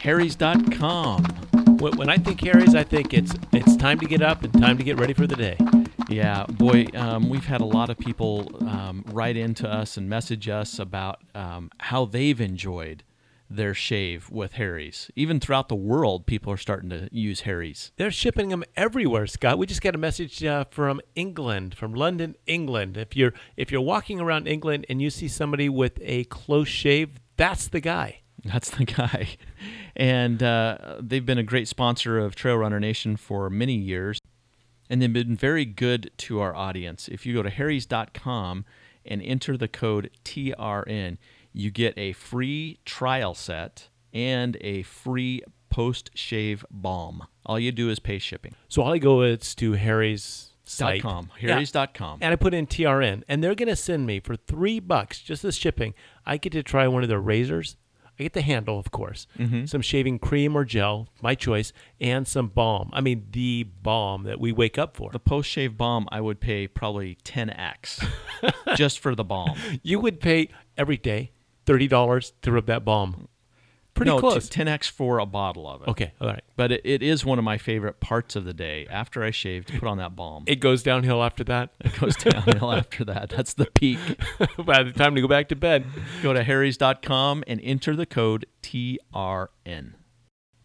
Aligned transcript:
Harry's.com. 0.00 1.24
When, 1.78 1.96
when 1.96 2.08
I 2.08 2.16
think 2.16 2.40
Harry's, 2.42 2.74
I 2.74 2.84
think 2.84 3.14
it's 3.14 3.34
it's 3.52 3.76
time 3.76 3.98
to 4.00 4.06
get 4.06 4.22
up 4.22 4.42
and 4.42 4.52
time 4.52 4.78
to 4.78 4.84
get 4.84 4.98
ready 4.98 5.12
for 5.12 5.26
the 5.26 5.36
day. 5.36 5.56
Yeah, 6.08 6.44
boy, 6.46 6.86
um, 6.94 7.28
we've 7.28 7.46
had 7.46 7.60
a 7.60 7.64
lot 7.64 7.88
of 7.88 7.98
people 7.98 8.50
um, 8.68 9.04
write 9.08 9.36
into 9.36 9.68
us 9.68 9.96
and 9.96 10.08
message 10.08 10.48
us 10.48 10.78
about 10.78 11.20
um, 11.34 11.70
how 11.78 12.04
they've 12.04 12.40
enjoyed 12.40 13.04
their 13.48 13.74
shave 13.74 14.30
with 14.30 14.54
Harry's. 14.54 15.10
Even 15.14 15.38
throughout 15.38 15.68
the 15.68 15.74
world, 15.74 16.26
people 16.26 16.52
are 16.52 16.56
starting 16.56 16.90
to 16.90 17.08
use 17.12 17.40
Harry's. 17.40 17.92
They're 17.96 18.10
shipping 18.10 18.48
them 18.48 18.64
everywhere, 18.76 19.26
Scott. 19.26 19.58
We 19.58 19.66
just 19.66 19.82
got 19.82 19.94
a 19.94 19.98
message 19.98 20.42
uh, 20.44 20.64
from 20.70 21.00
England, 21.14 21.74
from 21.74 21.94
London, 21.94 22.34
England. 22.46 22.96
If 22.96 23.16
you're 23.16 23.34
if 23.56 23.70
you're 23.70 23.80
walking 23.80 24.20
around 24.20 24.46
England 24.46 24.86
and 24.88 25.00
you 25.00 25.10
see 25.10 25.28
somebody 25.28 25.68
with 25.68 25.98
a 26.02 26.24
close 26.24 26.68
shave, 26.68 27.20
that's 27.36 27.68
the 27.68 27.80
guy. 27.80 28.21
That's 28.44 28.70
the 28.70 28.84
guy. 28.84 29.36
And 29.94 30.42
uh, 30.42 30.96
they've 31.00 31.24
been 31.24 31.38
a 31.38 31.42
great 31.44 31.68
sponsor 31.68 32.18
of 32.18 32.34
Trail 32.34 32.56
Runner 32.56 32.80
Nation 32.80 33.16
for 33.16 33.48
many 33.50 33.74
years. 33.74 34.18
And 34.90 35.00
they've 35.00 35.12
been 35.12 35.36
very 35.36 35.64
good 35.64 36.10
to 36.18 36.40
our 36.40 36.54
audience. 36.54 37.08
If 37.08 37.24
you 37.24 37.34
go 37.34 37.42
to 37.42 37.50
harrys.com 37.50 38.64
and 39.06 39.22
enter 39.22 39.56
the 39.56 39.68
code 39.68 40.10
TRN, 40.24 41.18
you 41.52 41.70
get 41.70 41.96
a 41.96 42.12
free 42.12 42.78
trial 42.84 43.34
set 43.34 43.88
and 44.12 44.56
a 44.60 44.82
free 44.82 45.42
post 45.70 46.10
shave 46.14 46.64
balm. 46.70 47.26
All 47.46 47.58
you 47.58 47.72
do 47.72 47.88
is 47.90 47.98
pay 47.98 48.18
shipping. 48.18 48.54
So 48.68 48.82
all 48.82 48.92
I 48.92 48.98
go 48.98 49.22
is 49.22 49.54
to 49.56 49.72
Harry's 49.72 50.50
site. 50.64 51.00
.com, 51.02 51.30
Yeah. 51.40 51.52
harrys.com. 51.54 52.18
And 52.20 52.32
I 52.32 52.36
put 52.36 52.52
in 52.54 52.66
TRN, 52.66 53.22
and 53.28 53.42
they're 53.42 53.54
going 53.54 53.68
to 53.68 53.76
send 53.76 54.06
me 54.06 54.20
for 54.20 54.36
three 54.36 54.80
bucks, 54.80 55.20
just 55.20 55.42
the 55.42 55.52
shipping. 55.52 55.94
I 56.26 56.36
get 56.36 56.52
to 56.52 56.62
try 56.62 56.86
one 56.88 57.02
of 57.02 57.08
their 57.08 57.20
razors. 57.20 57.76
I 58.22 58.26
get 58.26 58.34
the 58.34 58.42
handle, 58.42 58.78
of 58.78 58.92
course, 58.92 59.26
mm-hmm. 59.36 59.64
some 59.64 59.80
shaving 59.80 60.20
cream 60.20 60.54
or 60.56 60.64
gel, 60.64 61.08
my 61.20 61.34
choice, 61.34 61.72
and 62.00 62.24
some 62.24 62.46
balm. 62.46 62.88
I 62.92 63.00
mean, 63.00 63.26
the 63.32 63.66
balm 63.82 64.22
that 64.22 64.38
we 64.38 64.52
wake 64.52 64.78
up 64.78 64.96
for. 64.96 65.10
The 65.10 65.18
post 65.18 65.50
shave 65.50 65.76
balm, 65.76 66.08
I 66.12 66.20
would 66.20 66.38
pay 66.38 66.68
probably 66.68 67.18
10x 67.24 68.06
just 68.76 69.00
for 69.00 69.16
the 69.16 69.24
balm. 69.24 69.58
You 69.82 69.98
would 69.98 70.20
pay 70.20 70.50
every 70.78 70.98
day 70.98 71.32
thirty 71.66 71.88
dollars 71.88 72.32
to 72.42 72.52
rub 72.52 72.66
that 72.66 72.84
balm. 72.84 73.26
Pretty 73.94 74.10
no, 74.10 74.18
close. 74.20 74.48
t- 74.48 74.62
10x 74.64 74.90
for 74.90 75.18
a 75.18 75.26
bottle 75.26 75.68
of 75.68 75.82
it. 75.82 75.88
okay, 75.88 76.12
all 76.20 76.26
right. 76.28 76.42
But 76.56 76.72
it, 76.72 76.80
it 76.84 77.02
is 77.02 77.24
one 77.26 77.38
of 77.38 77.44
my 77.44 77.58
favorite 77.58 78.00
parts 78.00 78.34
of 78.36 78.44
the 78.44 78.54
day. 78.54 78.86
After 78.90 79.22
I 79.22 79.30
shave, 79.30 79.66
put 79.66 79.84
on 79.86 79.98
that 79.98 80.16
balm. 80.16 80.44
It 80.46 80.56
goes 80.60 80.82
downhill 80.82 81.22
after 81.22 81.44
that. 81.44 81.70
It 81.84 82.00
goes 82.00 82.16
downhill 82.16 82.72
after 82.72 83.04
that. 83.04 83.28
That's 83.30 83.52
the 83.54 83.66
peak. 83.66 83.98
By 84.56 84.82
the 84.82 84.92
time 84.92 85.14
to 85.14 85.20
go 85.20 85.28
back 85.28 85.48
to 85.50 85.56
bed. 85.56 85.84
Go 86.22 86.32
to 86.32 86.42
harrys.com 86.42 87.44
and 87.46 87.60
enter 87.62 87.94
the 87.94 88.06
code 88.06 88.46
TRN. 88.62 89.92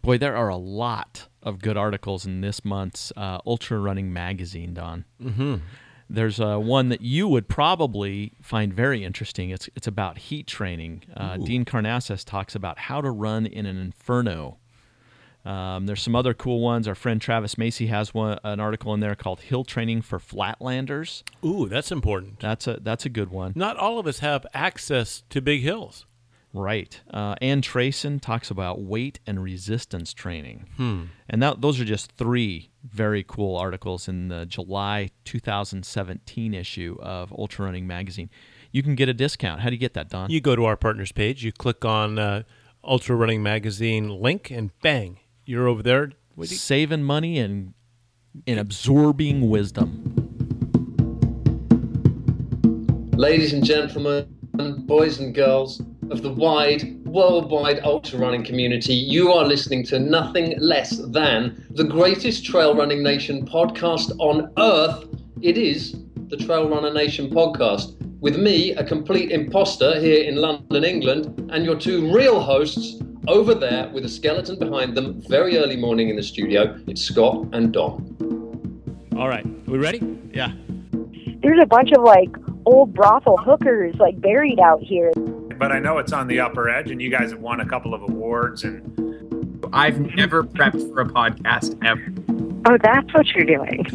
Boy, 0.01 0.17
there 0.17 0.35
are 0.37 0.47
a 0.49 0.55
lot 0.57 1.27
of 1.43 1.59
good 1.59 1.75
articles 1.75 2.25
in 2.25 2.39
this 2.41 2.63
month's 2.63 3.11
uh, 3.17 3.39
Ultra 3.45 3.77
Running 3.79 4.13
Magazine, 4.13 4.73
Don. 4.73 5.03
Mm-hmm. 5.21 5.55
There's 6.09 6.39
uh, 6.39 6.57
one 6.57 6.89
that 6.89 7.01
you 7.01 7.27
would 7.27 7.47
probably 7.49 8.31
find 8.41 8.73
very 8.73 9.03
interesting. 9.03 9.49
It's 9.49 9.69
it's 9.75 9.87
about 9.87 10.17
heat 10.17 10.47
training. 10.47 11.03
Uh, 11.15 11.37
Dean 11.37 11.65
Karnazes 11.65 12.23
talks 12.23 12.55
about 12.55 12.79
how 12.79 13.01
to 13.01 13.11
run 13.11 13.45
in 13.45 13.65
an 13.65 13.77
inferno. 13.77 14.57
Um, 15.43 15.85
there's 15.85 16.01
some 16.01 16.15
other 16.15 16.33
cool 16.33 16.59
ones. 16.59 16.87
Our 16.87 16.95
friend 16.95 17.21
Travis 17.21 17.57
Macy 17.57 17.87
has 17.87 18.13
one 18.13 18.39
an 18.43 18.59
article 18.59 18.93
in 18.93 18.99
there 19.01 19.15
called 19.15 19.41
"Hill 19.41 19.63
Training 19.63 20.01
for 20.01 20.17
Flatlanders." 20.19 21.23
Ooh, 21.45 21.67
that's 21.67 21.91
important. 21.91 22.39
That's 22.39 22.67
a 22.67 22.79
that's 22.81 23.05
a 23.05 23.09
good 23.09 23.29
one. 23.29 23.53
Not 23.55 23.77
all 23.77 23.99
of 23.99 24.07
us 24.07 24.19
have 24.19 24.45
access 24.53 25.23
to 25.29 25.41
big 25.41 25.61
hills. 25.61 26.05
Right. 26.57 26.99
Uh, 27.11 27.35
Ann 27.41 27.61
Trason 27.61 28.19
talks 28.21 28.49
about 28.49 28.81
weight 28.81 29.19
and 29.27 29.41
resistance 29.43 30.13
training. 30.13 30.65
And 31.29 31.43
that, 31.43 31.61
those 31.61 31.79
are 31.79 31.85
just 31.85 32.11
three 32.13 32.71
very 32.83 33.23
cool 33.23 33.55
articles 33.57 34.07
in 34.07 34.27
the 34.29 34.45
July 34.45 35.09
2017 35.25 36.53
issue 36.53 36.97
of 37.01 37.31
Ultra 37.31 37.65
Running 37.65 37.85
Magazine. 37.85 38.29
You 38.71 38.83
can 38.83 38.95
get 38.95 39.07
a 39.09 39.13
discount. 39.13 39.61
How 39.61 39.69
do 39.69 39.75
you 39.75 39.79
get 39.79 39.93
that, 39.93 40.09
Don? 40.09 40.29
You 40.29 40.41
go 40.41 40.55
to 40.55 40.65
our 40.65 40.75
partners 40.77 41.11
page, 41.11 41.43
you 41.43 41.51
click 41.51 41.85
on 41.85 42.17
uh, 42.19 42.43
Ultra 42.83 43.15
Running 43.15 43.43
Magazine 43.43 44.09
link, 44.09 44.49
and 44.51 44.71
bang, 44.81 45.19
you're 45.45 45.67
over 45.67 45.83
there. 45.83 46.11
What 46.35 46.49
you- 46.51 46.57
Saving 46.57 47.03
money 47.03 47.39
and, 47.39 47.73
and 48.45 48.59
absorbing 48.59 49.49
wisdom. 49.49 50.13
Ladies 53.15 53.53
and 53.53 53.63
gentlemen, 53.65 54.27
boys 54.85 55.19
and 55.19 55.33
girls 55.33 55.81
of 56.09 56.21
the 56.21 56.31
wide, 56.31 57.05
worldwide 57.05 57.79
ultra 57.83 58.19
running 58.19 58.43
community, 58.43 58.93
you 58.93 59.31
are 59.31 59.45
listening 59.45 59.83
to 59.85 59.99
nothing 59.99 60.57
less 60.59 60.97
than 60.97 61.65
the 61.71 61.83
greatest 61.83 62.45
trail 62.45 62.75
running 62.75 63.03
nation 63.03 63.45
podcast 63.45 64.11
on 64.19 64.51
earth. 64.57 65.05
It 65.41 65.57
is 65.57 65.97
the 66.29 66.37
Trail 66.37 66.69
Runner 66.69 66.93
Nation 66.93 67.29
podcast. 67.29 67.95
With 68.19 68.37
me, 68.37 68.71
a 68.75 68.83
complete 68.83 69.31
imposter 69.31 69.99
here 69.99 70.23
in 70.23 70.35
London, 70.35 70.83
England, 70.83 71.51
and 71.53 71.63
your 71.63 71.75
two 71.77 72.13
real 72.13 72.39
hosts 72.39 73.01
over 73.27 73.53
there 73.53 73.89
with 73.89 74.05
a 74.05 74.09
skeleton 74.09 74.57
behind 74.57 74.95
them, 74.95 75.21
very 75.27 75.57
early 75.57 75.75
morning 75.75 76.09
in 76.09 76.15
the 76.15 76.23
studio. 76.23 76.79
It's 76.87 77.01
Scott 77.01 77.47
and 77.53 77.73
Don. 77.73 79.11
All 79.17 79.27
right, 79.27 79.45
we 79.67 79.77
ready? 79.77 80.19
Yeah. 80.33 80.51
there's 81.41 81.59
a 81.61 81.65
bunch 81.65 81.91
of 81.91 82.03
like 82.03 82.29
old 82.65 82.93
brothel 82.93 83.37
hookers 83.37 83.95
like 83.99 84.19
buried 84.21 84.59
out 84.59 84.81
here. 84.81 85.11
But 85.57 85.71
I 85.71 85.79
know 85.79 85.97
it's 85.97 86.13
on 86.13 86.27
the 86.27 86.39
upper 86.39 86.69
edge, 86.69 86.91
and 86.91 87.01
you 87.01 87.09
guys 87.09 87.31
have 87.31 87.39
won 87.39 87.59
a 87.59 87.65
couple 87.65 87.93
of 87.93 88.01
awards. 88.01 88.63
And 88.63 89.65
I've 89.73 89.99
never 90.15 90.43
prepped 90.43 90.93
for 90.93 91.01
a 91.01 91.05
podcast 91.05 91.77
ever. 91.85 92.13
Oh, 92.69 92.77
that's 92.81 93.13
what 93.13 93.25
you're 93.27 93.45
doing. 93.45 93.85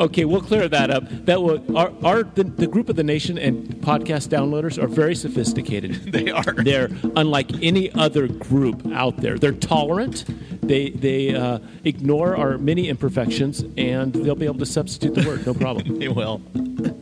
Okay, 0.00 0.26
we'll 0.26 0.42
clear 0.42 0.68
that 0.68 0.90
up. 0.90 1.04
That 1.24 1.42
will 1.42 1.76
our, 1.76 1.92
our 2.04 2.22
the, 2.24 2.44
the 2.44 2.66
group 2.66 2.88
of 2.90 2.96
the 2.96 3.02
nation 3.02 3.38
and 3.38 3.66
podcast 3.76 4.28
downloaders 4.28 4.82
are 4.82 4.86
very 4.88 5.14
sophisticated. 5.14 6.12
They 6.18 6.30
are. 6.30 6.42
They're 6.42 6.88
unlike 7.16 7.50
any 7.62 7.92
other 7.92 8.26
group 8.28 8.86
out 8.92 9.18
there. 9.18 9.38
They're 9.38 9.52
tolerant. 9.52 10.24
They 10.66 10.90
they 10.90 11.34
uh, 11.34 11.60
ignore 11.84 12.36
our 12.36 12.58
many 12.58 12.88
imperfections, 12.88 13.64
and 13.76 14.12
they'll 14.12 14.34
be 14.34 14.46
able 14.46 14.58
to 14.58 14.66
substitute 14.66 15.14
the 15.14 15.26
word, 15.26 15.46
no 15.46 15.54
problem. 15.54 15.98
They 15.98 16.08
will. 16.08 16.42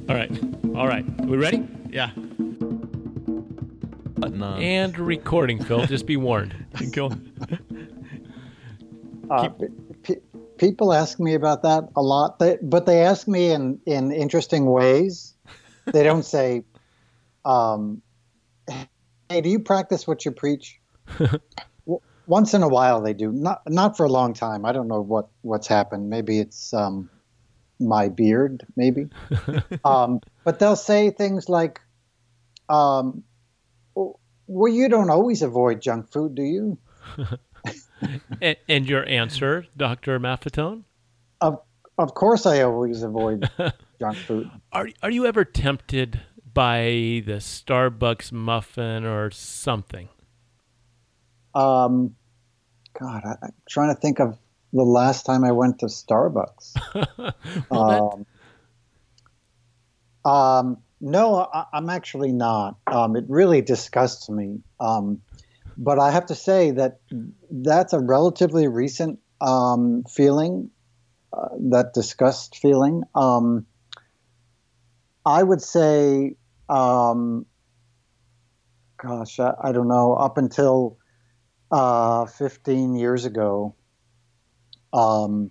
All 0.09 0.15
right, 0.15 0.31
all 0.75 0.87
right. 0.87 1.05
We 1.23 1.37
ready? 1.37 1.67
Yeah. 1.91 2.11
Button. 4.17 4.43
And 4.43 4.99
recording, 4.99 5.63
Phil. 5.63 5.87
Just 5.87 6.07
be 6.07 6.17
warned. 6.17 6.55
Go. 6.93 7.13
Uh, 9.31 9.49
pe- 10.03 10.21
people 10.59 10.93
ask 10.93 11.21
me 11.21 11.35
about 11.35 11.63
that 11.63 11.85
a 11.97 12.03
lot, 12.03 12.39
they, 12.39 12.59
but 12.63 12.87
they 12.87 13.03
ask 13.03 13.29
me 13.29 13.51
in, 13.51 13.81
in 13.87 14.13
interesting 14.13 14.67
ways. 14.67 15.35
They 15.87 16.03
don't 16.03 16.25
say, 16.37 16.65
um, 17.45 18.03
"Hey, 19.29 19.41
do 19.43 19.49
you 19.49 19.59
practice 19.59 20.07
what 20.07 20.25
you 20.25 20.31
preach?" 20.31 20.81
W- 21.19 22.01
Once 22.27 22.55
in 22.55 22.63
a 22.63 22.69
while, 22.69 23.03
they 23.03 23.13
do. 23.13 23.33
Not 23.33 23.63
not 23.69 23.97
for 23.97 24.07
a 24.07 24.11
long 24.11 24.33
time. 24.33 24.65
I 24.65 24.73
don't 24.73 24.89
know 24.89 25.01
what 25.01 25.29
what's 25.43 25.67
happened. 25.67 26.09
Maybe 26.09 26.39
it's 26.39 26.73
um, 26.73 27.11
my 27.79 28.09
beard. 28.09 28.67
Maybe, 28.77 29.09
um, 29.85 30.21
but 30.45 30.59
they'll 30.59 30.77
say 30.77 31.11
things 31.11 31.49
like, 31.49 31.81
um, 32.69 33.23
"Well, 34.47 34.73
you 34.73 34.89
don't 34.89 35.11
always 35.11 35.43
avoid 35.43 35.81
junk 35.81 36.11
food, 36.11 36.35
do 36.35 36.43
you?" 36.43 36.79
And, 38.43 38.57
and 38.69 38.89
your 38.89 39.07
answer, 39.09 39.67
Doctor 39.77 40.21
Maffetone? 40.21 40.85
Of 41.41 41.61
of 41.99 42.15
course, 42.15 42.45
I 42.45 42.63
always 42.63 43.03
avoid 43.03 43.49
junk 43.99 44.17
food. 44.19 44.51
Are 44.73 44.89
are 45.03 45.11
you 45.11 45.27
ever 45.27 45.45
tempted 45.45 46.21
by 46.53 47.23
the 47.27 47.41
Starbucks 47.41 48.33
muffin 48.33 49.05
or 49.05 49.31
something? 49.31 50.09
Um, 51.55 52.17
God, 52.99 53.23
I, 53.25 53.47
I'm 53.47 53.55
trying 53.69 53.95
to 53.95 54.01
think 54.01 54.21
of 54.21 54.37
the 54.73 54.83
last 54.83 55.25
time 55.25 55.43
I 55.45 55.53
went 55.53 55.79
to 55.79 55.87
Starbucks. 55.87 56.77
um, 57.71 58.27
um, 60.31 60.83
no, 61.07 61.49
I, 61.53 61.67
I'm 61.73 61.89
actually 61.89 62.33
not. 62.33 62.79
Um, 62.87 63.15
it 63.15 63.25
really 63.29 63.63
disgusts 63.63 64.29
me. 64.29 64.59
Um, 64.81 65.23
but 65.79 66.01
I 66.01 66.11
have 66.11 66.27
to 66.27 66.35
say 66.35 66.73
that 66.73 66.99
that's 67.51 67.93
a 67.93 68.01
relatively 68.01 68.67
recent 68.67 69.21
um, 69.41 70.03
feeling, 70.11 70.71
uh, 71.33 71.49
that 71.71 71.93
disgust 71.95 72.57
feeling. 72.57 73.05
Um, 73.15 73.67
I 75.25 75.43
would 75.43 75.63
say, 75.63 76.35
um, 76.69 77.47
gosh, 79.01 79.39
I, 79.39 79.55
I 79.63 79.73
don't 79.73 79.89
know, 79.89 80.15
up 80.15 80.39
until 80.39 80.99
uh, 81.71 82.27
15 82.27 82.97
years 82.97 83.27
ago, 83.27 83.77
um, 84.93 85.51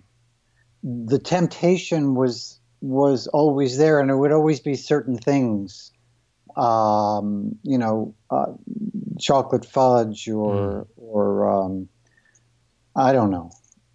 the 0.82 1.18
temptation 1.18 2.14
was 2.14 2.60
was 2.86 3.26
always 3.26 3.78
there, 3.78 4.00
and 4.00 4.10
it 4.10 4.16
would 4.16 4.32
always 4.32 4.60
be 4.60 4.74
certain 4.76 5.18
things, 5.18 5.92
um, 6.56 7.58
you 7.62 7.78
know, 7.78 8.14
uh, 8.30 8.52
chocolate 9.18 9.64
fudge 9.64 10.28
or 10.28 10.86
or 10.96 11.50
um, 11.50 11.88
I 12.94 13.12
don't 13.12 13.30
know. 13.30 13.50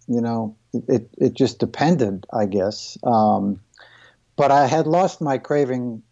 You 0.08 0.20
know, 0.20 0.56
it, 0.72 0.84
it, 0.88 1.10
it 1.18 1.34
just 1.34 1.58
depended, 1.58 2.26
I 2.32 2.46
guess. 2.46 2.98
Um, 3.02 3.60
but 4.36 4.50
I 4.50 4.66
had 4.66 4.86
lost 4.86 5.20
my 5.20 5.38
craving, 5.38 6.02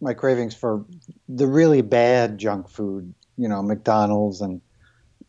my 0.00 0.14
cravings 0.14 0.54
for 0.54 0.84
the 1.28 1.46
really 1.46 1.82
bad 1.82 2.38
junk 2.38 2.68
food. 2.68 3.14
You 3.36 3.48
know, 3.48 3.62
McDonald's 3.62 4.40
and 4.40 4.60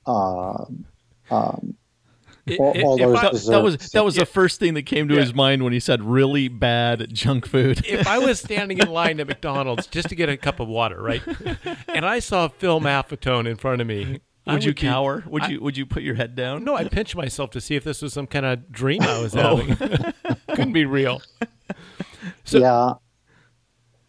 uh, 0.06 0.66
um, 1.30 1.76
all, 2.60 2.74
it- 2.74 2.84
all 2.84 2.98
those 2.98 3.18
I- 3.18 3.22
That, 3.32 3.32
that 3.52 3.64
was 3.64 3.76
desserts. 3.78 3.92
that 3.94 4.06
was 4.06 4.16
the 4.16 4.26
first 4.26 4.60
thing 4.60 4.74
that 4.76 4.84
came 4.84 5.08
to 5.10 5.16
Yeah. 5.16 5.22
his 5.22 5.34
mind 5.34 5.64
when 5.64 5.74
he 5.74 5.80
said 5.80 6.04
really 6.04 6.48
bad 6.48 7.14
junk 7.14 7.46
food. 7.48 7.86
if 7.86 8.08
I 8.08 8.18
was 8.20 8.40
standing 8.44 8.80
in 8.80 8.90
line 8.90 9.20
at 9.20 9.28
McDonald's 9.28 9.88
just 9.88 10.10
to 10.10 10.16
get 10.16 10.30
a 10.30 10.38
cup 10.38 10.60
of 10.60 10.68
water, 10.68 11.02
right, 11.02 11.22
and 11.88 12.06
I 12.06 12.20
saw 12.20 12.48
Phil 12.48 12.80
Maffetone 12.80 13.48
in 13.48 13.56
front 13.58 13.82
of 13.82 13.88
me, 13.88 14.20
I 14.46 14.54
would 14.54 14.64
you 14.64 14.74
be- 14.74 14.82
cower? 14.82 15.24
Would 15.28 15.44
I- 15.44 15.48
you 15.50 15.62
would 15.62 15.76
you 15.78 15.86
put 15.86 16.04
your 16.04 16.16
head 16.16 16.36
down? 16.36 16.64
No, 16.64 16.76
I 16.76 16.86
pinched 16.88 17.16
myself 17.16 17.50
to 17.52 17.62
see 17.62 17.76
if 17.76 17.84
this 17.84 18.02
was 18.02 18.14
some 18.14 18.28
kind 18.28 18.46
of 18.46 18.72
dream 18.72 19.02
I 19.02 19.22
was 19.22 19.36
Oh. 19.36 19.58
having. 19.58 20.14
Couldn't 20.50 20.74
be 20.74 20.86
real. 20.86 21.22
So- 22.46 22.60
yeah. 22.60 22.94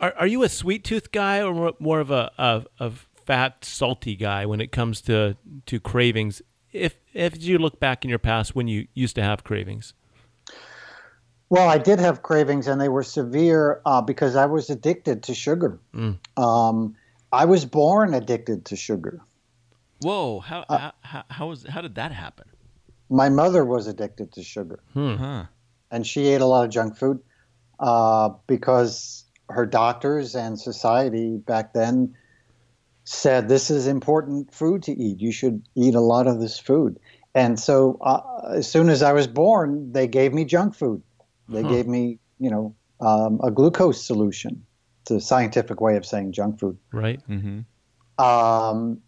Are, 0.00 0.14
are 0.16 0.26
you 0.28 0.44
a 0.44 0.48
sweet 0.48 0.84
tooth 0.84 1.10
guy 1.10 1.42
or 1.42 1.52
more- 1.52 1.74
more 1.80 1.98
of 1.98 2.12
a, 2.12 2.30
a, 2.38 2.62
a 2.78 2.92
fat, 3.26 3.64
salty 3.64 4.14
guy 4.14 4.46
when 4.46 4.60
it 4.60 4.70
comes 4.70 5.00
to, 5.02 5.36
to 5.66 5.80
cravings? 5.80 6.40
If 6.72 6.96
if 7.14 7.42
you 7.42 7.58
look 7.58 7.80
back 7.80 8.04
in 8.04 8.10
your 8.10 8.18
past 8.18 8.54
when 8.54 8.68
you 8.68 8.86
used 8.94 9.14
to 9.16 9.22
have 9.22 9.44
cravings, 9.44 9.94
Well, 11.50 11.68
I 11.68 11.78
did 11.78 11.98
have 11.98 12.22
cravings, 12.22 12.66
and 12.68 12.80
they 12.80 12.90
were 12.90 13.02
severe 13.02 13.80
uh, 13.86 14.02
because 14.02 14.36
I 14.36 14.44
was 14.46 14.68
addicted 14.68 15.22
to 15.24 15.34
sugar. 15.34 15.78
Mm. 15.94 16.18
Um, 16.36 16.94
I 17.32 17.46
was 17.46 17.64
born 17.64 18.12
addicted 18.14 18.66
to 18.66 18.76
sugar. 18.76 19.20
Whoa! 20.02 20.40
How 20.40 20.64
Uh, 20.68 20.78
how, 20.78 20.92
how 21.00 21.24
how 21.30 21.46
was 21.48 21.64
how 21.66 21.80
did 21.80 21.94
that 21.94 22.12
happen? 22.12 22.46
My 23.10 23.30
mother 23.30 23.64
was 23.64 23.86
addicted 23.86 24.32
to 24.32 24.42
sugar, 24.42 24.80
Huh? 24.94 25.44
and 25.90 26.06
she 26.06 26.26
ate 26.28 26.42
a 26.42 26.46
lot 26.46 26.64
of 26.66 26.70
junk 26.70 26.96
food 26.98 27.20
uh, 27.80 28.28
because 28.46 29.24
her 29.48 29.64
doctors 29.64 30.34
and 30.36 30.60
society 30.60 31.38
back 31.38 31.72
then 31.72 32.14
said 33.10 33.48
this 33.48 33.70
is 33.70 33.86
important 33.86 34.52
food 34.52 34.82
to 34.82 34.92
eat. 34.92 35.18
You 35.20 35.32
should 35.32 35.62
eat 35.74 35.94
a 35.94 36.00
lot 36.00 36.26
of 36.26 36.40
this 36.40 36.58
food. 36.58 36.98
And 37.34 37.58
so, 37.58 37.96
uh, 38.02 38.20
as 38.54 38.70
soon 38.70 38.90
as 38.90 39.02
I 39.02 39.12
was 39.12 39.26
born, 39.26 39.92
they 39.92 40.06
gave 40.06 40.34
me 40.34 40.44
junk 40.44 40.74
food. 40.74 41.02
They 41.48 41.62
Huh. 41.62 41.68
gave 41.68 41.86
me, 41.86 42.18
you 42.38 42.50
know, 42.50 42.74
um, 43.00 43.40
a 43.42 43.50
glucose 43.50 44.04
solution. 44.04 44.62
It's 45.02 45.10
a 45.10 45.20
scientific 45.20 45.80
way 45.80 45.96
of 45.96 46.04
saying 46.04 46.32
junk 46.32 46.60
food. 46.60 46.76
right? 46.92 47.20
Mm-hmm. 47.28 47.60
Um, 48.22 49.00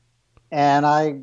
and 0.51 0.87
I, 0.87 1.21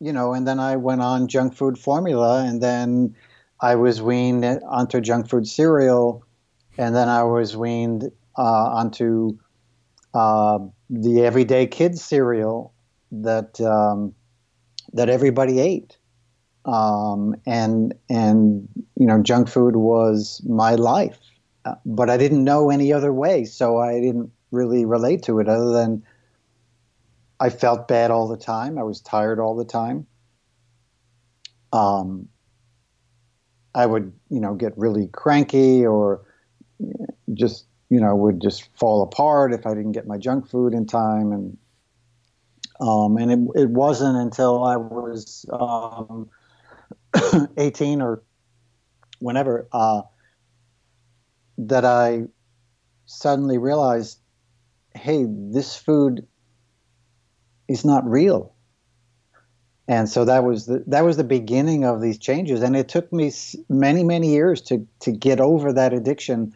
you 0.00 0.12
know, 0.12 0.32
and 0.32 0.48
then 0.48 0.58
I 0.58 0.76
went 0.76 1.02
on 1.02 1.28
junk 1.28 1.54
food 1.54 1.78
formula, 1.78 2.42
and 2.44 2.62
then 2.62 3.16
I 3.60 3.74
was 3.74 4.00
weaned 4.00 4.44
onto 4.46 5.02
junk 5.02 5.28
food 5.28 5.46
cereal, 5.46 6.24
and 6.78 6.96
then 6.96 7.10
I 7.10 7.24
was 7.24 7.54
weaned 7.54 8.10
uh, 8.38 8.42
onto 8.80 9.38
uh, 10.14 10.58
the 10.88 11.24
everyday 11.24 11.66
kids 11.66 12.02
cereal 12.02 12.72
that 13.10 13.60
um, 13.60 14.14
that 14.92 15.08
everybody 15.08 15.60
ate, 15.60 15.98
um, 16.64 17.34
and 17.46 17.94
and 18.08 18.68
you 18.96 19.06
know, 19.06 19.22
junk 19.22 19.48
food 19.48 19.76
was 19.76 20.40
my 20.48 20.74
life, 20.76 21.18
uh, 21.64 21.74
but 21.84 22.08
I 22.10 22.16
didn't 22.16 22.44
know 22.44 22.70
any 22.70 22.92
other 22.92 23.12
way, 23.12 23.44
so 23.44 23.78
I 23.78 24.00
didn't 24.00 24.30
really 24.50 24.84
relate 24.84 25.22
to 25.24 25.40
it 25.40 25.48
other 25.48 25.72
than. 25.72 26.02
I 27.40 27.50
felt 27.50 27.88
bad 27.88 28.12
all 28.12 28.28
the 28.28 28.36
time. 28.36 28.78
I 28.78 28.84
was 28.84 29.00
tired 29.00 29.40
all 29.40 29.56
the 29.56 29.64
time. 29.64 30.06
Um, 31.72 32.28
I 33.74 33.86
would, 33.86 34.12
you 34.30 34.40
know, 34.40 34.54
get 34.54 34.72
really 34.78 35.08
cranky 35.08 35.84
or 35.84 36.22
just, 37.34 37.66
you 37.88 38.00
know, 38.00 38.14
would 38.14 38.40
just 38.40 38.68
fall 38.76 39.02
apart 39.02 39.52
if 39.52 39.66
I 39.66 39.74
didn't 39.74 39.92
get 39.92 40.06
my 40.06 40.18
junk 40.18 40.48
food 40.48 40.74
in 40.74 40.86
time. 40.86 41.32
And 41.32 41.58
um, 42.80 43.16
and 43.16 43.30
it, 43.30 43.62
it 43.62 43.70
wasn't 43.70 44.16
until 44.16 44.64
I 44.64 44.76
was 44.76 45.46
um, 45.52 46.28
18 47.56 48.02
or 48.02 48.22
whenever 49.20 49.68
uh, 49.72 50.02
that 51.58 51.84
I 51.84 52.24
suddenly 53.06 53.58
realized, 53.58 54.18
hey, 54.94 55.24
this 55.28 55.76
food 55.76 56.26
is 57.68 57.84
not 57.84 58.08
real. 58.08 58.54
And 59.86 60.08
so 60.08 60.24
that 60.24 60.44
was 60.44 60.64
the 60.64 60.82
that 60.86 61.04
was 61.04 61.18
the 61.18 61.24
beginning 61.24 61.84
of 61.84 62.00
these 62.00 62.16
changes, 62.16 62.62
and 62.62 62.74
it 62.74 62.88
took 62.88 63.12
me 63.12 63.30
many 63.68 64.02
many 64.02 64.30
years 64.32 64.62
to 64.62 64.86
to 65.00 65.12
get 65.12 65.40
over 65.40 65.74
that 65.74 65.92
addiction, 65.92 66.54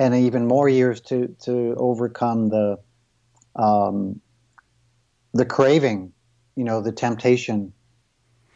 and 0.00 0.14
even 0.14 0.46
more 0.46 0.66
years 0.66 0.98
to 1.02 1.28
to 1.42 1.74
overcome 1.76 2.48
the 2.48 2.78
um, 3.54 4.18
the 5.34 5.44
craving, 5.44 6.12
you 6.56 6.64
know, 6.64 6.80
the 6.80 6.90
temptation 6.90 7.74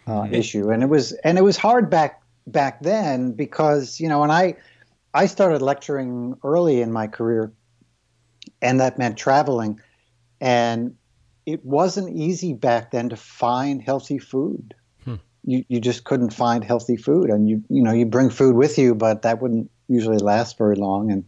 uh, 0.07 0.27
issue. 0.31 0.71
And 0.71 0.83
it 0.83 0.89
was 0.89 1.13
and 1.13 1.37
it 1.37 1.43
was 1.43 1.59
hard 1.59 1.91
back 1.91 2.23
back 2.47 2.81
then 2.81 3.33
because 3.33 4.01
you 4.01 4.09
know, 4.09 4.23
and 4.23 4.33
I 4.33 4.57
I 5.13 5.27
started 5.27 5.61
lecturing 5.61 6.35
early 6.43 6.81
in 6.81 6.91
my 6.91 7.09
career, 7.09 7.53
and 8.63 8.81
that 8.81 8.99
meant 8.99 9.19
traveling, 9.19 9.81
and 10.41 10.97
it 11.45 11.63
wasn't 11.63 12.17
easy 12.17 12.55
back 12.55 12.91
then 12.91 13.11
to 13.11 13.17
find 13.17 13.83
healthy 13.83 14.19
food. 14.19 14.75
Hmm. 15.05 15.17
You 15.45 15.63
you 15.69 15.79
just 15.79 16.05
couldn't 16.05 16.33
find 16.33 16.65
healthy 16.65 16.97
food, 16.97 17.29
and 17.29 17.51
you 17.51 17.63
you 17.69 17.83
know 17.83 17.93
you 17.93 18.07
bring 18.07 18.31
food 18.31 18.57
with 18.57 18.79
you, 18.79 18.95
but 18.95 19.21
that 19.23 19.43
wouldn't 19.43 19.71
usually 19.89 20.17
last 20.17 20.57
very 20.57 20.77
long. 20.77 21.13
And 21.13 21.27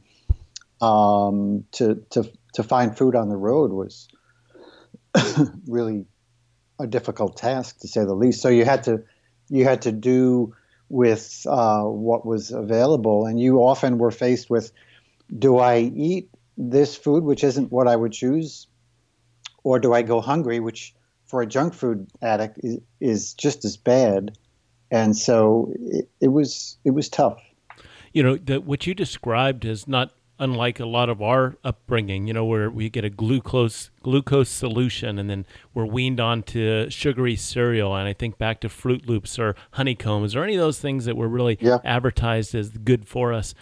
um, 0.80 1.64
to 1.72 2.04
to 2.10 2.30
to 2.54 2.62
find 2.62 2.96
food 2.96 3.14
on 3.14 3.28
the 3.28 3.36
road 3.36 3.70
was 3.72 4.08
really 5.66 6.06
a 6.78 6.86
difficult 6.86 7.36
task 7.36 7.80
to 7.80 7.88
say 7.88 8.04
the 8.04 8.14
least. 8.14 8.40
So 8.42 8.48
you 8.48 8.64
had 8.64 8.84
to 8.84 9.02
you 9.48 9.64
had 9.64 9.82
to 9.82 9.92
do 9.92 10.54
with 10.88 11.44
uh, 11.48 11.82
what 11.82 12.24
was 12.24 12.50
available, 12.50 13.26
and 13.26 13.40
you 13.40 13.58
often 13.58 13.98
were 13.98 14.10
faced 14.10 14.48
with, 14.48 14.72
do 15.36 15.58
I 15.58 15.78
eat 15.78 16.30
this 16.56 16.96
food, 16.96 17.24
which 17.24 17.42
isn't 17.42 17.72
what 17.72 17.88
I 17.88 17.96
would 17.96 18.12
choose, 18.12 18.68
or 19.64 19.78
do 19.78 19.92
I 19.92 20.02
go 20.02 20.20
hungry, 20.20 20.60
which 20.60 20.94
for 21.26 21.42
a 21.42 21.46
junk 21.46 21.74
food 21.74 22.08
addict 22.22 22.60
is, 22.62 22.78
is 23.00 23.34
just 23.34 23.64
as 23.64 23.76
bad. 23.76 24.38
And 24.90 25.16
so 25.16 25.72
it, 25.76 26.08
it 26.20 26.28
was 26.28 26.78
it 26.84 26.90
was 26.90 27.08
tough. 27.08 27.40
You 28.12 28.22
know, 28.22 28.36
the, 28.36 28.60
what 28.60 28.86
you 28.86 28.94
described 28.94 29.64
is 29.64 29.88
not 29.88 30.12
unlike 30.38 30.78
a 30.80 30.86
lot 30.86 31.08
of 31.08 31.20
our 31.22 31.56
upbringing. 31.64 32.26
You 32.26 32.34
know, 32.34 32.44
where 32.44 32.70
we 32.70 32.88
get 32.90 33.04
a 33.04 33.10
glucose 33.10 33.90
glucose 34.02 34.48
solution, 34.50 35.18
and 35.18 35.28
then 35.30 35.46
we're 35.74 35.86
weaned 35.86 36.20
on 36.20 36.42
to 36.44 36.88
sugary 36.90 37.36
cereal. 37.36 37.94
And 37.94 38.06
I 38.08 38.12
think 38.12 38.38
back 38.38 38.60
to 38.60 38.68
Froot 38.68 39.06
Loops 39.06 39.38
or 39.38 39.54
honeycombs 39.72 40.36
or 40.36 40.44
any 40.44 40.54
of 40.54 40.60
those 40.60 40.78
things 40.80 41.04
that 41.06 41.16
were 41.16 41.28
really 41.28 41.58
Yeah. 41.60 41.78
advertised 41.84 42.54
as 42.54 42.70
good 42.70 43.06
for 43.08 43.32
us. 43.32 43.54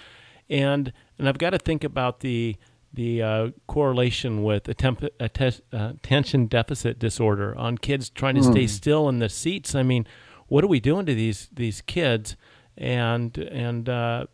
And 0.51 0.93
and 1.19 1.29
I've 1.29 1.39
got 1.39 1.51
to 1.51 1.59
think 1.59 1.85
about 1.85 2.21
the 2.21 2.57
the 2.93 3.21
uh, 3.23 3.51
correlation 3.67 4.45
with 4.45 4.65
attemp- 4.65 5.09
atte- 5.19 5.61
uh, 5.73 5.93
attention 5.97 6.47
deficit 6.47 6.99
disorder 6.99 7.53
on 7.59 7.77
kids 7.77 8.09
trying 8.09 8.37
to 8.37 8.43
stay 8.45 8.69
still 8.69 9.09
in 9.09 9.19
the 9.19 9.29
seats. 9.29 9.75
I 9.75 9.83
mean, 9.83 10.07
what 10.47 10.63
are 10.63 10.69
we 10.69 10.79
doing 10.81 11.05
to 11.07 11.15
these 11.15 11.49
these 11.53 11.81
kids? 11.81 12.37
And 12.77 13.37
and 13.39 13.89
uh, 13.89 14.27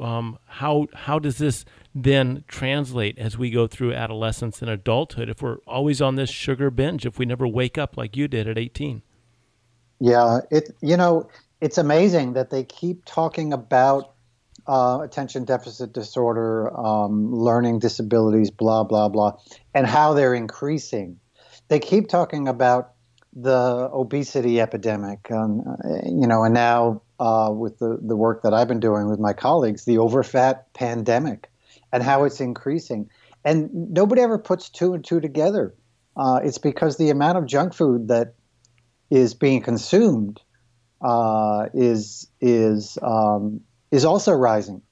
um, 0.00 0.38
how 0.46 0.86
how 0.94 1.18
does 1.18 1.38
this 1.38 1.64
then 1.94 2.44
translate 2.48 3.18
as 3.18 3.38
we 3.38 3.50
go 3.50 3.66
through 3.66 3.94
adolescence 3.94 4.60
and 4.62 4.70
adulthood? 4.70 5.28
If 5.28 5.42
we're 5.42 5.58
always 5.66 6.00
on 6.02 6.16
this 6.16 6.30
sugar 6.30 6.70
binge, 6.70 7.06
if 7.06 7.18
we 7.18 7.26
never 7.26 7.46
wake 7.48 7.78
up 7.78 7.96
like 7.96 8.16
you 8.16 8.28
did 8.28 8.48
at 8.48 8.58
eighteen, 8.58 9.02
Yeah, 10.00 10.40
it 10.50 10.70
you 10.82 10.96
know 10.96 11.28
it's 11.60 11.78
amazing 11.78 12.34
that 12.34 12.50
they 12.50 12.64
keep 12.64 13.04
talking 13.04 13.52
about 13.52 14.12
uh, 14.68 15.00
attention 15.02 15.44
deficit 15.44 15.92
disorder, 15.92 16.76
um, 16.78 17.32
learning 17.34 17.78
disabilities, 17.78 18.50
blah 18.50 18.84
blah 18.84 19.08
blah, 19.08 19.38
and 19.74 19.86
how 19.86 20.14
they're 20.14 20.34
increasing. 20.34 21.18
They 21.68 21.78
keep 21.80 22.08
talking 22.08 22.48
about 22.48 22.92
the 23.34 23.90
obesity 23.92 24.60
epidemic, 24.60 25.30
um, 25.30 25.62
you 26.04 26.26
know, 26.26 26.44
and 26.44 26.54
now 26.54 27.02
uh, 27.18 27.50
with 27.52 27.78
the 27.78 27.98
the 28.02 28.16
work 28.16 28.42
that 28.42 28.52
I've 28.54 28.68
been 28.68 28.80
doing 28.80 29.08
with 29.08 29.18
my 29.18 29.32
colleagues, 29.32 29.84
the 29.84 29.96
overfat 29.96 30.64
pandemic, 30.74 31.50
and 31.92 32.02
how 32.02 32.24
it's 32.24 32.40
increasing. 32.40 33.08
And 33.44 33.70
nobody 33.92 34.22
ever 34.22 34.38
puts 34.38 34.68
two 34.68 34.92
and 34.92 35.04
two 35.04 35.20
together. 35.20 35.74
Uh, 36.16 36.40
it's 36.42 36.58
because 36.58 36.96
the 36.96 37.10
amount 37.10 37.38
of 37.38 37.46
junk 37.46 37.74
food 37.74 38.08
that 38.08 38.34
is 39.10 39.34
being 39.34 39.62
consumed 39.62 40.40
uh, 41.00 41.66
is 41.74 42.28
is 42.40 42.98
um, 43.02 43.60
is 43.90 44.04
also 44.04 44.32
rising, 44.32 44.82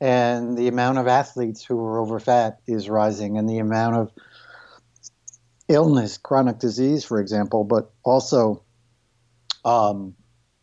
and 0.00 0.56
the 0.56 0.68
amount 0.68 0.98
of 0.98 1.06
athletes 1.08 1.64
who 1.64 1.78
are 1.80 1.98
overfat 1.98 2.56
is 2.66 2.88
rising, 2.88 3.38
and 3.38 3.48
the 3.48 3.58
amount 3.58 3.96
of 3.96 4.10
illness, 5.68 6.18
chronic 6.18 6.58
disease, 6.58 7.04
for 7.04 7.20
example, 7.20 7.64
but 7.64 7.92
also 8.04 8.64
um, 9.64 10.14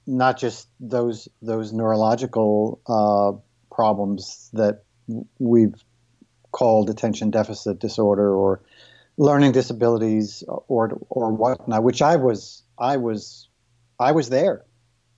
not 0.07 0.39
just 0.39 0.69
those 0.79 1.27
those 1.41 1.73
neurological 1.73 2.81
uh, 2.87 3.37
problems 3.73 4.49
that 4.53 4.83
we've 5.37 5.75
called 6.51 6.89
attention 6.89 7.29
deficit 7.29 7.79
disorder 7.79 8.33
or 8.33 8.61
learning 9.17 9.51
disabilities 9.51 10.43
or 10.47 10.97
or 11.09 11.33
whatnot, 11.33 11.83
which 11.83 12.01
I 12.01 12.15
was 12.15 12.63
I 12.79 12.97
was 12.97 13.49
I 13.99 14.13
was 14.13 14.29
there. 14.29 14.63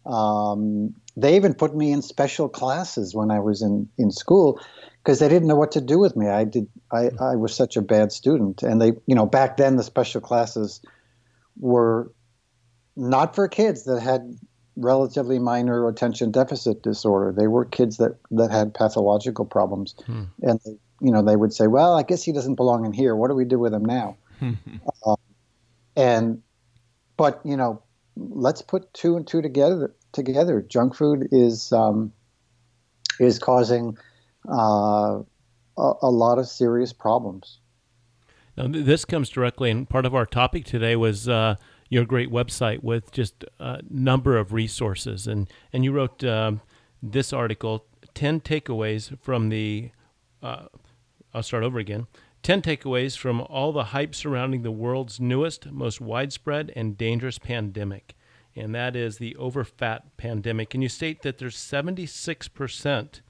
Um, 0.06 0.96
they 1.16 1.36
even 1.36 1.54
put 1.54 1.76
me 1.76 1.92
in 1.92 2.02
special 2.02 2.50
classes 2.50 3.14
when 3.14 3.30
I 3.30 3.40
was 3.40 3.62
in, 3.62 3.90
in 3.98 4.10
school 4.10 4.60
because 5.04 5.20
they 5.20 5.28
didn't 5.28 5.48
know 5.48 5.56
what 5.56 5.74
to 5.74 5.82
do 5.82 6.00
with 6.00 6.16
me. 6.16 6.28
I 6.28 6.46
did 6.46 6.68
I, 6.92 7.12
I 7.22 7.36
was 7.36 7.56
such 7.56 7.78
a 7.78 7.82
bad 7.82 8.12
student, 8.12 8.64
and 8.64 8.82
they 8.82 8.94
you 9.06 9.16
know 9.16 9.26
back 9.26 9.58
then 9.58 9.76
the 9.76 9.84
special 9.84 10.22
classes 10.22 10.82
were 11.60 12.12
not 12.96 13.36
for 13.36 13.48
kids 13.48 13.84
that 13.84 14.02
had 14.02 14.38
relatively 14.80 15.40
minor 15.40 15.88
attention 15.88 16.32
deficit 16.32 16.82
disorder. 16.82 17.32
They 17.32 17.48
were 17.48 17.66
kids 17.66 17.98
that 17.98 18.18
that 18.32 18.52
had 18.52 18.74
pathological 18.74 19.46
problems, 19.46 19.96
hmm. 20.06 20.24
and 20.42 20.60
they, 20.66 20.72
you 21.02 21.12
know 21.12 21.22
they 21.22 21.36
would 21.36 21.54
say, 21.54 21.68
"Well, 21.68 21.98
I 21.98 22.04
guess 22.04 22.24
he 22.24 22.32
doesn't 22.32 22.56
belong 22.56 22.86
in 22.86 22.94
here. 22.94 23.16
What 23.16 23.30
do 23.30 23.36
we 23.36 23.46
do 23.46 23.60
with 23.60 23.74
him 23.74 23.86
now?" 23.86 24.18
uh, 25.06 25.16
and 25.96 26.42
but 27.18 27.42
you 27.44 27.58
know, 27.58 27.82
let's 28.16 28.62
put 28.62 28.94
two 28.94 29.18
and 29.18 29.28
two 29.28 29.42
together. 29.42 29.94
Together, 30.12 30.62
junk 30.62 30.96
food 30.96 31.28
is 31.32 31.72
um, 31.72 32.12
is 33.20 33.38
causing 33.38 33.98
uh, 34.50 35.20
a, 35.78 35.94
a 36.02 36.10
lot 36.10 36.40
of 36.40 36.48
serious 36.48 36.94
problems. 36.94 37.60
Now, 38.58 38.68
this 38.68 39.06
comes 39.06 39.30
directly, 39.30 39.70
and 39.70 39.88
part 39.88 40.06
of 40.06 40.16
our 40.16 40.26
topic 40.26 40.66
today 40.66 40.96
was 40.96 41.30
uh, 41.30 41.56
your 41.90 42.06
great 42.06 42.32
website 42.32 42.84
with 42.84 43.12
just 43.12 43.44
a 43.60 43.82
number 43.90 44.38
of 44.38 44.54
resources, 44.54 45.28
and 45.28 45.48
and 45.74 45.84
you 45.84 45.92
wrote 45.92 46.24
um, 46.24 46.62
this 47.02 47.34
article, 47.34 47.86
ten 48.14 48.40
takeaways 48.40 49.18
from 49.20 49.50
the. 49.50 49.92
Uh, 50.42 50.66
I'll 51.34 51.44
start 51.44 51.64
over 51.64 51.78
again. 51.78 52.08
10 52.44 52.62
takeaways 52.62 53.18
from 53.18 53.42
all 53.42 53.72
the 53.72 53.86
hype 53.86 54.16
surrounding 54.16 54.62
the 54.62 54.72
world's 54.72 55.20
newest, 55.20 55.70
most 55.72 56.00
widespread, 56.00 56.72
and 56.76 56.98
dangerous 56.98 57.38
pandemic. 57.38 58.16
And 58.56 58.74
that 58.74 58.96
is 58.96 59.18
the 59.18 59.36
overfat 59.40 60.02
pandemic. 60.18 60.74
And 60.74 60.82
you 60.82 60.90
state 60.90 61.22
that 61.22 61.38
there's 61.38 61.56
76% 61.56 63.22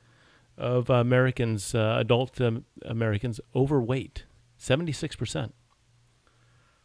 of 0.58 0.90
Americans, 0.90 1.74
uh, 1.74 1.98
adult 2.00 2.40
um, 2.40 2.66
Americans, 2.84 3.40
overweight. 3.56 4.26
76%. 4.60 5.52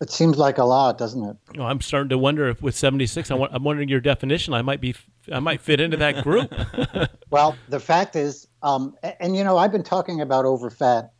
It 0.00 0.10
seems 0.10 0.36
like 0.38 0.58
a 0.58 0.64
lot, 0.64 0.98
doesn't 0.98 1.24
it? 1.24 1.36
Oh, 1.58 1.62
I'm 1.62 1.80
starting 1.80 2.08
to 2.10 2.18
wonder 2.18 2.48
if 2.48 2.60
with 2.60 2.74
76, 2.74 3.30
I 3.30 3.36
am 3.36 3.62
wondering 3.62 3.88
your 3.88 4.00
definition. 4.00 4.52
I 4.52 4.62
might 4.62 4.80
be, 4.80 4.94
I 5.32 5.38
might 5.38 5.60
fit 5.60 5.80
into 5.80 5.96
that 5.98 6.22
group. 6.24 6.52
well, 7.30 7.56
the 7.68 7.80
fact 7.80 8.16
is, 8.16 8.48
um, 8.62 8.94
and, 9.02 9.14
and 9.20 9.36
you 9.36 9.44
know, 9.44 9.56
I've 9.56 9.72
been 9.72 9.84
talking 9.84 10.20
about 10.20 10.44
overfat 10.44 11.10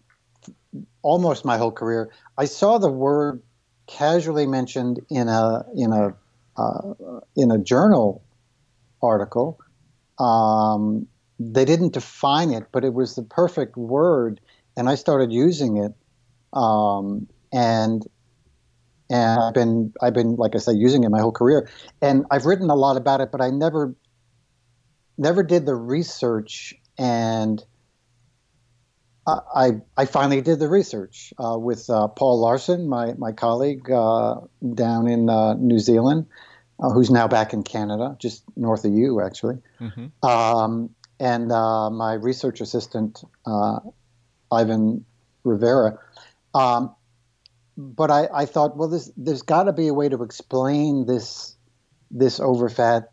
almost 1.02 1.45
my 1.45 1.57
whole 1.57 1.71
career. 1.71 2.11
I 2.37 2.47
saw 2.47 2.78
the 2.78 2.90
word 2.90 3.40
casually 3.87 4.47
mentioned 4.47 5.00
in 5.09 5.28
a 5.28 5.64
in 5.76 5.93
a 5.93 6.14
uh, 6.57 7.21
in 7.37 7.50
a 7.50 7.59
journal 7.59 8.23
article. 9.02 9.59
Um, 10.19 11.07
they 11.38 11.64
didn't 11.64 11.93
define 11.93 12.50
it, 12.50 12.64
but 12.73 12.85
it 12.85 12.95
was 12.95 13.14
the 13.16 13.23
perfect 13.23 13.76
word, 13.76 14.40
and 14.76 14.88
I 14.88 14.95
started 14.95 15.33
using 15.33 15.76
it. 15.76 15.93
Um, 16.52 17.28
and 17.52 18.07
and 19.14 19.40
I've 19.40 19.54
been 19.54 19.92
I've 20.02 20.14
been 20.14 20.37
like 20.37 20.54
I 20.54 20.59
said 20.59 20.76
using 20.76 21.04
it 21.04 21.11
my 21.11 21.21
whole 21.21 21.33
career, 21.33 21.68
and 22.02 22.26
I've 22.30 22.47
written 22.47 22.68
a 22.71 22.75
lot 22.75 22.97
about 22.97 23.21
it, 23.21 23.30
but 23.30 23.40
I 23.40 23.50
never 23.50 23.94
never 25.16 25.42
did 25.42 25.64
the 25.64 25.75
research 25.75 26.75
and 26.99 27.64
I, 29.26 29.80
I 29.97 30.04
finally 30.04 30.42
did 30.42 30.59
the 30.59 30.68
research 30.68 31.33
uh, 31.38 31.56
with 31.59 31.88
uh, 31.88 32.09
Paul 32.09 32.42
Laursen, 32.42 32.87
my, 32.88 33.14
my 33.14 33.33
colleague 33.33 33.90
uh, 33.90 34.40
down 34.75 35.09
in 35.09 35.30
uh, 35.30 35.54
New 35.54 35.78
Zealand, 35.78 36.26
uh, 36.78 36.90
who's 36.90 37.11
now 37.11 37.26
back 37.26 37.54
in 37.54 37.62
Canada, 37.62 38.16
just 38.21 38.44
north 38.54 38.85
of 38.85 38.92
you, 38.92 39.23
actually. 39.23 39.56
Mm-hmm. 39.80 40.26
Um, 40.26 40.90
and 41.18 41.50
uh, 41.50 41.88
my 41.88 42.14
research 42.14 42.61
assistant, 42.61 43.25
Ivan 44.52 45.06
Rivera. 45.42 45.99
Um, 46.54 46.94
but 47.76 48.11
I, 48.11 48.28
I, 48.33 48.47
thought, 48.47 48.76
well, 48.76 48.88
this, 48.88 49.11
there's 49.16 49.43
got 49.43 49.64
to 49.64 49.73
be 49.73 49.88
a 49.88 49.95
way 49.95 50.09
to 50.09 50.23
explain 50.23 51.07
this, 51.07 51.57
this 52.11 52.38
overfat 52.38 53.07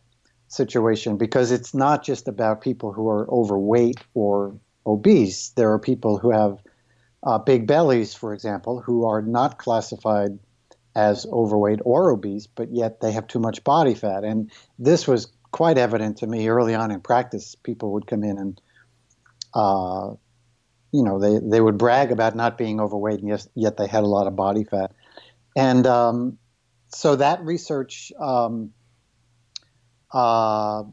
situation 0.47 1.17
because 1.17 1.51
it's 1.51 1.73
not 1.73 2.03
just 2.03 2.27
about 2.27 2.61
people 2.61 2.91
who 2.91 3.09
are 3.09 3.29
overweight 3.29 3.99
or 4.13 4.55
obese. 4.85 5.49
There 5.49 5.71
are 5.71 5.79
people 5.79 6.17
who 6.17 6.31
have 6.31 6.59
uh, 7.23 7.37
big 7.39 7.67
bellies, 7.67 8.13
for 8.13 8.33
example, 8.33 8.81
who 8.81 9.05
are 9.05 9.21
not 9.21 9.57
classified 9.57 10.37
as 10.95 11.25
overweight 11.25 11.79
or 11.85 12.11
obese, 12.11 12.47
but 12.47 12.71
yet 12.71 12.99
they 12.99 13.11
have 13.13 13.27
too 13.27 13.39
much 13.39 13.63
body 13.63 13.93
fat. 13.93 14.23
And 14.23 14.51
this 14.77 15.07
was 15.07 15.31
quite 15.51 15.77
evident 15.77 16.17
to 16.17 16.27
me 16.27 16.47
early 16.47 16.75
on 16.75 16.91
in 16.91 16.99
practice. 16.99 17.55
People 17.55 17.93
would 17.93 18.07
come 18.07 18.23
in 18.23 18.37
and, 18.37 18.61
uh, 19.53 20.11
you 20.91 21.03
know, 21.03 21.19
they, 21.19 21.39
they 21.41 21.61
would 21.61 21.77
brag 21.77 22.11
about 22.11 22.35
not 22.35 22.57
being 22.57 22.79
overweight, 22.79 23.19
and 23.19 23.29
yet, 23.29 23.47
yet 23.55 23.77
they 23.77 23.87
had 23.87 24.03
a 24.03 24.07
lot 24.07 24.27
of 24.27 24.35
body 24.35 24.63
fat. 24.63 24.91
And 25.55 25.85
um, 25.87 26.37
so 26.89 27.15
that 27.15 27.43
research 27.43 28.11
um, 28.19 28.71
uh, 30.11 30.83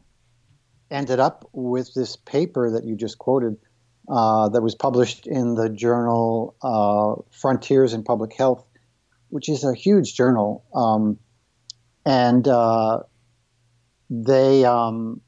ended 0.89 1.19
up 1.19 1.49
with 1.51 1.93
this 1.93 2.15
paper 2.15 2.71
that 2.71 2.85
you 2.85 2.95
just 2.95 3.17
quoted 3.17 3.57
uh, 4.07 4.49
that 4.49 4.61
was 4.61 4.75
published 4.75 5.27
in 5.27 5.55
the 5.55 5.69
journal 5.69 6.55
uh, 6.61 7.21
Frontiers 7.31 7.93
in 7.93 8.03
Public 8.03 8.33
Health, 8.33 8.65
which 9.29 9.49
is 9.49 9.63
a 9.63 9.73
huge 9.73 10.15
journal. 10.15 10.65
Um, 10.73 11.19
and 12.05 12.47
uh, 12.47 13.01
they 14.09 14.65
um, 14.65 15.21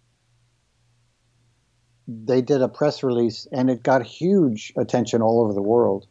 they 2.25 2.41
did 2.41 2.61
a 2.61 2.67
press 2.67 3.03
release, 3.03 3.47
and 3.51 3.69
it 3.69 3.83
got 3.83 4.05
huge 4.05 4.73
attention 4.77 5.21
all 5.21 5.41
over 5.41 5.53
the 5.53 5.61
world. 5.61 6.07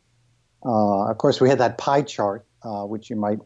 Uh, 0.65 1.11
of 1.11 1.19
course, 1.19 1.41
we 1.41 1.49
had 1.49 1.59
that 1.59 1.79
pie 1.79 2.03
chart, 2.03 2.47
uh, 2.63 2.85
which 2.85 3.11
you 3.11 3.17
might 3.17 3.39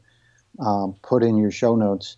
um, 0.60 0.94
put 1.02 1.22
in 1.22 1.36
your 1.36 1.50
show 1.50 1.74
notes, 1.74 2.16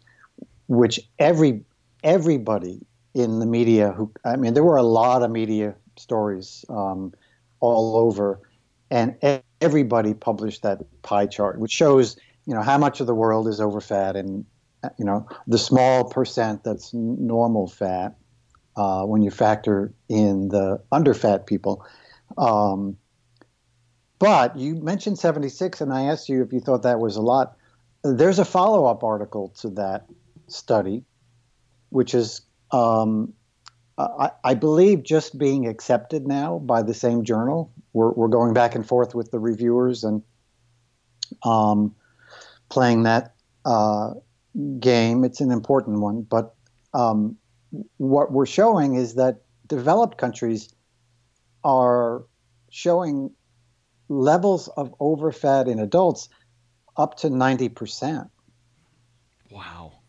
which 0.69 1.01
every 1.19 1.65
everybody 2.03 2.81
in 3.15 3.39
the 3.39 3.47
media 3.47 3.93
who 3.93 4.13
I 4.25 4.37
mean, 4.37 4.55
there 4.55 4.65
were 4.65 4.77
a 4.77 4.83
lot 4.83 5.23
of 5.23 5.31
media 5.31 5.75
stories 5.97 6.65
um, 6.69 7.13
all 7.61 7.97
over, 7.97 8.41
and 8.91 9.17
everybody 9.61 10.13
published 10.15 10.63
that 10.63 10.81
pie 11.03 11.27
chart, 11.27 11.59
which 11.59 11.73
shows 11.73 12.17
you 12.47 12.55
know 12.55 12.63
how 12.63 12.79
much 12.79 13.01
of 13.01 13.07
the 13.07 13.15
world 13.15 13.49
is 13.49 13.61
overfat 13.61 14.17
and 14.17 14.45
you 14.99 15.05
know 15.05 15.27
the 15.47 15.59
small 15.59 16.05
percent 16.05 16.63
that's 16.65 16.93
normal 16.93 17.67
fat 17.67 18.15
uh, 18.77 19.03
when 19.05 19.23
you 19.23 19.31
factor 19.31 19.93
in 20.09 20.49
the 20.49 20.83
underfat 20.93 21.47
people. 21.47 21.85
Um, 22.37 22.97
but 24.19 24.57
you 24.57 24.77
mentioned 24.77 25.19
76, 25.19 25.81
and 25.81 25.93
I 25.93 26.05
asked 26.05 26.29
you 26.29 26.43
if 26.43 26.53
you 26.53 26.61
thought 26.61 26.83
that 26.83 27.01
was 27.01 27.17
a 27.17 27.23
lot. 27.23 27.57
There's 28.03 28.39
a 28.39 28.45
follow 28.45 28.87
up 28.87 29.03
article 29.03 29.51
to 29.61 29.71
that 29.71 30.07
study, 30.49 31.05
which 31.91 32.15
is 32.15 32.41
um, 32.71 33.33
I, 33.99 34.31
I, 34.45 34.55
believe 34.55 35.03
just 35.03 35.39
being 35.39 35.67
accepted 35.67 36.27
now 36.27 36.59
by 36.59 36.83
the 36.83 36.95
same 36.95 37.25
journal. 37.25 37.73
We're, 37.93 38.11
we're 38.11 38.29
going 38.29 38.53
back 38.53 38.75
and 38.75 38.87
forth 38.87 39.15
with 39.15 39.31
the 39.31 39.39
reviewers 39.39 40.05
and 40.05 40.23
um, 41.43 41.95
playing 42.69 43.05
that 43.05 43.35
uh, 43.65 44.15
game. 44.79 45.25
It's 45.25 45.41
an 45.41 45.51
important 45.51 46.01
one, 46.01 46.23
but 46.23 46.55
um, 46.93 47.37
what 47.97 48.33
we're 48.33 48.47
showing 48.47 48.95
is 48.95 49.15
that 49.15 49.43
developed 49.67 50.19
countries 50.19 50.75
are 51.65 52.25
showing 52.71 53.31
levels 54.09 54.69
of 54.77 54.95
overfat 55.01 55.67
in 55.69 55.79
adults 55.79 56.29
up 56.97 57.17
to 57.19 57.29
90%. 57.29 58.31
Wow. 59.51 60.01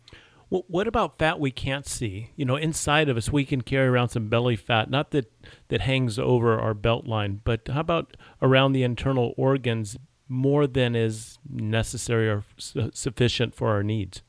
Well, 0.50 0.64
what 0.68 0.88
about 0.88 1.18
fat 1.18 1.38
we 1.38 1.50
can't 1.50 1.86
see? 1.86 2.30
You 2.36 2.44
know, 2.44 2.56
inside 2.56 3.08
of 3.08 3.16
us, 3.16 3.30
we 3.30 3.44
can 3.44 3.60
carry 3.60 3.86
around 3.86 4.08
some 4.08 4.28
belly 4.28 4.56
fat, 4.56 4.88
not 4.88 5.10
that 5.10 5.30
that 5.68 5.82
hangs 5.82 6.18
over 6.18 6.58
our 6.58 6.72
belt 6.72 7.06
line, 7.06 7.42
but 7.44 7.68
how 7.68 7.80
about 7.80 8.16
around 8.40 8.72
the 8.72 8.82
internal 8.82 9.34
organs 9.36 9.98
more 10.26 10.66
than 10.66 10.96
is 10.96 11.38
necessary 11.50 12.28
or 12.30 12.44
su- 12.56 12.90
sufficient 12.94 13.54
for 13.54 13.68
our 13.68 13.82
needs? 13.82 14.22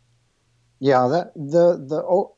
Yeah, 0.79 1.07
that 1.07 1.33
the 1.35 1.77
the 1.87 2.03
oh, 2.03 2.35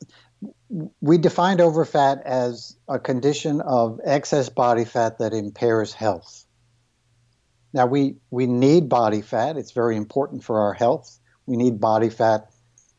we 1.00 1.18
defined 1.18 1.60
overfat 1.60 2.22
as 2.22 2.76
a 2.88 2.98
condition 2.98 3.60
of 3.60 4.00
excess 4.04 4.48
body 4.48 4.84
fat 4.84 5.18
that 5.18 5.32
impairs 5.32 5.92
health. 5.92 6.44
Now 7.72 7.86
we 7.86 8.16
we 8.30 8.46
need 8.46 8.88
body 8.88 9.22
fat. 9.22 9.56
It's 9.56 9.72
very 9.72 9.96
important 9.96 10.44
for 10.44 10.60
our 10.60 10.72
health. 10.72 11.18
We 11.46 11.56
need 11.56 11.80
body 11.80 12.10
fat 12.10 12.50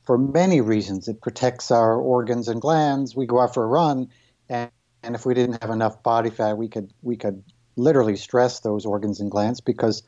for 0.03 0.17
many 0.17 0.61
reasons. 0.61 1.07
It 1.07 1.21
protects 1.21 1.71
our 1.71 1.97
organs 1.97 2.47
and 2.47 2.61
glands. 2.61 3.15
We 3.15 3.25
go 3.25 3.39
out 3.39 3.53
for 3.53 3.63
a 3.63 3.67
run, 3.67 4.09
and, 4.49 4.71
and 5.01 5.15
if 5.15 5.25
we 5.25 5.33
didn't 5.33 5.61
have 5.61 5.71
enough 5.71 6.01
body 6.03 6.29
fat, 6.29 6.57
we 6.57 6.67
could 6.67 6.93
we 7.01 7.17
could 7.17 7.43
literally 7.75 8.15
stress 8.15 8.59
those 8.59 8.85
organs 8.85 9.19
and 9.19 9.31
glands 9.31 9.61
because 9.61 10.03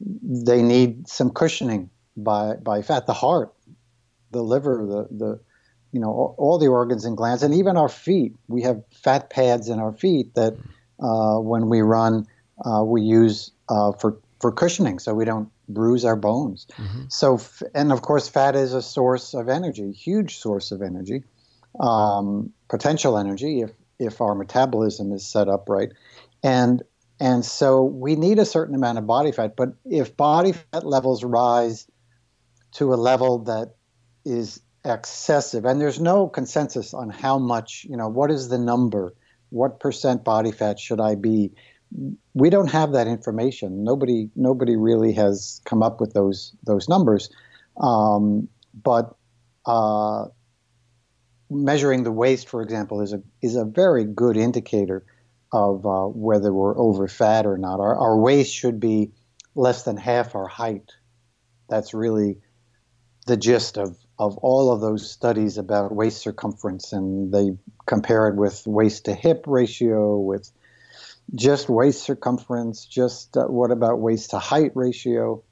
they 0.00 0.62
need 0.62 1.08
some 1.08 1.30
cushioning 1.30 1.90
by 2.16 2.54
by 2.54 2.82
fat. 2.82 3.06
The 3.06 3.12
heart, 3.12 3.54
the 4.30 4.42
liver, 4.42 4.86
the 4.86 5.16
the 5.16 5.40
you 5.96 6.02
know 6.02 6.10
all, 6.10 6.34
all 6.36 6.58
the 6.58 6.68
organs 6.68 7.06
and 7.06 7.16
glands, 7.16 7.42
and 7.42 7.54
even 7.54 7.78
our 7.78 7.88
feet. 7.88 8.34
We 8.48 8.60
have 8.62 8.82
fat 8.92 9.30
pads 9.30 9.70
in 9.70 9.78
our 9.78 9.92
feet 9.92 10.34
that 10.34 10.52
uh, 11.00 11.38
when 11.38 11.70
we 11.70 11.80
run, 11.80 12.26
uh, 12.66 12.84
we 12.84 13.00
use 13.00 13.50
uh, 13.70 13.92
for 13.92 14.18
for 14.42 14.52
cushioning, 14.52 14.98
so 14.98 15.14
we 15.14 15.24
don't 15.24 15.48
bruise 15.70 16.04
our 16.04 16.14
bones. 16.14 16.66
So, 17.08 17.40
and 17.74 17.92
of 17.92 18.02
course, 18.02 18.28
fat 18.28 18.54
is 18.54 18.74
a 18.74 18.82
source 18.82 19.32
of 19.32 19.48
energy, 19.48 19.90
huge 19.90 20.36
source 20.36 20.70
of 20.70 20.82
energy, 20.82 21.24
um, 21.80 22.52
potential 22.68 23.16
energy 23.16 23.62
if 23.62 23.70
if 23.98 24.20
our 24.20 24.34
metabolism 24.34 25.12
is 25.12 25.26
set 25.26 25.48
up 25.48 25.70
right, 25.70 25.92
and 26.42 26.82
and 27.20 27.42
so 27.42 27.84
we 27.84 28.16
need 28.16 28.38
a 28.38 28.44
certain 28.44 28.74
amount 28.74 28.98
of 28.98 29.06
body 29.06 29.32
fat. 29.32 29.56
But 29.56 29.70
if 29.86 30.14
body 30.14 30.52
fat 30.52 30.84
levels 30.84 31.24
rise 31.24 31.86
to 32.72 32.92
a 32.92 32.96
level 32.96 33.38
that 33.44 33.76
is 34.26 34.60
excessive, 34.86 35.64
and 35.64 35.80
there's 35.80 36.00
no 36.00 36.28
consensus 36.28 36.94
on 36.94 37.10
how 37.10 37.38
much, 37.38 37.84
you 37.88 37.96
know, 37.96 38.08
what 38.08 38.30
is 38.30 38.48
the 38.48 38.58
number, 38.58 39.14
what 39.50 39.80
percent 39.80 40.24
body 40.24 40.52
fat 40.52 40.78
should 40.78 41.00
I 41.00 41.14
be? 41.16 41.52
We 42.34 42.50
don't 42.50 42.70
have 42.70 42.92
that 42.92 43.06
information. 43.06 43.84
Nobody, 43.84 44.30
nobody 44.34 44.76
really 44.76 45.12
has 45.14 45.60
come 45.64 45.82
up 45.82 46.00
with 46.00 46.14
those 46.14 46.52
those 46.64 46.88
numbers. 46.88 47.30
Um, 47.80 48.48
but 48.72 49.14
uh, 49.66 50.26
measuring 51.50 52.02
the 52.02 52.12
waist, 52.12 52.48
for 52.48 52.62
example, 52.62 53.02
is 53.02 53.12
a 53.12 53.22
is 53.42 53.56
a 53.56 53.64
very 53.64 54.04
good 54.04 54.36
indicator 54.36 55.04
of 55.52 55.86
uh, 55.86 56.06
whether 56.06 56.52
we're 56.52 56.76
over 56.78 57.08
fat 57.08 57.46
or 57.46 57.56
not. 57.56 57.80
Our, 57.80 57.96
our 57.96 58.18
waist 58.18 58.52
should 58.52 58.80
be 58.80 59.12
less 59.54 59.84
than 59.84 59.96
half 59.96 60.34
our 60.34 60.48
height. 60.48 60.92
That's 61.68 61.94
really 61.94 62.38
the 63.26 63.36
gist 63.36 63.78
of, 63.78 63.96
of 64.18 64.38
all 64.38 64.72
of 64.72 64.80
those 64.80 65.10
studies 65.10 65.58
about 65.58 65.92
waist 65.94 66.18
circumference, 66.22 66.92
and 66.92 67.32
they 67.32 67.56
compare 67.86 68.28
it 68.28 68.36
with 68.36 68.66
waist 68.66 69.04
to 69.06 69.14
hip 69.14 69.44
ratio, 69.46 70.16
with 70.18 70.50
just 71.34 71.68
waist 71.68 72.02
circumference, 72.02 72.84
just 72.86 73.36
uh, 73.36 73.44
what 73.46 73.70
about 73.70 73.98
waist 73.98 74.30
to 74.30 74.38
height 74.38 74.72
ratio, 74.74 75.42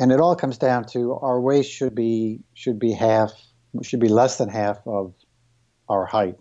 and 0.00 0.10
it 0.10 0.20
all 0.20 0.34
comes 0.34 0.58
down 0.58 0.84
to 0.86 1.14
our 1.14 1.40
waist 1.40 1.70
should 1.70 1.94
be 1.94 2.40
should 2.54 2.78
be 2.78 2.92
half 2.92 3.30
should 3.82 4.00
be 4.00 4.08
less 4.08 4.38
than 4.38 4.48
half 4.48 4.78
of 4.86 5.14
our 5.88 6.06
height. 6.06 6.38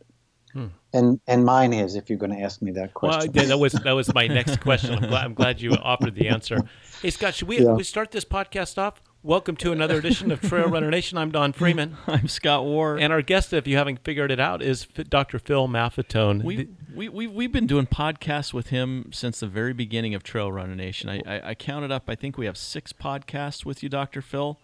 And 0.93 1.19
and 1.27 1.45
mine 1.45 1.73
is 1.73 1.95
if 1.95 2.09
you're 2.09 2.17
going 2.17 2.31
to 2.31 2.41
ask 2.41 2.61
me 2.61 2.71
that 2.71 2.91
Well, 2.99 3.13
question. 3.17 3.33
yeah, 3.35 3.43
that 3.43 3.57
was 3.59 3.73
that 3.73 3.91
was 3.91 4.11
my 4.15 4.25
next 4.27 4.61
question. 4.61 4.95
I'm 4.95 5.09
glad, 5.09 5.25
I'm 5.25 5.33
glad 5.35 5.61
you 5.61 5.71
offered 5.73 6.15
the 6.15 6.29
answer. 6.29 6.61
Hey, 7.01 7.11
Scott, 7.11 7.35
should 7.35 7.47
we, 7.47 7.59
Yeah. 7.59 7.73
we 7.73 7.83
start 7.83 8.09
this 8.11 8.25
podcast 8.25 8.77
off? 8.79 9.01
Welcome 9.27 9.57
to 9.57 9.73
another 9.73 9.97
edition 9.97 10.31
of 10.31 10.39
Trail 10.39 10.69
Runner 10.69 10.89
Nation. 10.89 11.17
I'm 11.17 11.31
Don 11.31 11.51
Freeman, 11.51 11.97
I'm 12.07 12.29
Scott 12.29 12.63
Ward. 12.63 13.01
and 13.01 13.11
our 13.11 13.21
guest, 13.21 13.51
if 13.51 13.67
you 13.67 13.75
haven't 13.75 13.99
figured 14.05 14.31
it 14.31 14.39
out, 14.39 14.61
is 14.61 14.85
Dr. 14.85 15.37
Phil 15.37 15.67
Maffetone. 15.67 16.45
we, 16.45 16.69
we, 16.95 17.09
we, 17.09 17.27
we've 17.27 17.51
been 17.51 17.67
doing 17.67 17.87
podcasts 17.87 18.53
with 18.53 18.67
him 18.67 19.09
since 19.11 19.41
the 19.41 19.47
very 19.47 19.73
beginning 19.73 20.15
of 20.15 20.23
Trail 20.23 20.49
Runner 20.49 20.75
Nation. 20.75 21.09
I, 21.09 21.21
I, 21.27 21.49
I 21.49 21.55
counted 21.55 21.91
up, 21.91 22.03
I 22.07 22.15
think 22.15 22.37
we 22.37 22.45
have 22.45 22.55
six 22.55 22.93
podcasts 22.93 23.65
with 23.65 23.83
you, 23.83 23.89
Dr. 23.89 24.21
Phil. 24.21 24.57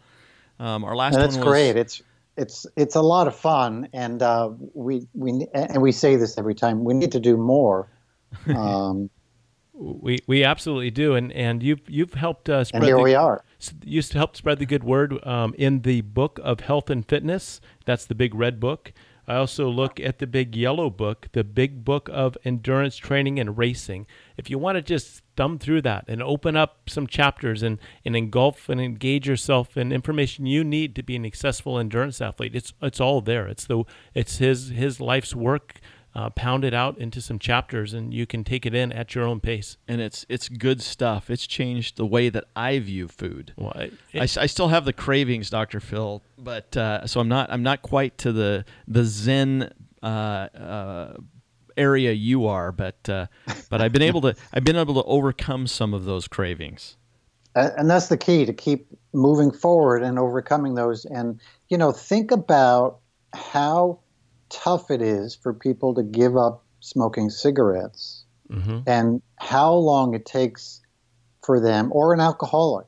Um, 0.59 0.85
our 0.85 0.95
last 0.95 1.15
And 1.15 1.23
that's 1.23 1.35
one 1.35 1.45
was. 1.45 1.51
great. 1.53 1.75
It's 1.75 2.01
it's 2.37 2.65
it's 2.77 2.95
a 2.95 3.01
lot 3.01 3.27
of 3.27 3.35
fun, 3.35 3.89
and 3.91 4.21
uh, 4.21 4.49
we 4.73 5.09
we 5.13 5.45
and 5.53 5.81
we 5.81 5.91
say 5.91 6.15
this 6.15 6.37
every 6.37 6.55
time. 6.55 6.85
We 6.85 6.93
need 6.93 7.11
to 7.11 7.19
do 7.19 7.35
more. 7.35 7.89
Um, 8.47 9.09
we 9.73 10.19
we 10.27 10.43
absolutely 10.43 10.91
do, 10.91 11.15
and 11.15 11.31
and 11.33 11.61
you've 11.61 11.81
you've 11.87 12.13
helped 12.13 12.49
uh, 12.49 12.63
spread 12.63 12.83
and 12.83 12.87
here 12.87 12.97
the, 12.97 13.03
we 13.03 13.15
are. 13.15 13.43
Used 13.83 14.11
to 14.11 14.17
help 14.17 14.35
spread 14.35 14.59
the 14.59 14.65
good 14.65 14.83
word 14.83 15.25
um, 15.25 15.53
in 15.57 15.81
the 15.81 16.01
book 16.01 16.39
of 16.43 16.61
health 16.61 16.89
and 16.89 17.07
fitness. 17.07 17.61
That's 17.85 18.05
the 18.05 18.15
big 18.15 18.33
red 18.35 18.59
book. 18.59 18.93
I 19.27 19.35
also 19.35 19.69
look 19.69 19.99
at 19.99 20.19
the 20.19 20.27
big 20.27 20.55
yellow 20.55 20.89
book, 20.89 21.29
the 21.31 21.45
big 21.45 21.85
book 21.85 22.09
of 22.11 22.37
endurance 22.43 22.97
training 22.97 23.39
and 23.39 23.57
racing. 23.57 24.05
If 24.35 24.49
you 24.49 24.57
want 24.57 24.75
to 24.75 24.81
just 24.81 25.23
thumb 25.37 25.59
through 25.59 25.81
that 25.83 26.05
and 26.09 26.21
open 26.21 26.57
up 26.57 26.89
some 26.89 27.07
chapters 27.07 27.63
and, 27.63 27.79
and 28.03 28.15
engulf 28.17 28.67
and 28.67 28.81
engage 28.81 29.27
yourself 29.27 29.77
in 29.77 29.93
information 29.93 30.45
you 30.45 30.63
need 30.63 30.93
to 30.95 31.03
be 31.03 31.15
an 31.15 31.23
successful 31.23 31.79
endurance 31.79 32.19
athlete, 32.19 32.55
it's 32.55 32.73
it's 32.81 32.99
all 32.99 33.21
there. 33.21 33.47
It's 33.47 33.65
the 33.65 33.85
it's 34.13 34.37
his 34.37 34.69
his 34.69 34.99
life's 34.99 35.33
work 35.33 35.79
uh, 36.15 36.29
it 36.63 36.73
out 36.73 36.97
into 36.97 37.21
some 37.21 37.39
chapters, 37.39 37.93
and 37.93 38.13
you 38.13 38.25
can 38.25 38.43
take 38.43 38.65
it 38.65 38.73
in 38.75 38.91
at 38.91 39.15
your 39.15 39.25
own 39.25 39.39
pace. 39.39 39.77
and 39.87 39.99
it's 40.01 40.25
it's 40.29 40.47
good 40.49 40.81
stuff. 40.81 41.29
It's 41.29 41.47
changed 41.47 41.97
the 41.97 42.05
way 42.05 42.29
that 42.29 42.45
I 42.55 42.79
view 42.79 43.07
food. 43.07 43.53
Well, 43.57 43.71
it- 43.71 43.93
I, 44.13 44.19
s- 44.19 44.37
I 44.37 44.45
still 44.45 44.67
have 44.67 44.85
the 44.85 44.93
cravings, 44.93 45.49
Doctor 45.49 45.79
Phil, 45.79 46.21
but 46.37 46.75
uh, 46.77 47.07
so 47.07 47.19
I'm 47.19 47.27
not 47.29 47.51
I'm 47.51 47.63
not 47.63 47.81
quite 47.81 48.17
to 48.19 48.31
the 48.31 48.65
the 48.87 49.03
Zen 49.05 49.71
uh, 50.03 50.05
uh, 50.05 51.17
area 51.77 52.11
you 52.11 52.45
are, 52.45 52.71
but 52.71 53.09
uh, 53.09 53.25
but 53.69 53.81
I've 53.81 53.91
been 53.93 54.01
able 54.03 54.21
to 54.21 54.35
I've 54.53 54.63
been 54.63 54.75
able 54.75 54.93
to 54.95 55.03
overcome 55.03 55.65
some 55.67 55.93
of 55.93 56.05
those 56.05 56.27
cravings. 56.27 56.97
And 57.55 57.87
that's 57.89 58.07
the 58.07 58.17
key 58.17 58.45
to 58.45 58.53
keep 58.53 58.87
moving 59.13 59.51
forward 59.51 60.01
and 60.01 60.17
overcoming 60.17 60.73
those 60.73 61.05
and 61.05 61.39
you 61.69 61.77
know 61.77 61.91
think 61.91 62.31
about 62.31 62.97
how 63.33 63.99
tough 64.53 64.91
it 64.91 65.01
is 65.01 65.35
for 65.35 65.53
people 65.53 65.95
to 65.95 66.03
give 66.03 66.37
up 66.37 66.63
smoking 66.79 67.29
cigarettes 67.29 68.23
Mhm. 68.49 68.83
and 68.85 69.21
how 69.37 69.73
long 69.73 70.13
it 70.13 70.25
takes 70.25 70.81
for 71.41 71.59
them 71.59 71.89
or 71.91 72.13
an 72.13 72.19
alcoholic 72.19 72.87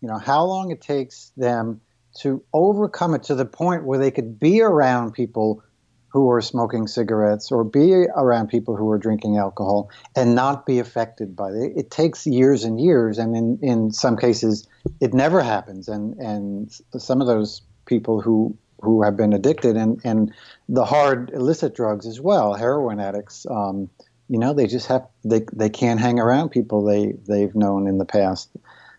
you 0.00 0.08
know 0.08 0.18
how 0.18 0.44
long 0.44 0.70
it 0.70 0.80
takes 0.80 1.32
them 1.36 1.80
to 2.20 2.42
overcome 2.52 3.14
it 3.14 3.22
to 3.24 3.34
the 3.34 3.44
point 3.44 3.84
where 3.84 3.98
they 3.98 4.10
could 4.10 4.38
be 4.38 4.60
around 4.60 5.12
people 5.12 5.62
who 6.08 6.28
are 6.28 6.40
smoking 6.40 6.88
cigarettes 6.88 7.52
or 7.52 7.62
be 7.62 8.04
around 8.16 8.48
people 8.48 8.74
who 8.76 8.90
are 8.90 8.98
drinking 8.98 9.36
alcohol 9.36 9.88
and 10.16 10.34
not 10.34 10.66
be 10.66 10.80
affected 10.80 11.36
by 11.36 11.50
it. 11.50 11.72
It 11.76 11.90
takes 11.92 12.26
years 12.26 12.64
and 12.64 12.80
years, 12.80 13.16
and 13.16 13.36
in, 13.36 13.58
in 13.62 13.92
some 13.92 14.16
cases, 14.16 14.66
it 15.00 15.14
never 15.14 15.40
happens. 15.40 15.88
And 15.88 16.14
and 16.18 16.76
some 16.98 17.20
of 17.20 17.28
those 17.28 17.62
people 17.86 18.20
who 18.20 18.56
who 18.82 19.02
have 19.02 19.16
been 19.16 19.32
addicted 19.32 19.76
and 19.76 20.00
and 20.04 20.32
the 20.68 20.84
hard 20.84 21.30
illicit 21.30 21.74
drugs 21.74 22.06
as 22.06 22.20
well, 22.20 22.54
heroin 22.54 23.00
addicts. 23.00 23.46
Um, 23.50 23.90
you 24.28 24.38
know, 24.38 24.54
they 24.54 24.66
just 24.66 24.86
have 24.86 25.06
they 25.24 25.42
they 25.52 25.68
can't 25.68 26.00
hang 26.00 26.20
around 26.20 26.50
people 26.50 26.84
they 26.84 27.14
they've 27.26 27.54
known 27.54 27.86
in 27.86 27.98
the 27.98 28.04
past. 28.04 28.50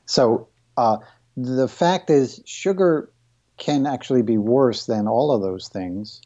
So 0.05 0.47
uh, 0.77 0.97
the 1.37 1.67
fact 1.67 2.09
is, 2.09 2.41
sugar 2.45 3.09
can 3.57 3.85
actually 3.85 4.23
be 4.23 4.37
worse 4.37 4.85
than 4.85 5.07
all 5.07 5.31
of 5.31 5.41
those 5.41 5.69
things, 5.69 6.21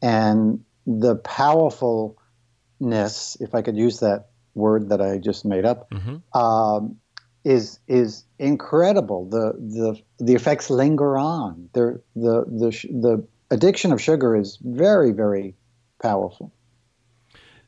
and 0.00 0.64
the 0.86 1.16
powerfulness, 1.16 2.16
if 3.40 3.54
I 3.54 3.62
could 3.62 3.76
use 3.76 4.00
that 4.00 4.28
word 4.54 4.88
that 4.88 5.02
I 5.02 5.18
just 5.18 5.44
made 5.44 5.64
up, 5.64 5.90
Mhm. 5.90 6.22
um, 6.34 6.96
is 7.46 7.78
is 7.86 8.24
incredible. 8.40 9.24
The 9.30 9.52
the 9.56 10.24
the 10.24 10.34
effects 10.34 10.68
linger 10.68 11.16
on. 11.16 11.70
They're, 11.72 12.00
the 12.16 12.44
the 12.46 12.70
the 12.90 13.24
addiction 13.50 13.92
of 13.92 14.00
sugar 14.00 14.34
is 14.36 14.58
very 14.62 15.12
very 15.12 15.54
powerful. 16.02 16.52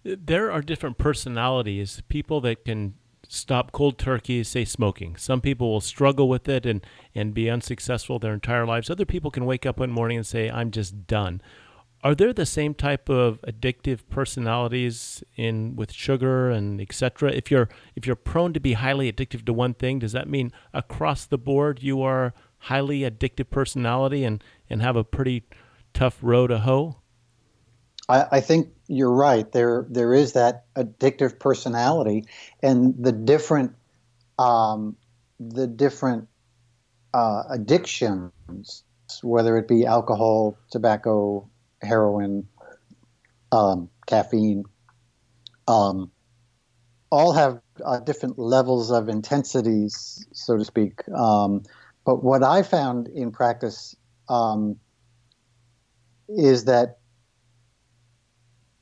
there 0.04 0.50
are 0.50 0.62
different 0.62 0.96
personalities 0.98 2.02
people 2.08 2.40
that 2.40 2.64
can 2.64 2.94
stop 3.28 3.72
cold 3.72 3.98
turkey 3.98 4.42
say 4.42 4.64
smoking 4.64 5.16
some 5.16 5.40
people 5.40 5.70
will 5.70 5.80
struggle 5.80 6.28
with 6.28 6.48
it 6.48 6.64
and 6.64 6.86
and 7.14 7.34
be 7.34 7.50
unsuccessful 7.50 8.18
their 8.18 8.32
entire 8.32 8.64
lives 8.64 8.88
other 8.88 9.04
people 9.04 9.30
can 9.30 9.44
wake 9.44 9.66
up 9.66 9.78
one 9.78 9.90
morning 9.90 10.16
and 10.16 10.26
say 10.26 10.48
i'm 10.50 10.70
just 10.70 11.06
done 11.06 11.40
are 12.04 12.14
there 12.14 12.32
the 12.32 12.46
same 12.46 12.74
type 12.74 13.08
of 13.08 13.40
addictive 13.42 14.00
personalities 14.08 15.22
in 15.36 15.74
with 15.76 15.92
sugar 15.92 16.50
and 16.50 16.80
etc 16.80 17.30
if 17.32 17.50
you're 17.50 17.68
if 17.96 18.06
you're 18.06 18.16
prone 18.16 18.52
to 18.52 18.60
be 18.60 18.74
highly 18.74 19.12
addictive 19.12 19.44
to 19.44 19.52
one 19.52 19.74
thing 19.74 19.98
does 19.98 20.12
that 20.12 20.28
mean 20.28 20.52
across 20.72 21.26
the 21.26 21.38
board 21.38 21.82
you 21.82 22.02
are 22.02 22.32
highly 22.58 23.00
addictive 23.00 23.50
personality 23.50 24.24
and 24.24 24.42
and 24.70 24.82
have 24.82 24.96
a 24.96 25.04
pretty 25.04 25.44
tough 25.92 26.18
row 26.22 26.46
to 26.46 26.58
hoe 26.58 26.96
I, 28.08 28.26
I 28.32 28.40
think 28.40 28.70
you're 28.86 29.12
right. 29.12 29.50
There 29.52 29.86
there 29.88 30.14
is 30.14 30.32
that 30.32 30.64
addictive 30.74 31.38
personality, 31.38 32.24
and 32.62 32.94
the 32.98 33.12
different 33.12 33.74
um, 34.38 34.96
the 35.38 35.66
different 35.66 36.28
uh, 37.12 37.42
addictions, 37.50 38.32
whether 39.22 39.56
it 39.58 39.68
be 39.68 39.84
alcohol, 39.84 40.56
tobacco, 40.70 41.48
heroin, 41.82 42.48
um, 43.52 43.90
caffeine, 44.06 44.64
um, 45.66 46.10
all 47.10 47.32
have 47.32 47.60
uh, 47.84 48.00
different 48.00 48.38
levels 48.38 48.90
of 48.90 49.08
intensities, 49.08 50.26
so 50.32 50.56
to 50.56 50.64
speak. 50.64 51.06
Um, 51.08 51.62
but 52.04 52.22
what 52.22 52.42
I 52.42 52.62
found 52.62 53.08
in 53.08 53.32
practice 53.32 53.96
um, 54.28 54.76
is 56.28 56.64
that, 56.64 56.98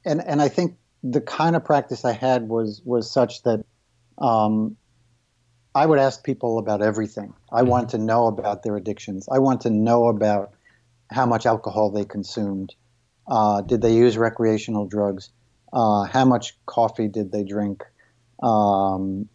and 0.04 0.20
and 0.26 0.42
I 0.42 0.48
think 0.48 0.76
the 1.02 1.20
kind 1.20 1.56
of 1.56 1.64
practice 1.64 2.04
I 2.04 2.12
had 2.12 2.48
was 2.48 2.82
was 2.84 3.10
such 3.10 3.42
that 3.42 3.64
um, 4.18 4.76
I 5.74 5.86
would 5.86 5.98
ask 5.98 6.24
people 6.24 6.58
about 6.58 6.82
everything. 6.82 7.34
I 7.52 7.62
Mm-hmm. 7.62 7.70
want 7.70 7.90
to 7.90 7.98
know 7.98 8.26
about 8.26 8.62
their 8.62 8.76
addictions. 8.76 9.28
I 9.30 9.38
want 9.38 9.62
to 9.62 9.70
know 9.70 10.08
about 10.08 10.52
how 11.10 11.26
much 11.26 11.46
alcohol 11.46 11.90
they 11.90 12.04
consumed. 12.04 12.74
Uh, 13.28 13.60
did 13.62 13.82
they 13.82 13.94
use 13.94 14.16
recreational 14.16 14.86
drugs? 14.86 15.30
Uh, 15.72 16.04
how 16.04 16.24
much 16.24 16.56
coffee 16.66 17.08
did 17.08 17.32
they 17.32 17.42
drink? 17.42 17.84
Um, 18.42 19.28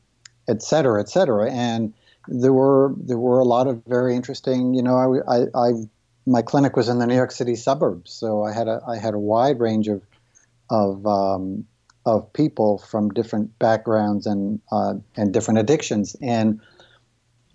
et 0.48 0.62
cetera, 0.62 1.02
et 1.02 1.10
cetera. 1.10 1.52
And 1.52 1.94
there 2.28 2.54
were 2.54 2.94
there 2.98 3.18
were 3.18 3.40
a 3.40 3.46
lot 3.46 3.68
of 3.68 3.84
very 3.86 4.16
interesting. 4.16 4.74
You 4.74 4.84
know, 4.84 4.96
I, 5.28 5.36
I, 5.36 5.40
I 5.56 5.72
my 6.26 6.42
clinic 6.42 6.76
was 6.76 6.88
in 6.88 7.00
the 7.00 7.08
New 7.08 7.16
York 7.16 7.32
City 7.32 7.56
suburbs, 7.56 8.12
so 8.12 8.44
I 8.44 8.54
had 8.54 8.68
a 8.68 8.82
I 8.88 8.98
had 8.98 9.14
a 9.14 9.20
wide 9.20 9.60
range 9.60 9.88
of 9.88 10.02
of 10.70 11.06
um, 11.06 11.66
of 12.06 12.32
people 12.34 12.78
from 12.78 13.10
different 13.10 13.58
backgrounds 13.60 14.26
and 14.26 14.60
uh, 14.72 14.94
and 15.18 15.34
different 15.34 15.60
addictions. 15.60 16.16
And 16.22 16.62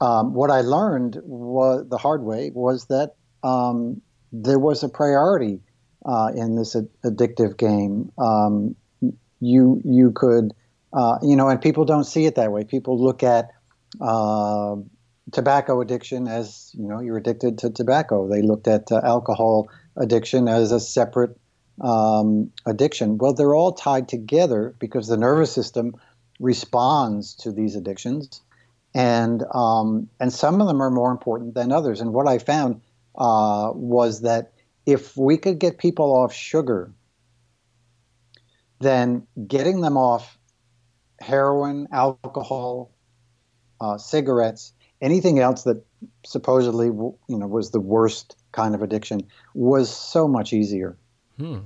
um, 0.01 0.35
what 0.35 0.51
I 0.51 0.61
learned 0.61 1.21
was 1.25 1.87
the 1.89 1.99
hard 1.99 2.23
way 2.23 2.51
was 2.53 2.87
that 2.87 3.15
um, 3.43 4.03
there 4.33 4.59
was 4.59 4.83
a 4.83 4.89
priority 4.89 5.61
uh, 6.07 6.31
in 6.35 6.57
this 6.57 6.75
ad- 6.75 6.89
addictive 7.05 7.59
game. 7.59 8.11
Um, 8.19 8.75
you 9.41 9.83
you 9.85 10.13
could 10.13 10.55
uh, 10.97 11.19
you 11.23 11.37
know, 11.37 11.49
and 11.49 11.61
people 11.61 11.85
don't 11.85 12.05
see 12.05 12.25
it 12.25 12.37
that 12.37 12.53
way. 12.53 12.65
People 12.65 12.99
look 12.99 13.23
at 13.23 13.51
uh, 14.01 14.77
tobacco 15.33 15.81
addiction 15.81 16.27
as 16.27 16.71
you 16.75 16.89
know 16.89 17.01
you're 17.01 17.19
addicted 17.19 17.59
to 17.59 17.71
tobacco. 17.71 18.29
They 18.29 18.41
looked 18.41 18.67
at 18.67 18.91
uh, 18.91 19.01
alcohol 19.05 19.69
addiction 19.97 20.49
as 20.49 20.73
a 20.73 20.81
separate 20.81 21.39
um, 21.83 22.51
addiction. 22.65 23.19
Well, 23.19 23.35
they're 23.35 23.55
all 23.55 23.73
tied 23.73 24.09
together 24.09 24.75
because 24.79 25.09
the 25.09 25.19
nervous 25.19 25.53
system 25.53 25.97
responds 26.41 27.35
to 27.37 27.53
these 27.53 27.77
addictions, 27.77 28.41
and 28.95 29.45
um, 29.53 30.09
and 30.19 30.33
some 30.33 30.63
of 30.63 30.67
them 30.67 30.81
are 30.81 30.91
more 30.91 31.11
important 31.11 31.55
than 31.55 31.73
others. 31.73 32.01
And 32.01 32.15
what 32.15 32.27
I 32.27 32.39
found 32.39 32.81
uh, 33.17 33.73
was 33.75 34.23
that 34.23 34.53
if 34.87 35.17
we 35.17 35.37
could 35.37 35.59
get 35.59 35.79
people 35.79 36.13
off 36.17 36.33
sugar, 36.33 36.93
then 38.79 39.27
getting 39.47 39.81
them 39.81 39.97
off 39.97 40.39
heroin, 41.21 41.89
alcohol, 41.93 42.91
uh, 43.81 43.99
cigarettes, 43.99 44.73
anything 45.01 45.39
else 45.39 45.65
that 45.65 45.85
supposedly 46.25 46.87
you 46.87 47.19
know 47.29 47.47
was 47.47 47.71
the 47.71 47.81
worst 47.81 48.37
kind 48.53 48.75
of 48.75 48.83
addiction 48.83 49.21
was 49.55 49.95
so 49.95 50.29
much 50.29 50.53
easier. 50.53 50.97
Hmm. 51.37 51.59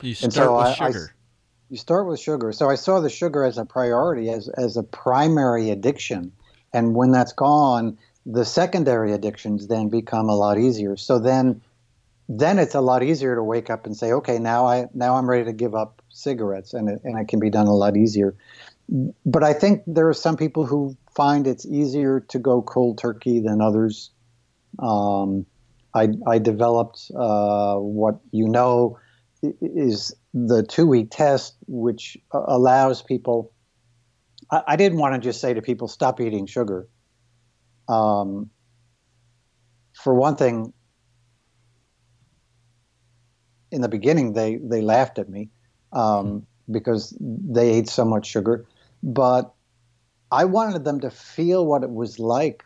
You 0.00 0.14
start 0.14 0.32
so 0.34 0.56
with 0.56 0.66
I- 0.66 0.86
I 0.86 0.90
sugar. 0.90 1.14
You 1.70 1.76
start 1.78 2.06
with 2.06 2.20
sugar. 2.20 2.52
So 2.52 2.68
I 2.68 2.74
saw 2.74 3.00
the 3.00 3.10
sugar 3.10 3.44
as 3.44 3.58
a 3.58 3.64
priority, 3.64 4.30
as 4.30 4.48
as 4.48 4.76
a 4.76 4.82
primary 4.82 5.70
addiction, 5.70 6.32
and 6.72 6.94
when 6.94 7.10
that's 7.10 7.32
gone, 7.32 7.98
the 8.26 8.44
secondary 8.44 9.12
addictions 9.12 9.66
then 9.66 9.88
become 9.88 10.28
a 10.28 10.36
lot 10.36 10.58
easier. 10.58 10.96
So 10.96 11.18
then, 11.18 11.60
then 12.28 12.58
it's 12.58 12.74
a 12.74 12.80
lot 12.80 13.02
easier 13.02 13.34
to 13.34 13.42
wake 13.42 13.70
up 13.70 13.86
and 13.86 13.96
say, 13.96 14.12
okay, 14.12 14.38
now 14.38 14.66
I 14.66 14.86
now 14.94 15.16
I'm 15.16 15.28
ready 15.28 15.44
to 15.44 15.52
give 15.52 15.74
up 15.74 16.02
cigarettes, 16.08 16.72
and 16.72 16.88
it, 16.88 17.00
and 17.04 17.18
it 17.18 17.28
can 17.28 17.40
be 17.40 17.50
done 17.50 17.66
a 17.66 17.74
lot 17.74 17.96
easier. 17.96 18.34
But 19.24 19.42
I 19.42 19.52
think 19.52 19.82
there 19.86 20.08
are 20.08 20.14
some 20.14 20.36
people 20.36 20.66
who 20.66 20.96
find 21.14 21.46
it's 21.46 21.66
easier 21.66 22.20
to 22.28 22.38
go 22.38 22.62
cold 22.62 22.98
turkey 22.98 23.40
than 23.40 23.60
others. 23.60 24.10
Um, 24.78 25.46
I, 25.94 26.08
I 26.26 26.38
developed 26.38 27.10
uh, 27.16 27.76
what 27.76 28.20
you 28.32 28.48
know 28.48 28.98
is 29.42 30.14
the 30.32 30.62
two 30.62 30.86
week 30.86 31.08
test, 31.10 31.56
which 31.66 32.18
allows 32.32 33.02
people. 33.02 33.52
I, 34.50 34.62
I 34.68 34.76
didn't 34.76 34.98
want 34.98 35.14
to 35.14 35.20
just 35.20 35.40
say 35.40 35.54
to 35.54 35.62
people, 35.62 35.88
stop 35.88 36.20
eating 36.20 36.46
sugar. 36.46 36.88
Um, 37.88 38.50
for 39.92 40.14
one 40.14 40.36
thing, 40.36 40.72
in 43.74 43.80
the 43.80 43.88
beginning, 43.88 44.32
they, 44.34 44.56
they 44.56 44.80
laughed 44.80 45.18
at 45.18 45.28
me 45.28 45.50
um, 45.92 46.46
because 46.70 47.14
they 47.20 47.70
ate 47.70 47.88
so 47.88 48.04
much 48.04 48.26
sugar. 48.26 48.66
But 49.02 49.52
I 50.30 50.44
wanted 50.44 50.84
them 50.84 51.00
to 51.00 51.10
feel 51.10 51.66
what 51.66 51.82
it 51.82 51.90
was 51.90 52.20
like 52.20 52.64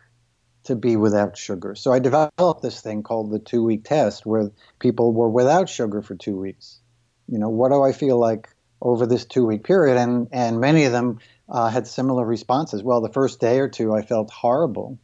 to 0.65 0.75
be 0.75 0.95
without 0.95 1.35
sugar. 1.35 1.73
So 1.73 1.91
I 1.91 1.97
developed 1.97 2.61
this 2.61 2.81
thing 2.81 3.01
called 3.01 3.31
the 3.31 3.39
two 3.39 3.63
week 3.63 3.83
test 3.85 4.25
where 4.25 4.51
people 4.77 5.11
were 5.11 5.29
without 5.29 5.67
sugar 5.67 6.03
for 6.03 6.15
two 6.15 6.37
weeks. 6.37 6.79
You 7.27 7.39
know, 7.39 7.49
what 7.49 7.71
do 7.71 7.81
I 7.81 7.91
feel 7.91 8.19
like 8.19 8.47
over 8.79 9.07
this 9.07 9.25
two 9.25 9.45
week 9.45 9.63
period? 9.63 9.97
And, 9.97 10.27
and 10.31 10.59
many 10.59 10.85
of 10.85 10.91
them 10.91 11.19
uh, 11.49 11.69
had 11.69 11.87
similar 11.87 12.23
responses. 12.23 12.83
Well, 12.83 13.01
the 13.01 13.11
first 13.11 13.39
day 13.39 13.59
or 13.59 13.67
two, 13.67 13.95
I 13.95 14.03
felt 14.03 14.29
horrible. 14.29 14.99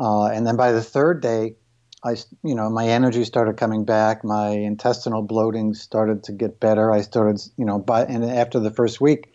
Uh, 0.00 0.28
and 0.28 0.46
then 0.46 0.56
by 0.56 0.72
the 0.72 0.82
third 0.82 1.20
day, 1.20 1.56
I, 2.04 2.16
you 2.44 2.54
know, 2.54 2.70
my 2.70 2.86
energy 2.86 3.24
started 3.24 3.56
coming 3.56 3.84
back. 3.84 4.22
My 4.22 4.50
intestinal 4.50 5.22
bloating 5.22 5.74
started 5.74 6.22
to 6.24 6.32
get 6.32 6.60
better. 6.60 6.92
I 6.92 7.00
started, 7.00 7.40
you 7.56 7.64
know, 7.64 7.78
but 7.78 8.08
and 8.08 8.24
after 8.24 8.60
the 8.60 8.70
first 8.70 9.00
week, 9.00 9.32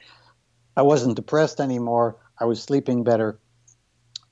I 0.78 0.82
wasn't 0.84 1.15
depressed 1.15 1.60
anymore. 1.60 2.17
I 2.39 2.45
was 2.45 2.63
sleeping 2.63 3.04
better. 3.04 3.38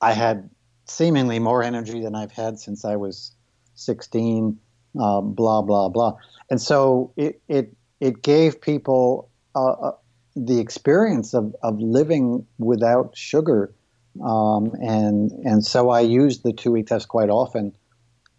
I 0.00 0.12
had 0.12 0.48
seemingly 0.86 1.38
more 1.38 1.62
energy 1.62 2.00
than 2.00 2.14
I've 2.14 2.32
had 2.32 2.58
since 2.58 2.84
I 2.84 2.96
was 2.96 3.32
16. 3.74 4.58
Uh, 4.98 5.20
blah 5.22 5.62
blah 5.62 5.88
blah. 5.88 6.16
And 6.50 6.60
so 6.60 7.12
it 7.16 7.40
it 7.48 7.74
it 8.00 8.22
gave 8.22 8.60
people 8.60 9.30
uh, 9.54 9.72
uh, 9.72 9.92
the 10.36 10.58
experience 10.58 11.34
of 11.34 11.54
of 11.62 11.80
living 11.80 12.46
without 12.58 13.16
sugar. 13.16 13.74
Um, 14.22 14.72
and 14.82 15.30
and 15.44 15.64
so 15.64 15.90
I 15.90 16.00
used 16.00 16.42
the 16.42 16.52
two 16.52 16.72
week 16.72 16.88
test 16.88 17.08
quite 17.08 17.30
often 17.30 17.74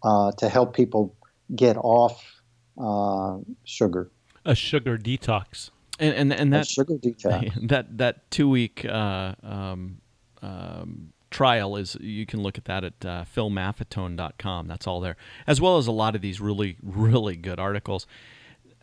uh, 0.04 0.30
to 0.32 0.48
help 0.48 0.74
people 0.76 1.16
get 1.56 1.76
off 1.76 2.42
uh, 2.78 3.38
sugar. 3.64 4.10
A 4.44 4.54
sugar 4.54 4.98
detox. 4.98 5.70
and 5.98 6.14
and 6.14 6.32
and 6.32 6.54
A 6.54 6.58
that 6.58 6.66
sugar 6.68 6.94
detox. 6.94 7.68
that 7.68 7.98
that 7.98 8.30
two 8.30 8.48
week 8.48 8.84
uh, 8.84 9.34
um, 9.42 10.00
um, 10.42 11.12
trial 11.30 11.76
is 11.76 11.96
you 12.00 12.26
can 12.26 12.42
look 12.42 12.58
at 12.58 12.66
that 12.66 12.84
at 12.84 13.04
uh, 13.04 13.24
philmaffetone.com. 13.34 14.66
That's 14.66 14.86
all 14.86 15.00
there, 15.00 15.16
as 15.46 15.60
well 15.60 15.78
as 15.78 15.86
a 15.86 15.92
lot 15.92 16.14
of 16.14 16.20
these 16.20 16.40
really 16.40 16.76
really 16.82 17.36
good 17.36 17.58
articles. 17.58 18.06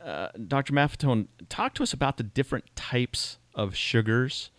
Uh, 0.03 0.29
Dr. 0.47 0.73
Maffetone, 0.73 1.27
talk 1.47 1.75
to 1.75 1.83
us 1.83 1.93
about 1.93 2.17
the 2.17 2.23
different 2.23 2.75
types 2.75 3.37
of 3.53 3.75
sugars. 3.75 4.49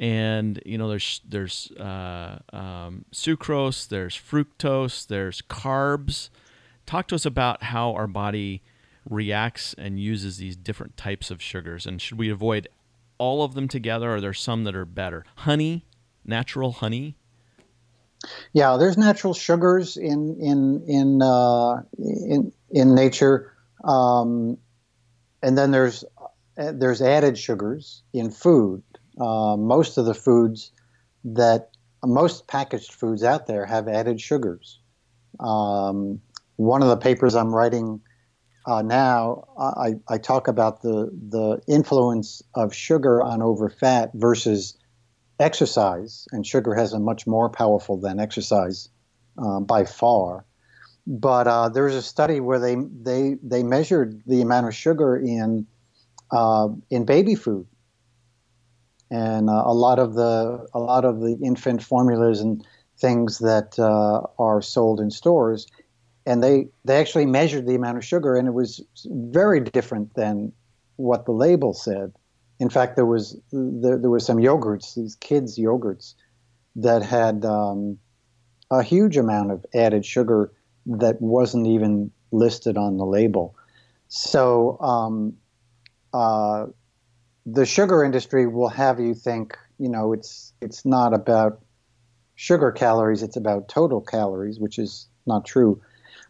And 0.00 0.62
you 0.64 0.78
know, 0.78 0.88
there's 0.88 1.20
there's 1.28 1.70
uh, 1.72 2.38
um, 2.54 3.04
sucrose, 3.12 3.86
there's 3.86 4.16
fructose, 4.16 5.06
there's 5.06 5.42
carbs. 5.42 6.30
Talk 6.86 7.06
to 7.08 7.14
us 7.14 7.26
about 7.26 7.64
how 7.64 7.92
our 7.92 8.06
body 8.06 8.62
reacts 9.08 9.74
and 9.74 10.00
uses 10.00 10.38
these 10.38 10.56
different 10.56 10.96
types 10.96 11.30
of 11.30 11.42
sugars, 11.42 11.84
and 11.84 12.00
should 12.00 12.18
we 12.18 12.30
avoid 12.30 12.66
all 13.18 13.42
of 13.44 13.52
them 13.52 13.68
together, 13.68 14.10
or 14.10 14.14
are 14.16 14.20
there 14.22 14.32
some 14.32 14.64
that 14.64 14.74
are 14.74 14.86
better? 14.86 15.26
Honey, 15.36 15.84
natural 16.24 16.72
honey. 16.72 17.16
Yeah, 18.54 18.78
there's 18.78 18.96
natural 18.96 19.34
sugars 19.34 19.98
in 19.98 20.38
in 20.40 20.82
in 20.88 21.20
uh, 21.20 21.82
in 21.98 22.52
in 22.70 22.94
nature, 22.94 23.52
um, 23.84 24.56
and 25.42 25.58
then 25.58 25.72
there's 25.72 26.04
uh, 26.56 26.72
there's 26.72 27.02
added 27.02 27.38
sugars 27.38 28.02
in 28.14 28.30
food. 28.30 28.82
Uh, 29.20 29.56
most 29.56 29.98
of 29.98 30.06
the 30.06 30.14
foods 30.14 30.72
that 31.24 31.70
most 32.04 32.46
packaged 32.46 32.92
foods 32.92 33.22
out 33.22 33.46
there 33.46 33.66
have 33.66 33.86
added 33.88 34.20
sugars. 34.20 34.78
Um, 35.38 36.20
one 36.56 36.82
of 36.82 36.88
the 36.88 36.96
papers 36.96 37.34
I'm 37.34 37.54
writing 37.54 38.00
uh, 38.66 38.82
now, 38.82 39.44
I, 39.58 39.94
I 40.08 40.18
talk 40.18 40.48
about 40.48 40.82
the 40.82 41.10
the 41.28 41.60
influence 41.66 42.42
of 42.54 42.74
sugar 42.74 43.22
on 43.22 43.42
over 43.42 43.70
fat 43.70 44.10
versus 44.14 44.76
exercise, 45.38 46.26
and 46.32 46.46
sugar 46.46 46.74
has 46.74 46.92
a 46.92 47.00
much 47.00 47.26
more 47.26 47.48
powerful 47.48 47.96
than 47.96 48.20
exercise 48.20 48.88
uh, 49.38 49.60
by 49.60 49.84
far. 49.84 50.44
But 51.06 51.46
uh, 51.46 51.70
there 51.70 51.84
was 51.84 51.94
a 51.94 52.02
study 52.02 52.40
where 52.40 52.58
they 52.58 52.76
they 52.76 53.36
they 53.42 53.62
measured 53.62 54.22
the 54.26 54.42
amount 54.42 54.66
of 54.68 54.74
sugar 54.74 55.16
in 55.16 55.66
uh, 56.30 56.68
in 56.90 57.06
baby 57.06 57.34
food, 57.34 57.66
and 59.10 59.50
uh, 59.50 59.62
a 59.66 59.74
lot 59.74 59.98
of 59.98 60.14
the 60.14 60.66
a 60.72 60.78
lot 60.78 61.04
of 61.04 61.20
the 61.20 61.36
infant 61.42 61.82
formulas 61.82 62.40
and 62.40 62.64
things 62.98 63.38
that 63.38 63.78
uh, 63.78 64.22
are 64.38 64.62
sold 64.62 65.00
in 65.00 65.10
stores, 65.10 65.66
and 66.26 66.42
they 66.42 66.68
they 66.84 66.96
actually 66.96 67.26
measured 67.26 67.66
the 67.66 67.74
amount 67.74 67.98
of 67.98 68.04
sugar, 68.04 68.36
and 68.36 68.46
it 68.46 68.54
was 68.54 68.80
very 69.06 69.60
different 69.60 70.14
than 70.14 70.52
what 70.96 71.24
the 71.24 71.32
label 71.32 71.72
said. 71.72 72.12
In 72.58 72.68
fact, 72.68 72.96
there 72.96 73.06
was 73.06 73.36
there, 73.52 73.98
there 73.98 74.10
were 74.10 74.20
some 74.20 74.38
yogurts, 74.38 74.94
these 74.94 75.16
kids 75.16 75.58
yogurts, 75.58 76.14
that 76.76 77.02
had 77.02 77.44
um, 77.44 77.98
a 78.70 78.82
huge 78.82 79.16
amount 79.16 79.50
of 79.50 79.64
added 79.74 80.04
sugar 80.04 80.52
that 80.86 81.20
wasn't 81.20 81.66
even 81.66 82.10
listed 82.32 82.76
on 82.76 82.96
the 82.96 83.06
label. 83.06 83.54
So 84.08 84.78
um, 84.80 85.34
uh, 86.12 86.66
the 87.52 87.66
sugar 87.66 88.04
industry 88.04 88.46
will 88.46 88.68
have 88.68 89.00
you 89.00 89.14
think, 89.14 89.56
you 89.78 89.88
know, 89.88 90.12
it's 90.12 90.52
it's 90.60 90.84
not 90.84 91.12
about 91.14 91.60
sugar 92.34 92.70
calories; 92.70 93.22
it's 93.22 93.36
about 93.36 93.68
total 93.68 94.00
calories, 94.00 94.58
which 94.58 94.78
is 94.78 95.08
not 95.26 95.44
true. 95.44 95.80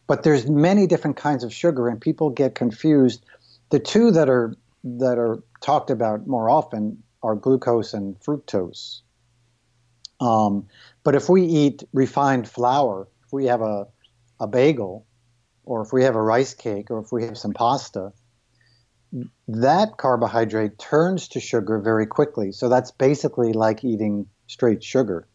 But 0.07 0.23
there's 0.23 0.49
many 0.49 0.87
different 0.87 1.17
kinds 1.17 1.45
of 1.45 1.53
sugar, 1.53 1.89
and 1.89 2.01
people 2.01 2.31
get 2.31 2.55
confused. 2.55 3.25
The 3.71 3.79
two 3.79 4.11
that 4.13 4.29
are 4.29 4.55
that 4.85 5.19
are 5.19 5.43
talked 5.61 5.91
about 5.91 6.27
more 6.27 6.49
often 6.49 7.03
are 7.23 7.35
glucose 7.35 7.93
and 7.93 8.19
fructose. 8.21 9.03
Um, 10.21 10.67
but 11.03 11.15
if 11.15 11.29
we 11.29 11.43
eat 11.43 11.83
refined 11.93 12.49
flour, 12.49 13.09
if 13.25 13.33
we 13.33 13.47
have 13.47 13.63
a, 13.63 13.87
a 14.39 14.47
bagel, 14.47 15.07
or 15.65 15.83
if 15.83 15.93
we 15.93 16.05
have 16.05 16.15
a 16.15 16.23
rice 16.23 16.55
cake, 16.55 16.91
or 16.91 16.99
if 17.01 17.13
we 17.13 17.25
have 17.25 17.39
some 17.39 17.53
pasta, 17.53 18.13
that 19.49 19.97
carbohydrate 19.97 20.79
turns 20.79 21.29
to 21.29 21.41
sugar 21.41 21.79
very 21.79 22.07
quickly. 22.07 22.53
So 22.53 22.69
that's 22.69 22.91
basically 22.91 23.53
like 23.53 23.85
eating 23.85 24.27
straight 24.47 24.83
sugar. 24.85 25.27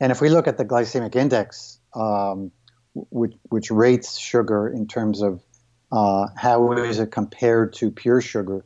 And 0.00 0.12
if 0.12 0.20
we 0.20 0.28
look 0.28 0.46
at 0.46 0.58
the 0.58 0.64
glycemic 0.64 1.16
index, 1.16 1.80
um, 1.94 2.52
which, 2.94 3.32
which 3.48 3.70
rates 3.70 4.18
sugar 4.18 4.68
in 4.68 4.86
terms 4.86 5.22
of 5.22 5.42
uh, 5.90 6.26
how 6.36 6.72
is 6.72 6.98
it 6.98 7.10
compared 7.10 7.72
to 7.74 7.90
pure 7.90 8.20
sugar, 8.20 8.64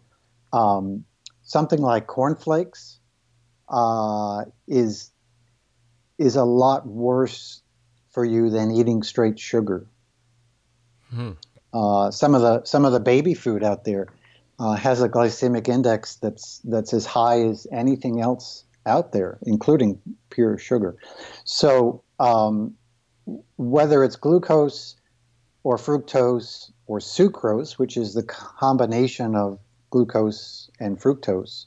um, 0.53 1.05
something 1.43 1.81
like 1.81 2.07
cornflakes 2.07 2.99
uh, 3.69 4.45
is 4.67 5.11
is 6.19 6.37
a 6.37 6.45
lot 6.45 6.87
worse 6.87 7.63
for 8.11 8.25
you 8.25 8.51
than 8.51 8.73
eating 8.73 9.03
straight 9.03 9.39
sugar. 9.39 9.87
Hmm. 11.11 11.33
Uh, 11.73 12.11
some 12.11 12.35
of 12.35 12.43
the 12.43 12.65
some 12.65 12.85
of 12.85 12.93
the 12.93 13.01
baby 13.01 13.35
food 13.35 13.63
out 13.63 13.85
there 13.85 14.09
uh, 14.59 14.75
has 14.75 15.01
a 15.03 15.09
glycemic 15.09 15.69
index 15.69 16.17
that's 16.17 16.59
that's 16.65 16.93
as 16.93 17.07
high 17.07 17.41
as 17.43 17.67
anything 17.73 18.21
else 18.21 18.65
out 18.87 19.13
there, 19.13 19.39
including 19.43 20.01
pure 20.31 20.59
sugar. 20.59 20.97
So 21.45 22.03
um, 22.19 22.75
whether 23.57 24.03
it's 24.05 24.17
glucose 24.17 24.97
or 25.63 25.77
fructose 25.77 26.71
or 26.87 26.99
sucrose, 26.99 27.73
which 27.73 27.97
is 27.97 28.15
the 28.15 28.23
combination 28.23 29.37
of 29.37 29.59
glucose 29.91 30.71
and 30.81 30.99
fructose, 30.99 31.67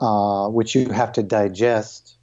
uh, 0.00 0.48
which 0.48 0.74
you 0.74 0.90
have 0.90 1.12
to 1.12 1.22
digest 1.22 2.16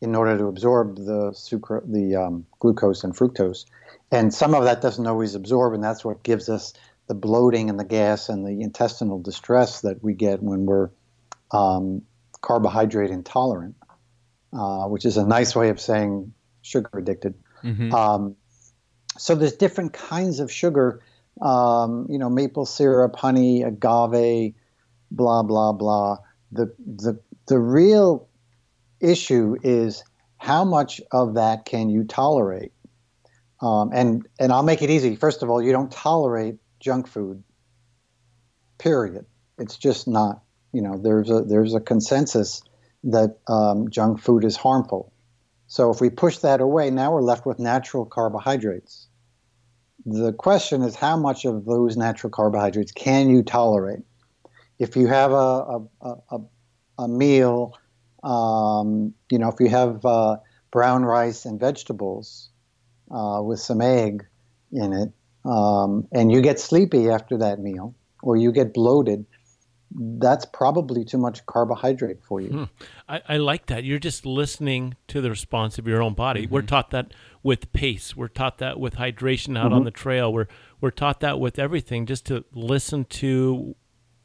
in 0.00 0.14
order 0.14 0.36
to 0.38 0.46
absorb 0.46 0.96
the 0.96 1.30
sucra- 1.32 1.90
the 1.90 2.16
um, 2.16 2.46
glucose 2.58 3.04
and 3.04 3.14
fructose. 3.14 3.64
And 4.10 4.34
some 4.34 4.54
of 4.54 4.64
that 4.64 4.80
doesn't 4.80 5.06
always 5.06 5.34
absorb, 5.34 5.74
and 5.74 5.84
that's 5.84 6.04
what 6.04 6.22
gives 6.22 6.48
us 6.48 6.72
the 7.06 7.14
bloating 7.14 7.70
and 7.70 7.78
the 7.78 7.84
gas 7.84 8.28
and 8.28 8.46
the 8.46 8.62
intestinal 8.62 9.20
distress 9.20 9.80
that 9.82 10.02
we 10.02 10.14
get 10.14 10.42
when 10.42 10.66
we're 10.66 10.90
um, 11.52 12.02
carbohydrate 12.40 13.10
intolerant, 13.10 13.76
uh, 14.52 14.86
which 14.86 15.04
is 15.04 15.16
a 15.16 15.26
nice 15.26 15.54
way 15.54 15.68
of 15.68 15.80
saying 15.80 16.32
sugar 16.62 16.90
addicted. 16.98 17.34
Mm-hmm. 17.62 17.94
Um, 17.94 18.36
so 19.18 19.34
there's 19.34 19.54
different 19.54 19.92
kinds 19.92 20.40
of 20.40 20.50
sugar, 20.50 21.02
um, 21.40 22.06
you 22.08 22.18
know, 22.18 22.30
maple 22.30 22.66
syrup, 22.66 23.16
honey, 23.16 23.62
agave, 23.62 24.54
blah 25.10 25.42
blah 25.42 25.72
blah. 25.72 26.18
The 26.52 26.72
the 26.78 27.20
the 27.46 27.58
real 27.58 28.28
issue 29.00 29.56
is 29.62 30.04
how 30.36 30.64
much 30.64 31.00
of 31.12 31.34
that 31.34 31.64
can 31.64 31.90
you 31.90 32.04
tolerate? 32.04 32.72
Um, 33.60 33.90
and 33.92 34.26
and 34.38 34.52
I'll 34.52 34.62
make 34.62 34.82
it 34.82 34.90
easy. 34.90 35.16
First 35.16 35.42
of 35.42 35.50
all, 35.50 35.62
you 35.62 35.72
don't 35.72 35.92
tolerate 35.92 36.56
junk 36.80 37.06
food. 37.06 37.42
Period. 38.78 39.26
It's 39.58 39.76
just 39.76 40.08
not. 40.08 40.42
You 40.72 40.82
know, 40.82 40.96
there's 40.96 41.30
a 41.30 41.42
there's 41.42 41.74
a 41.74 41.80
consensus 41.80 42.62
that 43.04 43.38
um, 43.48 43.90
junk 43.90 44.20
food 44.20 44.44
is 44.44 44.56
harmful. 44.56 45.12
So 45.66 45.90
if 45.90 46.00
we 46.00 46.10
push 46.10 46.38
that 46.38 46.60
away, 46.60 46.90
now 46.90 47.12
we're 47.12 47.22
left 47.22 47.46
with 47.46 47.58
natural 47.58 48.04
carbohydrates. 48.04 49.06
The 50.04 50.32
question 50.32 50.82
is 50.82 50.96
how 50.96 51.16
much 51.16 51.44
of 51.44 51.64
those 51.64 51.96
natural 51.96 52.30
carbohydrates 52.30 52.92
can 52.92 53.30
you 53.30 53.42
tolerate? 53.42 54.00
If 54.78 54.96
you 54.96 55.06
have 55.06 55.32
a, 55.32 55.86
a, 56.00 56.16
a, 56.30 56.38
a 56.98 57.08
meal, 57.08 57.78
um, 58.22 59.14
you 59.30 59.38
know, 59.38 59.48
if 59.48 59.60
you 59.60 59.68
have 59.68 60.04
uh, 60.04 60.38
brown 60.70 61.04
rice 61.04 61.44
and 61.44 61.60
vegetables, 61.60 62.49
uh, 63.10 63.40
with 63.42 63.60
some 63.60 63.80
egg 63.80 64.26
in 64.72 64.92
it, 64.92 65.12
um, 65.44 66.06
and 66.12 66.30
you 66.30 66.40
get 66.40 66.60
sleepy 66.60 67.08
after 67.08 67.38
that 67.38 67.58
meal, 67.60 67.94
or 68.22 68.36
you 68.36 68.52
get 68.52 68.74
bloated, 68.74 69.26
that's 69.92 70.44
probably 70.44 71.04
too 71.04 71.18
much 71.18 71.44
carbohydrate 71.46 72.22
for 72.22 72.40
you. 72.40 72.50
Hmm. 72.50 72.64
I, 73.08 73.22
I, 73.28 73.36
like 73.38 73.66
that. 73.66 73.82
You're 73.82 73.98
just 73.98 74.24
listening 74.24 74.94
to 75.08 75.20
the 75.20 75.30
response 75.30 75.78
of 75.78 75.88
your 75.88 76.00
own 76.02 76.14
body. 76.14 76.44
Mm-hmm. 76.44 76.54
We're 76.54 76.62
taught 76.62 76.90
that 76.90 77.12
with 77.42 77.72
pace. 77.72 78.14
We're 78.14 78.28
taught 78.28 78.58
that 78.58 78.78
with 78.78 78.96
hydration 78.96 79.58
out 79.58 79.66
mm-hmm. 79.66 79.74
on 79.74 79.84
the 79.84 79.90
trail. 79.90 80.32
We're 80.32 80.46
we're 80.80 80.90
taught 80.90 81.20
that 81.20 81.40
with 81.40 81.58
everything. 81.58 82.06
Just 82.06 82.26
to 82.26 82.44
listen 82.52 83.04
to, 83.06 83.74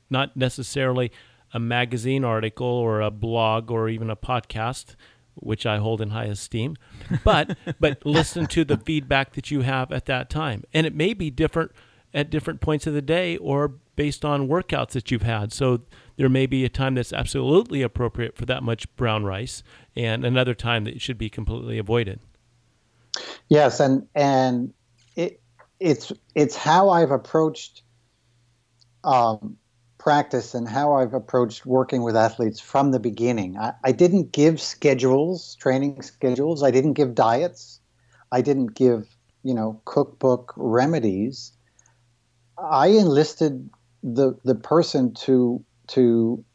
not 0.10 0.38
necessarily 0.38 1.12
a 1.54 1.60
magazine 1.60 2.24
article 2.24 2.68
or 2.68 3.02
a 3.02 3.10
blog 3.10 3.72
or 3.72 3.90
even 3.90 4.10
a 4.10 4.16
podcast 4.16 4.96
which 5.36 5.66
I 5.66 5.78
hold 5.78 6.02
in 6.02 6.10
high 6.10 6.26
esteem, 6.26 6.76
but 7.24 7.58
but 7.80 8.06
listen 8.06 8.48
to 8.48 8.64
the 8.66 8.78
feedback 8.78 9.34
that 9.34 9.52
you 9.52 9.62
have 9.62 9.92
at 9.92 10.06
that 10.06 10.30
time, 10.30 10.64
and 10.74 10.86
it 10.86 10.96
may 10.96 11.14
be 11.14 11.30
different 11.30 11.72
at 12.14 12.30
different 12.30 12.62
points 12.62 12.88
of 12.88 12.94
the 12.94 13.02
day 13.02 13.38
or 13.38 13.74
based 13.96 14.24
on 14.24 14.48
workouts 14.48 14.92
that 14.92 15.12
you've 15.12 15.22
had. 15.22 15.52
So 15.52 15.82
there 16.16 16.30
may 16.30 16.46
be 16.46 16.64
a 16.64 16.70
time 16.70 16.96
that's 16.96 17.12
absolutely 17.12 17.82
appropriate 17.82 18.38
for 18.38 18.46
that 18.46 18.64
much 18.64 18.94
brown 18.96 19.26
rice, 19.26 19.64
and 19.96 20.26
another 20.26 20.54
time 20.54 20.86
that 20.86 21.02
should 21.02 21.18
be 21.18 21.30
completely 21.30 21.78
avoided. 21.78 22.20
Yes, 23.50 23.80
and 23.80 24.08
and 24.16 24.74
it 25.16 25.42
it's 25.80 26.12
it's 26.34 26.56
how 26.56 26.90
I've 26.90 27.12
approached 27.12 27.84
um, 29.04 29.58
practice 30.06 30.54
and 30.54 30.70
how 30.70 30.94
I've 30.94 31.16
approached 31.16 31.66
working 31.66 32.04
with 32.04 32.16
athletes 32.16 32.60
from 32.60 32.92
the 32.92 33.00
beginning. 33.00 33.58
I, 33.58 33.74
I, 33.84 33.92
didn't 33.92 34.32
give 34.32 34.62
schedules, 34.62 35.56
training 35.56 36.04
schedules. 36.04 36.62
I 36.62 36.70
didn't 36.70 36.94
give 36.94 37.16
diets. 37.16 37.80
I 38.32 38.42
didn't 38.42 38.76
give, 38.76 39.08
you 39.42 39.56
know, 39.56 39.82
cookbook 39.86 40.54
remedies. 40.58 41.54
I 42.56 42.90
enlisted 42.90 43.68
the 44.04 44.38
the 44.44 44.54
person 44.54 45.16
to 45.26 45.66
to 45.88 46.46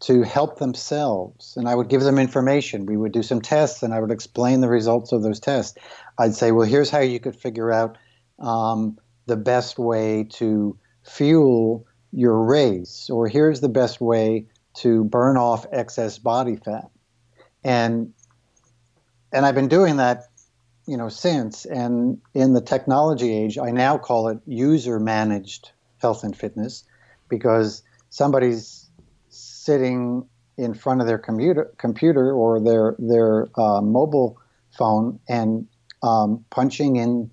to 0.00 0.22
help 0.22 0.58
themselves, 0.58 1.56
and 1.56 1.68
I 1.68 1.76
would 1.76 1.88
give 1.88 2.02
them 2.02 2.18
information. 2.18 2.84
We 2.84 2.96
would 2.96 3.12
do 3.12 3.22
some 3.22 3.40
tests, 3.40 3.84
and 3.84 3.94
I 3.94 4.00
would 4.00 4.10
explain 4.10 4.60
the 4.60 4.68
results 4.68 5.12
of 5.12 5.22
those 5.22 5.38
tests. 5.38 5.78
I'd 6.18 6.34
say, 6.34 6.50
well, 6.50 6.66
here's 6.66 6.90
how 6.90 6.98
you 6.98 7.20
could 7.20 7.36
figure 7.36 7.70
out 7.70 7.96
um, 8.40 8.98
the 9.26 9.36
best 9.36 9.78
way 9.78 10.24
to 10.32 10.76
fuel 11.04 11.86
your 12.16 12.42
race, 12.42 13.10
or 13.10 13.28
here's 13.28 13.60
the 13.60 13.68
best 13.68 14.00
way 14.00 14.46
to 14.72 15.04
burn 15.04 15.36
off 15.36 15.66
excess 15.70 16.18
body 16.18 16.56
fat. 16.56 16.90
And 17.62 18.14
and 19.32 19.44
I've 19.44 19.54
been 19.54 19.68
doing 19.68 19.98
that, 19.98 20.28
you 20.86 20.96
know, 20.96 21.10
since. 21.10 21.66
And 21.66 22.18
in 22.32 22.54
the 22.54 22.62
technology 22.62 23.36
age, 23.36 23.58
I 23.58 23.70
now 23.70 23.98
call 23.98 24.28
it 24.28 24.38
user 24.46 24.98
managed 24.98 25.72
health 25.98 26.24
and 26.24 26.34
fitness 26.34 26.84
because 27.28 27.82
somebody's 28.08 28.88
sitting 29.28 30.26
in 30.56 30.72
front 30.72 31.02
of 31.02 31.06
their 31.06 31.18
computer 31.18 31.70
computer 31.76 32.32
or 32.32 32.60
their 32.60 32.96
their 32.98 33.48
uh, 33.60 33.82
mobile 33.82 34.40
phone 34.70 35.20
and 35.28 35.66
um, 36.02 36.44
punching 36.48 36.96
in 36.96 37.30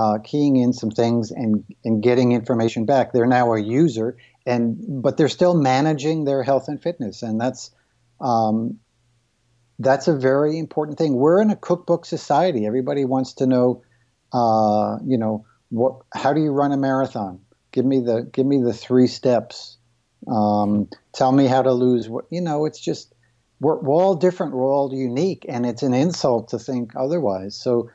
uh, 0.00 0.18
keying 0.24 0.56
in 0.56 0.72
some 0.72 0.90
things 0.90 1.30
and, 1.30 1.62
and 1.84 2.02
getting 2.02 2.32
information 2.32 2.86
back. 2.86 3.12
They're 3.12 3.26
now 3.26 3.52
a 3.52 3.60
user, 3.60 4.16
and 4.46 5.02
but 5.02 5.16
they're 5.16 5.28
still 5.28 5.54
managing 5.54 6.24
their 6.24 6.42
health 6.42 6.68
and 6.68 6.82
fitness, 6.82 7.22
and 7.22 7.38
that's 7.38 7.70
um, 8.20 8.78
that's 9.78 10.08
a 10.08 10.16
very 10.16 10.58
important 10.58 10.96
thing. 10.96 11.16
We're 11.16 11.42
in 11.42 11.50
a 11.50 11.56
cookbook 11.56 12.06
society. 12.06 12.66
Everybody 12.66 13.04
wants 13.04 13.34
to 13.34 13.46
know, 13.46 13.82
uh, 14.32 14.98
you 15.04 15.18
know, 15.18 15.44
what 15.68 15.96
how 16.14 16.32
do 16.32 16.40
you 16.40 16.50
run 16.50 16.72
a 16.72 16.78
marathon? 16.78 17.40
Give 17.72 17.84
me 17.84 18.00
the 18.00 18.28
give 18.32 18.46
me 18.46 18.62
the 18.62 18.72
three 18.72 19.06
steps. 19.06 19.76
Um, 20.26 20.88
tell 21.12 21.32
me 21.32 21.46
how 21.46 21.62
to 21.62 21.72
lose. 21.72 22.08
What 22.08 22.24
you 22.30 22.40
know? 22.40 22.64
It's 22.64 22.80
just 22.80 23.12
we're, 23.60 23.76
we're 23.76 24.02
all 24.02 24.14
different. 24.14 24.54
We're 24.54 24.72
all 24.72 24.94
unique, 24.94 25.44
and 25.46 25.66
it's 25.66 25.82
an 25.82 25.92
insult 25.92 26.48
to 26.48 26.58
think 26.58 26.92
otherwise. 26.96 27.54
So 27.54 27.90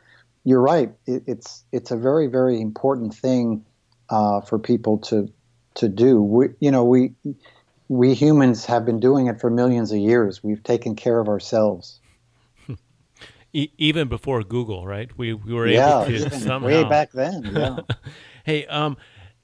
you're 0.45 0.61
right. 0.61 0.93
It, 1.05 1.23
it's 1.27 1.65
it's 1.73 1.91
a 1.91 1.97
very 1.97 2.27
very 2.27 2.61
important 2.61 3.13
thing 3.13 3.65
uh, 4.09 4.41
for 4.41 4.57
people 4.57 4.99
to 4.99 5.29
to 5.75 5.89
do. 5.89 6.21
We, 6.21 6.47
you 6.59 6.71
know, 6.71 6.85
we 6.85 7.13
we 7.89 8.13
humans 8.13 8.65
have 8.65 8.85
been 8.85 8.99
doing 8.99 9.27
it 9.27 9.41
for 9.41 9.49
millions 9.49 9.91
of 9.91 9.97
years. 9.97 10.43
We've 10.43 10.63
taken 10.63 10.95
care 10.95 11.19
of 11.19 11.27
ourselves. 11.27 11.99
E- 13.53 13.71
even 13.77 14.07
before 14.09 14.43
Google, 14.43 14.85
right? 14.85 15.09
We 15.17 15.33
we 15.33 15.53
were 15.53 15.67
yeah, 15.67 16.03
able 16.03 16.19
to 16.19 16.29
somehow. 16.39 16.67
way 16.67 16.83
back 16.83 17.11
then. 17.11 17.43
Yeah. 17.55 17.77
Hey, 18.43 18.65
um, 18.67 18.97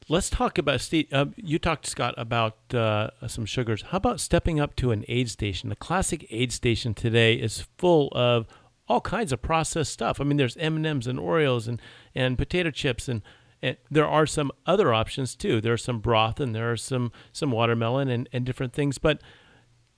let's 0.10 0.30
talk 0.30 0.58
about 0.58 0.82
Steve. 0.82 1.08
Um, 1.12 1.34
you 1.38 1.58
talked 1.58 1.88
Scott 1.88 2.14
about 2.18 2.58
uh, 2.74 3.12
some 3.28 3.46
sugars. 3.46 3.84
How 3.84 3.98
about 3.98 4.20
stepping 4.20 4.60
up 4.60 4.76
to 4.76 4.92
an 4.92 5.06
aid 5.08 5.30
station? 5.30 5.70
The 5.70 5.76
classic 5.76 6.28
aid 6.30 6.52
station 6.52 6.94
today 6.94 7.36
is 7.36 7.66
full 7.78 8.10
of 8.12 8.48
all 8.91 9.01
kinds 9.01 9.32
of 9.32 9.41
processed 9.41 9.93
stuff. 9.93 10.19
I 10.19 10.25
mean, 10.25 10.36
there's 10.36 10.58
M 10.58 10.75
and 10.75 10.86
M's 10.86 11.08
and 11.08 11.17
Oreos 11.17 11.67
and 11.67 11.82
and 12.13 12.38
potato 12.38 12.71
chips 12.71 13.08
and. 13.08 13.21
And 13.63 13.77
there 13.91 14.08
are 14.08 14.25
some 14.25 14.51
other 14.65 14.91
options 14.91 15.36
too. 15.36 15.62
There's 15.62 15.84
some 15.84 15.99
broth 15.99 16.39
and 16.39 16.56
there 16.56 16.71
are 16.71 16.77
some 16.77 17.12
some 17.32 17.51
watermelon 17.51 18.10
and, 18.10 18.27
and 18.34 18.43
different 18.43 18.73
things. 18.73 18.97
But 18.97 19.21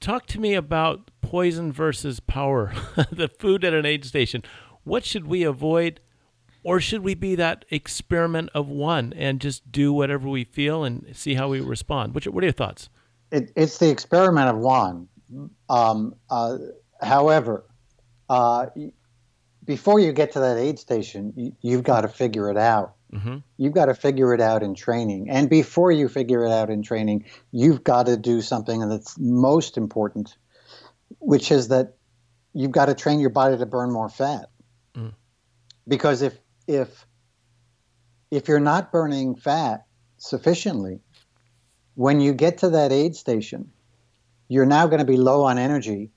talk 0.02 0.26
to 0.28 0.40
me 0.42 0.54
about 0.54 1.10
poison 1.22 1.72
versus 1.72 2.20
power, 2.20 2.74
the 3.10 3.30
food 3.30 3.64
at 3.64 3.74
an 3.74 3.86
aid 3.86 4.04
station. 4.04 4.44
What 4.84 5.06
should 5.06 5.28
we 5.28 5.44
avoid? 5.44 6.02
Or 6.66 6.82
should 6.82 7.04
we 7.04 7.16
be 7.16 7.36
that 7.36 7.64
experiment 7.70 8.50
of 8.54 8.68
one 8.68 9.14
and 9.14 9.40
just 9.40 9.72
do 9.72 9.94
whatever 9.94 10.28
we 10.28 10.44
feel 10.44 10.84
and 10.84 11.16
see 11.16 11.36
how 11.36 11.48
we 11.48 11.62
respond? 11.62 12.14
What, 12.14 12.26
what 12.28 12.44
are 12.44 12.48
your 12.48 12.52
thoughts? 12.52 12.90
It, 13.32 13.54
it's 13.56 13.78
the 13.78 13.90
experiment 13.90 14.50
of 14.50 14.58
one. 14.58 15.08
Um, 15.70 16.16
uh, 16.30 16.58
however, 17.02 17.64
uh, 18.34 18.66
before 19.64 20.00
you 20.00 20.12
get 20.12 20.32
to 20.32 20.40
that 20.40 20.58
aid 20.58 20.80
station, 20.80 21.34
you, 21.36 21.56
you've 21.62 21.84
got 21.84 22.02
to 22.02 22.08
figure 22.08 22.50
it 22.50 22.58
out. 22.58 22.96
Mm-hmm. 23.14 23.38
You've 23.58 23.74
got 23.74 23.86
to 23.86 23.94
figure 23.94 24.34
it 24.34 24.42
out 24.42 24.64
in 24.64 24.74
training. 24.74 25.30
And 25.30 25.50
before 25.50 25.92
you 25.92 26.10
figure 26.10 26.44
it 26.46 26.52
out 26.52 26.72
in 26.72 26.82
training, 26.82 27.26
you've 27.52 27.84
got 27.84 28.08
to 28.08 28.18
do 28.18 28.42
something 28.42 28.90
that's 28.90 29.16
most 29.20 29.78
important, 29.78 30.36
which 31.20 31.52
is 31.52 31.68
that 31.68 31.94
you've 32.54 32.72
got 32.72 32.88
to 32.88 32.96
train 32.96 33.20
your 33.20 33.30
body 33.30 33.56
to 33.56 33.66
burn 33.68 33.92
more 33.92 34.10
fat. 34.10 34.50
Mm. 34.96 35.14
Because 35.88 36.24
if 36.24 36.36
if 36.68 37.06
if 38.32 38.48
you're 38.48 38.60
not 38.60 38.92
burning 38.92 39.36
fat 39.36 39.86
sufficiently, 40.18 41.02
when 41.94 42.20
you 42.20 42.34
get 42.34 42.58
to 42.60 42.70
that 42.70 42.92
aid 42.92 43.16
station, 43.16 43.72
you're 44.48 44.66
now 44.66 44.88
going 44.88 45.06
to 45.06 45.06
be 45.06 45.18
low 45.18 45.44
on 45.44 45.60
energy, 45.60 46.10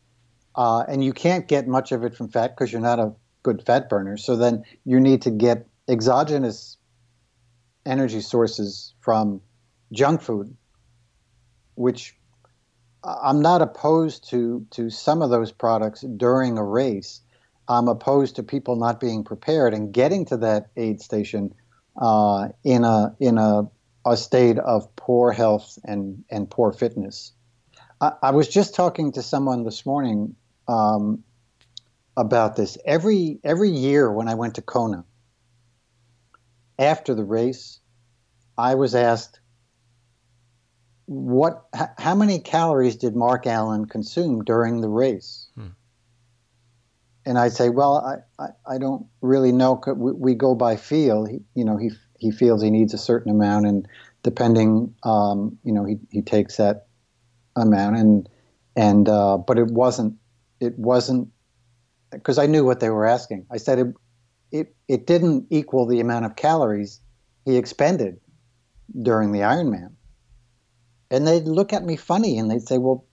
uh, 0.57 0.85
and 0.89 1.05
you 1.05 1.13
can't 1.13 1.47
get 1.49 1.69
much 1.69 1.93
of 1.93 2.03
it 2.05 2.15
from 2.15 2.29
fat 2.29 2.57
because 2.57 2.73
you're 2.73 2.81
not 2.81 2.99
a 2.99 3.13
good 3.43 3.65
fat 3.65 3.89
burner. 3.89 4.17
So 4.17 4.37
then 4.37 4.65
you 4.85 4.99
need 4.99 5.23
to 5.23 5.31
get 5.31 5.67
exogenous 5.89 6.79
energy 7.85 8.21
sources 8.21 8.95
from 9.01 9.41
junk 9.93 10.23
food, 10.23 10.57
which 11.75 12.17
I'm 13.05 13.41
not 13.41 13.63
opposed 13.63 14.29
to 14.31 14.67
to 14.73 14.91
some 14.91 15.23
of 15.23 15.31
those 15.31 15.53
products 15.53 16.01
during 16.17 16.59
a 16.59 16.65
race. 16.65 17.21
I'm 17.69 17.89
opposed 17.89 18.37
to 18.37 18.43
people 18.43 18.77
not 18.77 18.99
being 18.99 19.25
prepared 19.25 19.75
and 19.75 19.93
getting 19.93 20.25
to 20.27 20.37
that 20.39 20.71
aid 20.77 21.01
station 21.01 21.55
uh, 22.01 22.49
in 22.65 22.85
a 22.85 23.15
in 23.21 23.39
a, 23.39 23.69
a 24.05 24.17
state 24.17 24.59
of 24.59 24.95
poor 24.97 25.33
health 25.33 25.79
and 25.85 26.25
and 26.31 26.51
poor 26.51 26.73
fitness. 26.73 27.33
I, 28.01 28.13
I 28.23 28.31
was 28.33 28.49
just 28.49 28.75
talking 28.75 29.13
to 29.13 29.23
someone 29.23 29.65
this 29.65 29.87
morning 29.87 30.35
um, 30.69 31.23
about 32.17 32.57
this. 32.57 32.79
Every 32.85 33.39
every 33.45 33.71
year 33.71 34.11
when 34.11 34.29
I 34.29 34.35
went 34.35 34.55
to 34.57 34.63
Kona, 34.63 35.05
after 36.79 37.15
the 37.15 37.25
race, 37.25 37.81
I 38.57 38.75
was 38.75 38.95
asked, 38.95 39.41
"What? 41.07 41.67
H- 41.75 41.89
how 41.99 42.15
many 42.15 42.39
calories 42.39 42.97
did 42.97 43.15
Mark 43.15 43.47
Allen 43.47 43.87
consume 43.87 44.45
during 44.45 44.81
the 44.81 44.89
race?" 44.89 45.49
Hmm. 45.55 45.69
And 47.25 47.39
I'd 47.39 47.53
say, 47.53 47.69
"Well, 47.69 47.99
I, 47.99 48.43
I, 48.43 48.75
I 48.75 48.79
don't 48.79 49.07
really 49.21 49.53
know. 49.53 49.81
We, 49.87 50.13
we 50.13 50.35
go 50.35 50.55
by 50.55 50.77
feel. 50.77 51.25
He, 51.25 51.41
you 51.55 51.65
know, 51.65 51.77
he 51.77 51.91
he 52.19 52.31
feels 52.31 52.63
he 52.63 52.71
needs 52.71 52.95
a 52.95 52.99
certain 52.99 53.31
amount, 53.31 53.67
and 53.67 53.87
depending, 54.23 54.95
um, 55.03 55.59
you 55.65 55.73
know, 55.73 55.85
he 55.85 55.99
he 56.11 56.23
takes 56.23 56.57
that 56.57 56.87
amount, 57.57 57.97
and 57.97 58.29
and 58.75 59.09
uh, 59.09 59.39
but 59.39 59.59
it 59.59 59.67
wasn't 59.69 60.17
it 60.61 60.79
wasn't 60.79 61.29
because 62.11 62.39
I 62.39 62.47
knew 62.47 62.65
what 62.65 62.81
they 62.81 62.91
were 62.91 63.07
asking. 63.07 63.47
I 63.51 63.57
said 63.57 63.79
it, 63.79 63.95
it 64.53 64.77
it 64.89 65.07
didn't 65.07 65.47
equal 65.51 65.87
the 65.87 66.01
amount 66.01 66.25
of 66.25 66.37
calories 66.37 67.01
he 67.45 67.57
expended 67.57 68.19
during 69.03 69.33
the 69.33 69.41
Ironman. 69.41 69.93
And 71.11 71.27
they'd 71.27 71.45
look 71.45 71.73
at 71.73 71.85
me 71.85 71.97
funny 71.97 72.39
and 72.39 72.51
they'd 72.51 72.67
say, 72.67 72.79
"Well, 72.79 73.05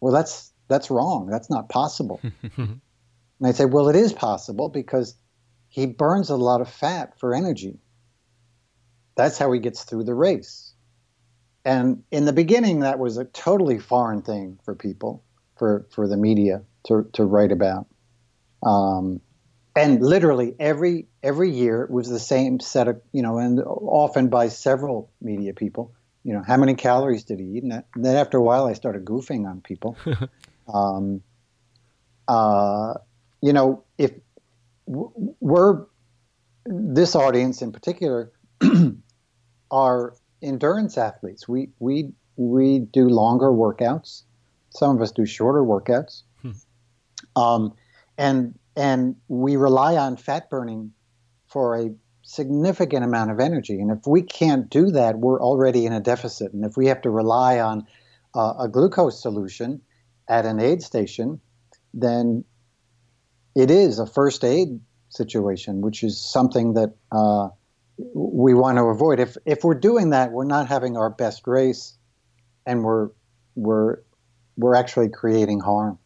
well, 0.00 0.12
that's 0.12 0.52
that's 0.68 0.90
wrong. 0.90 1.26
That's 1.26 1.50
not 1.50 1.68
possible." 1.68 2.20
and 2.56 2.80
I'd 3.42 3.56
say, 3.56 3.66
"Well, 3.66 3.88
it 3.88 3.96
is 3.96 4.12
possible 4.12 4.68
because 4.68 5.14
he 5.68 5.86
burns 5.86 6.30
a 6.30 6.36
lot 6.36 6.60
of 6.60 6.68
fat 6.68 7.18
for 7.18 7.34
energy. 7.34 7.78
That's 9.16 9.38
how 9.38 9.52
he 9.52 9.60
gets 9.60 9.84
through 9.84 10.04
the 10.04 10.14
race." 10.14 10.72
And 11.64 12.02
in 12.10 12.26
the 12.26 12.32
beginning, 12.32 12.80
that 12.80 12.98
was 12.98 13.16
a 13.16 13.24
totally 13.24 13.78
foreign 13.78 14.20
thing 14.20 14.58
for 14.64 14.74
people, 14.74 15.24
for 15.56 15.86
for 15.90 16.08
the 16.08 16.16
media 16.16 16.62
to 16.84 17.08
to 17.12 17.24
write 17.24 17.52
about. 17.52 17.86
Um, 18.62 19.20
and 19.76 20.00
literally 20.02 20.54
every 20.58 21.08
every 21.22 21.50
year 21.50 21.82
it 21.82 21.90
was 21.90 22.08
the 22.08 22.20
same 22.20 22.60
set 22.60 22.88
of 22.88 23.00
you 23.12 23.22
know 23.22 23.38
and 23.38 23.60
often 23.60 24.28
by 24.28 24.48
several 24.48 25.10
media 25.20 25.52
people 25.52 25.92
you 26.22 26.32
know 26.32 26.42
how 26.46 26.56
many 26.56 26.74
calories 26.74 27.24
did 27.24 27.40
he 27.40 27.44
eat? 27.56 27.62
And, 27.62 27.82
then 27.96 28.16
after 28.16 28.38
a 28.38 28.42
while 28.42 28.66
i 28.66 28.72
started 28.72 29.04
goofing 29.04 29.48
on 29.48 29.60
people. 29.60 29.96
Um, 30.66 31.20
uh, 32.26 32.94
you 33.42 33.52
know 33.52 33.84
if 33.98 34.12
we're 34.86 35.84
this 36.64 37.14
audience 37.14 37.60
in 37.60 37.70
particular 37.70 38.32
are 39.70 40.14
endurance 40.42 40.96
athletes. 40.98 41.48
We 41.48 41.70
we 41.78 42.12
we 42.36 42.80
do 42.80 43.08
longer 43.08 43.50
workouts 43.50 44.22
some 44.74 44.96
of 44.96 45.02
us 45.02 45.12
do 45.12 45.24
shorter 45.24 45.62
workouts 45.62 46.22
um, 47.36 47.74
and 48.18 48.58
and 48.76 49.16
we 49.28 49.56
rely 49.56 49.96
on 49.96 50.16
fat 50.16 50.50
burning 50.50 50.92
for 51.46 51.76
a 51.76 51.90
significant 52.22 53.04
amount 53.04 53.30
of 53.30 53.38
energy. 53.38 53.80
And 53.80 53.90
if 53.90 54.06
we 54.06 54.22
can't 54.22 54.68
do 54.68 54.90
that, 54.92 55.18
we're 55.18 55.40
already 55.40 55.86
in 55.86 55.92
a 55.92 56.00
deficit. 56.00 56.52
And 56.52 56.64
if 56.64 56.76
we 56.76 56.86
have 56.86 57.02
to 57.02 57.10
rely 57.10 57.60
on 57.60 57.86
uh, 58.34 58.54
a 58.60 58.68
glucose 58.68 59.22
solution 59.22 59.80
at 60.28 60.46
an 60.46 60.58
aid 60.58 60.82
station, 60.82 61.40
then 61.92 62.44
it 63.54 63.70
is 63.70 63.98
a 63.98 64.06
first 64.06 64.42
aid 64.42 64.80
situation, 65.10 65.80
which 65.80 66.02
is 66.02 66.20
something 66.20 66.74
that 66.74 66.94
uh, 67.12 67.50
we 68.14 68.54
want 68.54 68.78
to 68.78 68.84
avoid. 68.84 69.20
If 69.20 69.36
if 69.44 69.62
we're 69.62 69.74
doing 69.74 70.10
that, 70.10 70.32
we're 70.32 70.44
not 70.44 70.66
having 70.66 70.96
our 70.96 71.10
best 71.10 71.46
race, 71.46 71.96
and 72.66 72.82
we're 72.82 73.10
we're 73.54 73.98
we're 74.56 74.74
actually 74.74 75.08
creating 75.08 75.60
harm. 75.60 75.98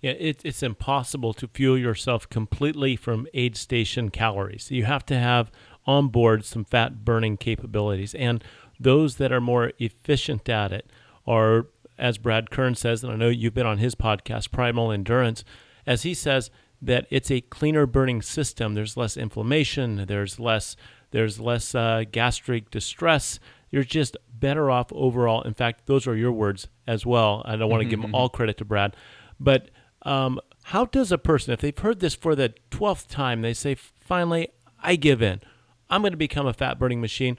Yeah, 0.00 0.12
it, 0.12 0.40
it's 0.44 0.62
impossible 0.62 1.34
to 1.34 1.48
fuel 1.48 1.76
yourself 1.76 2.28
completely 2.28 2.96
from 2.96 3.26
aid 3.34 3.56
station 3.56 4.10
calories. 4.10 4.70
You 4.70 4.84
have 4.84 5.04
to 5.06 5.18
have 5.18 5.50
on 5.86 6.08
board 6.08 6.44
some 6.44 6.64
fat 6.64 7.04
burning 7.04 7.36
capabilities. 7.36 8.14
And 8.14 8.42
those 8.78 9.16
that 9.16 9.32
are 9.32 9.40
more 9.40 9.72
efficient 9.78 10.48
at 10.48 10.72
it 10.72 10.90
are, 11.26 11.66
as 11.98 12.16
Brad 12.16 12.50
Kearns 12.50 12.80
says, 12.80 13.04
and 13.04 13.12
I 13.12 13.16
know 13.16 13.28
you've 13.28 13.54
been 13.54 13.66
on 13.66 13.78
his 13.78 13.94
podcast, 13.94 14.50
Primal 14.52 14.90
Endurance, 14.90 15.44
as 15.86 16.02
he 16.02 16.14
says, 16.14 16.50
that 16.80 17.06
it's 17.10 17.30
a 17.30 17.42
cleaner 17.42 17.84
burning 17.86 18.22
system. 18.22 18.74
There's 18.74 18.96
less 18.96 19.16
inflammation. 19.16 20.06
There's 20.06 20.40
less 20.40 20.76
there's 21.10 21.40
less 21.40 21.74
uh, 21.74 22.04
gastric 22.10 22.70
distress. 22.70 23.40
You're 23.70 23.84
just 23.84 24.16
better 24.32 24.70
off 24.70 24.92
overall. 24.92 25.42
In 25.42 25.54
fact, 25.54 25.86
those 25.86 26.06
are 26.06 26.16
your 26.16 26.32
words 26.32 26.68
as 26.86 27.06
well. 27.06 27.42
I 27.44 27.56
don't 27.56 27.70
want 27.70 27.82
to 27.82 27.88
give 27.88 28.02
them 28.02 28.14
all 28.14 28.28
credit 28.28 28.56
to 28.58 28.64
Brad, 28.64 28.96
but 29.38 29.70
um, 30.02 30.40
how 30.64 30.86
does 30.86 31.12
a 31.12 31.18
person, 31.18 31.52
if 31.52 31.60
they've 31.60 31.76
heard 31.76 32.00
this 32.00 32.14
for 32.14 32.34
the 32.34 32.54
12th 32.70 33.08
time, 33.08 33.42
they 33.42 33.54
say, 33.54 33.74
finally, 33.74 34.48
I 34.82 34.96
give 34.96 35.22
in. 35.22 35.40
I'm 35.88 36.02
going 36.02 36.12
to 36.12 36.16
become 36.16 36.46
a 36.46 36.52
fat 36.52 36.78
burning 36.78 37.00
machine. 37.00 37.36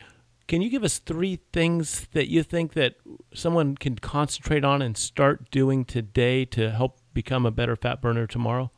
Can 0.47 0.61
you 0.61 0.69
give 0.69 0.84
us 0.84 0.99
three 0.99 1.39
things 1.53 2.07
that 2.11 2.27
you 2.27 2.43
think 2.43 2.73
that 2.73 2.95
someone 3.34 3.77
can 3.77 3.95
concentrate 3.95 4.65
on 4.65 4.82
and 4.82 4.97
start 4.97 5.49
doing 5.49 5.86
today 5.86 6.45
to 6.45 6.71
help 6.71 6.99
become 7.13 7.45
a 7.45 7.51
better 7.51 7.75
fat 7.75 8.01
burner 8.01 8.27
tomorrow? 8.27 8.71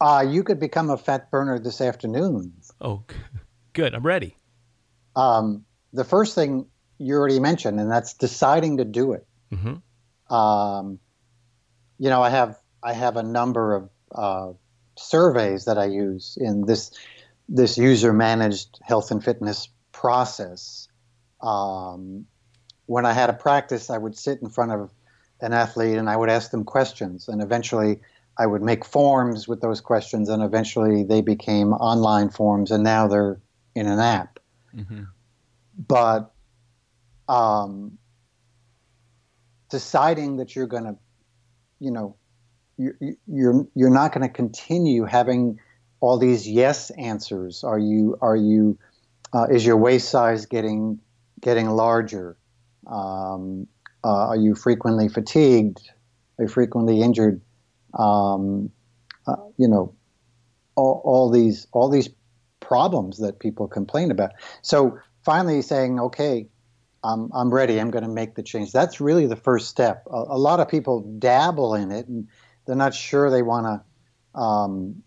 Uh, 0.00 0.24
you 0.28 0.42
could 0.42 0.58
become 0.58 0.90
a 0.90 0.96
fat 0.96 1.30
burner 1.30 1.58
this 1.58 1.80
afternoon. 1.80 2.52
Oh, 2.80 3.04
good. 3.72 3.94
I'm 3.94 4.04
ready. 4.04 4.36
Um, 5.14 5.64
the 5.92 6.04
first 6.04 6.34
thing 6.34 6.66
you 6.98 7.14
already 7.14 7.40
mentioned, 7.40 7.80
and 7.80 7.90
that's 7.90 8.14
deciding 8.14 8.78
to 8.78 8.84
do 8.84 9.12
it. 9.12 9.26
Mm-hmm. 9.52 10.34
Um, 10.34 10.98
you 11.98 12.10
know, 12.10 12.22
I 12.22 12.30
have 12.30 12.58
I 12.82 12.92
have 12.92 13.16
a 13.16 13.22
number 13.22 13.74
of 13.74 13.90
uh, 14.14 14.52
surveys 14.96 15.64
that 15.66 15.78
I 15.78 15.86
use 15.86 16.38
in 16.40 16.66
this 16.66 16.90
this 17.48 17.78
user 17.78 18.12
managed 18.12 18.78
health 18.82 19.10
and 19.10 19.22
fitness 19.22 19.68
process. 19.92 20.88
Um, 21.40 22.26
when 22.86 23.06
I 23.06 23.12
had 23.12 23.30
a 23.30 23.34
practice, 23.34 23.90
I 23.90 23.98
would 23.98 24.16
sit 24.16 24.40
in 24.42 24.48
front 24.48 24.72
of 24.72 24.90
an 25.40 25.52
athlete 25.52 25.98
and 25.98 26.08
I 26.08 26.16
would 26.16 26.30
ask 26.30 26.50
them 26.50 26.64
questions, 26.64 27.28
and 27.28 27.42
eventually 27.42 28.00
I 28.38 28.46
would 28.46 28.62
make 28.62 28.84
forms 28.84 29.48
with 29.48 29.60
those 29.60 29.80
questions, 29.80 30.28
and 30.28 30.42
eventually 30.42 31.04
they 31.04 31.22
became 31.22 31.72
online 31.72 32.30
forms, 32.30 32.70
and 32.70 32.84
now 32.84 33.06
they're 33.08 33.38
in 33.74 33.86
an 33.86 33.98
app. 33.98 34.38
Mm-hmm. 34.74 35.04
But 35.76 36.32
um, 37.28 37.98
deciding 39.70 40.36
that 40.36 40.54
you're 40.54 40.66
going 40.66 40.84
to, 40.84 40.96
you 41.78 41.90
know, 41.90 42.16
you, 42.78 42.92
you- 43.00 43.16
you're 43.26 43.66
you're 43.74 43.90
not 43.90 44.12
going 44.12 44.26
to 44.26 44.32
continue 44.32 45.04
having 45.04 45.58
all 46.00 46.18
these 46.18 46.48
yes 46.48 46.90
answers. 46.90 47.64
Are 47.64 47.78
you 47.78 48.16
are 48.20 48.36
you 48.36 48.78
uh, 49.32 49.46
is 49.50 49.64
your 49.64 49.76
waist 49.76 50.08
size 50.08 50.46
getting 50.46 50.98
getting 51.40 51.68
larger? 51.70 52.36
Um, 52.86 53.66
uh, 54.04 54.28
are 54.28 54.36
you 54.36 54.54
frequently 54.54 55.08
fatigued? 55.08 55.80
Are 56.38 56.44
you 56.44 56.48
frequently 56.48 57.00
injured? 57.00 57.40
Um, 57.98 58.70
uh, 59.26 59.36
you 59.56 59.68
know, 59.68 59.94
all, 60.76 61.00
all 61.04 61.30
these 61.30 61.66
all 61.72 61.88
these 61.88 62.08
problems 62.60 63.18
that 63.18 63.38
people 63.38 63.68
complain 63.68 64.10
about. 64.10 64.32
So 64.62 64.98
finally, 65.26 65.60
saying, 65.60 66.00
okay, 66.00 66.48
I'm 67.04 67.30
I'm 67.34 67.52
ready. 67.52 67.78
I'm 67.78 67.90
going 67.90 68.04
to 68.04 68.10
make 68.10 68.36
the 68.36 68.42
change. 68.42 68.72
That's 68.72 69.00
really 69.00 69.26
the 69.26 69.36
first 69.36 69.68
step. 69.68 70.06
A, 70.06 70.24
a 70.30 70.38
lot 70.38 70.60
of 70.60 70.68
people 70.68 71.02
dabble 71.18 71.74
in 71.74 71.90
it, 71.92 72.06
and 72.06 72.28
they're 72.64 72.76
not 72.76 72.94
sure 72.94 73.30
they 73.30 73.42
want 73.42 73.66
to 73.66 74.40
um, 74.40 75.02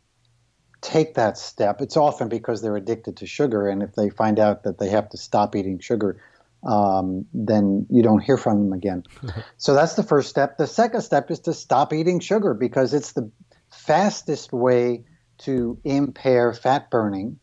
take 0.81 1.15
that 1.15 1.37
step. 1.37 1.81
It's 1.81 1.97
often 1.97 2.29
because 2.29 2.61
they're 2.61 2.75
addicted 2.75 3.17
to 3.17 3.25
sugar, 3.25 3.67
and 3.67 3.81
if 3.81 3.95
they 3.95 4.09
find 4.09 4.39
out 4.39 4.63
that 4.63 4.77
they 4.77 4.89
have 4.89 5.09
to 5.09 5.17
stop 5.17 5.55
eating 5.55 5.79
sugar, 5.79 6.21
um, 6.63 7.25
then 7.33 7.87
you 7.89 8.03
don't 8.03 8.21
hear 8.21 8.37
from 8.37 8.63
them 8.65 8.73
again. 8.73 9.03
so 9.57 9.73
that's 9.73 9.95
the 9.95 10.03
first 10.03 10.29
step. 10.29 10.57
The 10.57 10.67
second 10.67 11.01
step 11.01 11.31
is 11.31 11.39
to 11.41 11.53
stop 11.53 11.93
eating 11.93 12.19
sugar 12.19 12.53
because 12.53 12.93
it's 12.93 13.13
the 13.13 13.31
fastest 13.71 14.51
way 14.51 15.05
to 15.39 15.79
impair 15.83 16.53
fat 16.53 16.91
burning. 16.91 17.39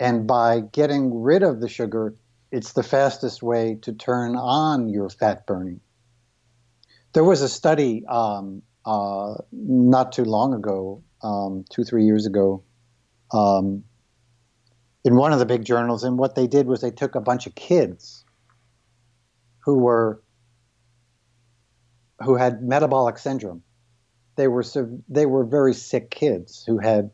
And 0.00 0.26
by 0.26 0.60
getting 0.60 1.22
rid 1.22 1.42
of 1.42 1.60
the 1.60 1.68
sugar, 1.68 2.14
it's 2.50 2.72
the 2.72 2.82
fastest 2.82 3.42
way 3.42 3.78
to 3.82 3.92
turn 3.92 4.36
on 4.36 4.88
your 4.88 5.08
fat 5.08 5.46
burning. 5.46 5.80
There 7.12 7.24
was 7.24 7.42
a 7.42 7.48
study 7.48 8.04
um, 8.06 8.62
uh, 8.84 9.34
not 9.52 10.12
too 10.12 10.24
long 10.24 10.54
ago, 10.54 11.02
um, 11.22 11.64
two, 11.68 11.84
three 11.84 12.04
years 12.04 12.26
ago, 12.26 12.62
um, 13.32 13.84
in 15.04 15.16
one 15.16 15.32
of 15.32 15.38
the 15.38 15.46
big 15.46 15.64
journals. 15.64 16.04
And 16.04 16.18
what 16.18 16.34
they 16.34 16.46
did 16.46 16.66
was 16.66 16.80
they 16.80 16.90
took 16.90 17.14
a 17.14 17.20
bunch 17.20 17.46
of 17.46 17.54
kids 17.54 18.24
who 19.64 19.78
were 19.78 20.22
who 22.20 22.36
had 22.36 22.62
metabolic 22.62 23.18
syndrome. 23.18 23.62
They 24.36 24.48
were 24.48 24.64
they 25.08 25.26
were 25.26 25.44
very 25.44 25.74
sick 25.74 26.10
kids 26.10 26.64
who 26.66 26.78
had 26.78 27.10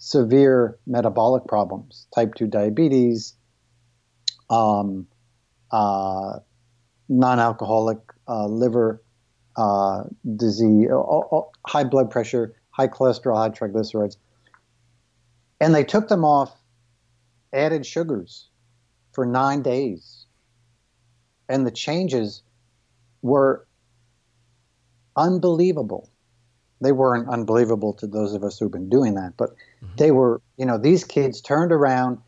severe 0.00 0.78
metabolic 0.86 1.46
problems, 1.46 2.06
type 2.14 2.34
two 2.34 2.46
diabetes, 2.46 3.34
um, 4.48 5.06
uh, 5.70 6.38
non-alcoholic 7.10 7.98
uh, 8.26 8.46
liver 8.46 9.02
uh, 9.56 10.04
disease, 10.36 10.88
uh, 10.90 10.98
uh, 11.00 11.42
high 11.66 11.84
blood 11.84 12.10
pressure, 12.10 12.56
high 12.70 12.88
cholesterol, 12.88 13.36
high 13.36 13.50
triglycerides, 13.50 14.16
and 15.60 15.74
they 15.74 15.84
took 15.84 16.08
them 16.08 16.24
off 16.24 16.50
added 17.52 17.84
sugars 17.84 18.48
for 19.12 19.26
nine 19.26 19.60
days, 19.60 20.24
and 21.46 21.66
the 21.66 21.70
changes 21.70 22.42
were 23.20 23.66
unbelievable. 25.14 26.08
They 26.80 26.92
weren't 26.92 27.28
unbelievable 27.28 27.92
to 27.94 28.06
those 28.06 28.32
of 28.32 28.42
us 28.42 28.58
who've 28.58 28.72
been 28.72 28.88
doing 28.88 29.14
that, 29.16 29.34
but 29.36 29.50
they 29.96 30.10
were. 30.10 30.40
You 30.56 30.66
know, 30.66 30.78
these 30.78 31.04
kids 31.04 31.40
turned 31.40 31.72
around 31.72 32.18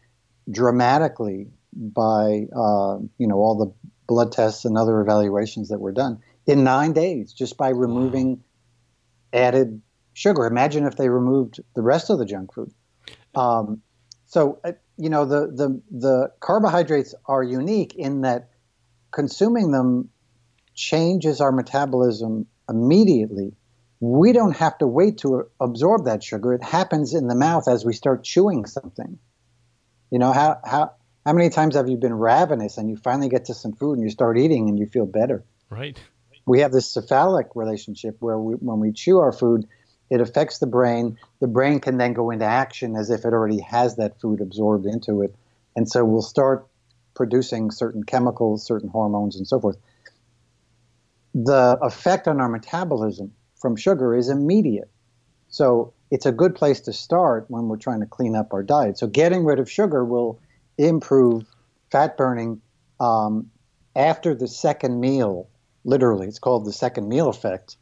dramatically 0.50 1.48
by 1.74 2.46
uh, 2.54 2.98
you 3.18 3.26
know 3.26 3.36
all 3.36 3.56
the 3.56 3.90
blood 4.06 4.32
tests 4.32 4.64
and 4.64 4.76
other 4.76 5.00
evaluations 5.00 5.68
that 5.68 5.80
were 5.80 5.92
done 5.92 6.20
in 6.46 6.64
nine 6.64 6.92
days 6.92 7.32
just 7.32 7.56
by 7.56 7.68
removing 7.68 8.42
added 9.32 9.80
sugar. 10.12 10.46
Imagine 10.46 10.86
if 10.86 10.96
they 10.96 11.08
removed 11.08 11.60
the 11.74 11.82
rest 11.82 12.10
of 12.10 12.18
the 12.18 12.26
junk 12.26 12.52
food. 12.52 12.72
Um, 13.34 13.82
so 14.26 14.60
uh, 14.64 14.72
you 14.96 15.08
know 15.08 15.24
the 15.24 15.48
the 15.48 15.80
the 15.90 16.30
carbohydrates 16.40 17.14
are 17.26 17.42
unique 17.42 17.94
in 17.94 18.22
that 18.22 18.50
consuming 19.10 19.70
them 19.70 20.08
changes 20.74 21.40
our 21.40 21.52
metabolism 21.52 22.46
immediately. 22.68 23.54
We 24.02 24.32
don't 24.32 24.56
have 24.56 24.78
to 24.78 24.86
wait 24.88 25.18
to 25.18 25.48
absorb 25.60 26.06
that 26.06 26.24
sugar. 26.24 26.54
It 26.54 26.64
happens 26.64 27.14
in 27.14 27.28
the 27.28 27.36
mouth 27.36 27.68
as 27.68 27.84
we 27.84 27.92
start 27.92 28.24
chewing 28.24 28.66
something. 28.66 29.16
You 30.10 30.18
know 30.18 30.32
how 30.32 30.58
how 30.64 30.94
how 31.24 31.32
many 31.32 31.50
times 31.50 31.76
have 31.76 31.88
you 31.88 31.96
been 31.96 32.12
ravenous 32.12 32.78
and 32.78 32.90
you 32.90 32.96
finally 32.96 33.28
get 33.28 33.44
to 33.44 33.54
some 33.54 33.74
food 33.74 33.92
and 33.92 34.02
you 34.02 34.10
start 34.10 34.38
eating 34.38 34.68
and 34.68 34.76
you 34.76 34.86
feel 34.86 35.06
better? 35.06 35.44
Right. 35.70 35.96
we 36.46 36.58
have 36.60 36.72
this 36.72 36.90
cephalic 36.90 37.54
relationship 37.54 38.16
where 38.18 38.36
we, 38.36 38.54
when 38.54 38.80
we 38.80 38.90
chew 38.90 39.20
our 39.20 39.30
food, 39.30 39.68
it 40.10 40.20
affects 40.20 40.58
the 40.58 40.66
brain. 40.66 41.16
The 41.38 41.46
brain 41.46 41.78
can 41.78 41.96
then 41.96 42.12
go 42.12 42.30
into 42.30 42.44
action 42.44 42.96
as 42.96 43.08
if 43.08 43.20
it 43.20 43.32
already 43.32 43.60
has 43.60 43.94
that 43.96 44.20
food 44.20 44.40
absorbed 44.40 44.84
into 44.84 45.22
it. 45.22 45.32
And 45.76 45.88
so 45.88 46.04
we'll 46.04 46.22
start 46.22 46.66
producing 47.14 47.70
certain 47.70 48.02
chemicals, 48.02 48.66
certain 48.66 48.88
hormones, 48.88 49.36
and 49.36 49.46
so 49.46 49.60
forth. 49.60 49.76
The 51.34 51.78
effect 51.80 52.26
on 52.26 52.40
our 52.40 52.48
metabolism 52.48 53.32
from 53.62 53.76
sugar 53.76 54.14
is 54.14 54.28
immediate. 54.28 54.90
So 55.48 55.94
it's 56.10 56.26
a 56.26 56.32
good 56.32 56.54
place 56.54 56.80
to 56.82 56.92
start 56.92 57.46
when 57.48 57.68
we're 57.68 57.76
trying 57.76 58.00
to 58.00 58.06
clean 58.06 58.36
up 58.36 58.52
our 58.52 58.62
diet. 58.62 58.98
So 58.98 59.06
getting 59.06 59.44
rid 59.44 59.58
of 59.58 59.70
sugar 59.70 60.04
will 60.04 60.40
improve 60.76 61.44
fat 61.90 62.16
burning 62.16 62.60
um, 63.00 63.50
after 63.96 64.34
the 64.34 64.48
second 64.48 65.00
meal 65.00 65.48
literally. 65.84 66.26
It's 66.26 66.38
called 66.38 66.64
the 66.64 66.72
second 66.72 67.08
meal 67.08 67.28
effect, 67.28 67.76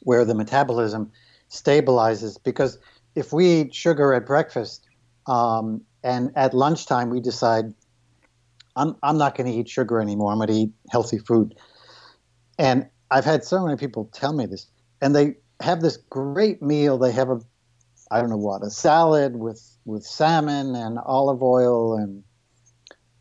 where 0.00 0.24
the 0.24 0.34
metabolism 0.34 1.10
stabilizes. 1.50 2.38
Because 2.42 2.78
if 3.14 3.32
we 3.32 3.60
eat 3.60 3.74
sugar 3.74 4.12
at 4.14 4.26
breakfast 4.26 4.86
um, 5.26 5.82
and 6.02 6.30
at 6.36 6.54
lunchtime 6.54 7.10
we 7.10 7.20
decide, 7.20 7.72
I'm, 8.76 8.96
I'm 9.02 9.18
not 9.18 9.36
going 9.36 9.50
to 9.50 9.56
eat 9.56 9.68
sugar 9.68 10.00
anymore, 10.00 10.32
I'm 10.32 10.38
going 10.38 10.48
to 10.48 10.54
eat 10.54 10.72
healthy 10.90 11.18
food. 11.18 11.54
And 12.58 12.88
I've 13.10 13.24
had 13.24 13.44
so 13.44 13.64
many 13.64 13.76
people 13.76 14.10
tell 14.12 14.32
me 14.32 14.46
this, 14.46 14.66
and 15.00 15.14
they 15.14 15.36
have 15.60 15.80
this 15.80 15.96
great 15.96 16.62
meal. 16.62 16.98
They 16.98 17.12
have 17.12 17.30
a, 17.30 17.40
I 18.10 18.20
don't 18.20 18.30
know 18.30 18.36
what, 18.36 18.62
a 18.62 18.70
salad 18.70 19.36
with, 19.36 19.62
with 19.84 20.04
salmon 20.04 20.74
and 20.74 20.98
olive 21.04 21.42
oil 21.42 21.94
and 21.96 22.24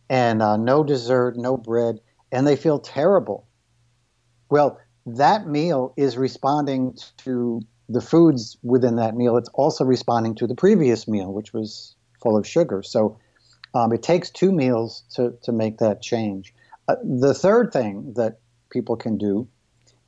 and 0.09 0.41
uh, 0.41 0.57
no 0.57 0.83
dessert, 0.83 1.37
no 1.37 1.57
bread, 1.57 1.99
and 2.31 2.45
they 2.45 2.55
feel 2.55 2.77
terrible. 2.77 3.47
Well, 4.49 4.79
that 5.05 5.47
meal 5.47 5.93
is 5.97 6.17
responding 6.17 6.97
to 7.17 7.61
the 7.89 8.01
foods 8.01 8.57
within 8.61 8.97
that 8.97 9.15
meal. 9.15 9.37
It's 9.37 9.49
also 9.49 9.83
responding 9.83 10.35
to 10.35 10.47
the 10.47 10.55
previous 10.55 11.07
meal, 11.07 11.33
which 11.33 11.51
was 11.51 11.95
full 12.21 12.37
of 12.37 12.47
sugar. 12.47 12.83
So 12.83 13.17
um, 13.73 13.91
it 13.91 14.03
takes 14.03 14.29
two 14.29 14.51
meals 14.51 15.03
to, 15.15 15.33
to 15.43 15.51
make 15.51 15.79
that 15.79 16.01
change. 16.01 16.53
Uh, 16.87 16.95
the 17.03 17.33
third 17.33 17.73
thing 17.73 18.13
that 18.15 18.39
people 18.69 18.95
can 18.95 19.17
do 19.17 19.47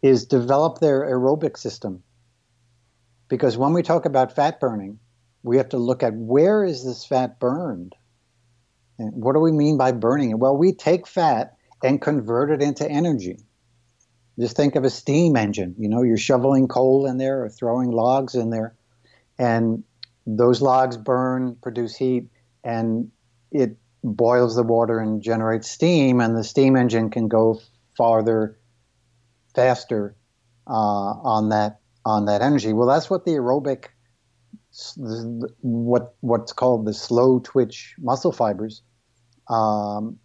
is 0.05 0.27
develop 0.27 0.77
their 0.77 1.01
aerobic 1.01 1.57
system. 1.57 2.03
Because 3.27 3.57
when 3.57 3.73
we 3.73 3.81
talk 3.81 4.05
about 4.05 4.35
fat 4.35 4.59
burning, 4.59 4.99
we 5.41 5.57
have 5.57 5.69
to 5.69 5.77
look 5.77 6.03
at 6.03 6.13
where 6.13 6.63
is 6.63 6.85
this 6.85 7.03
fat 7.03 7.39
burned? 7.39 7.95
And 8.99 9.11
what 9.23 9.33
do 9.33 9.39
we 9.39 9.51
mean 9.51 9.77
by 9.77 9.91
burning 9.93 10.29
it? 10.29 10.37
Well, 10.37 10.55
we 10.55 10.73
take 10.73 11.07
fat 11.07 11.55
and 11.83 11.99
convert 11.99 12.51
it 12.51 12.61
into 12.61 12.87
energy. 12.87 13.37
Just 14.39 14.55
think 14.55 14.75
of 14.75 14.83
a 14.83 14.91
steam 14.91 15.35
engine. 15.35 15.73
You 15.79 15.89
know, 15.89 16.03
you're 16.03 16.17
shoveling 16.17 16.67
coal 16.67 17.07
in 17.07 17.17
there 17.17 17.43
or 17.43 17.49
throwing 17.49 17.89
logs 17.89 18.35
in 18.35 18.51
there, 18.51 18.75
and 19.39 19.83
those 20.27 20.61
logs 20.61 20.97
burn, 20.97 21.55
produce 21.63 21.95
heat, 21.95 22.27
and 22.63 23.09
it 23.51 23.77
boils 24.03 24.55
the 24.55 24.63
water 24.63 24.99
and 24.99 25.21
generates 25.21 25.71
steam, 25.71 26.21
and 26.21 26.37
the 26.37 26.43
steam 26.43 26.75
engine 26.75 27.09
can 27.09 27.27
go 27.27 27.59
farther, 27.97 28.59
faster 29.55 30.15
uh, 30.67 30.71
on 30.71 31.49
that 31.49 31.79
on 32.05 32.25
that 32.25 32.41
energy. 32.41 32.73
Well, 32.73 32.87
that's 32.87 33.09
what 33.09 33.25
the 33.25 33.31
aerobic, 33.31 33.85
what 35.61 36.15
what's 36.21 36.53
called 36.53 36.85
the 36.85 36.93
slow 36.93 37.39
twitch 37.39 37.95
muscle 37.99 38.31
fibers, 38.31 38.81
um, 39.49 40.19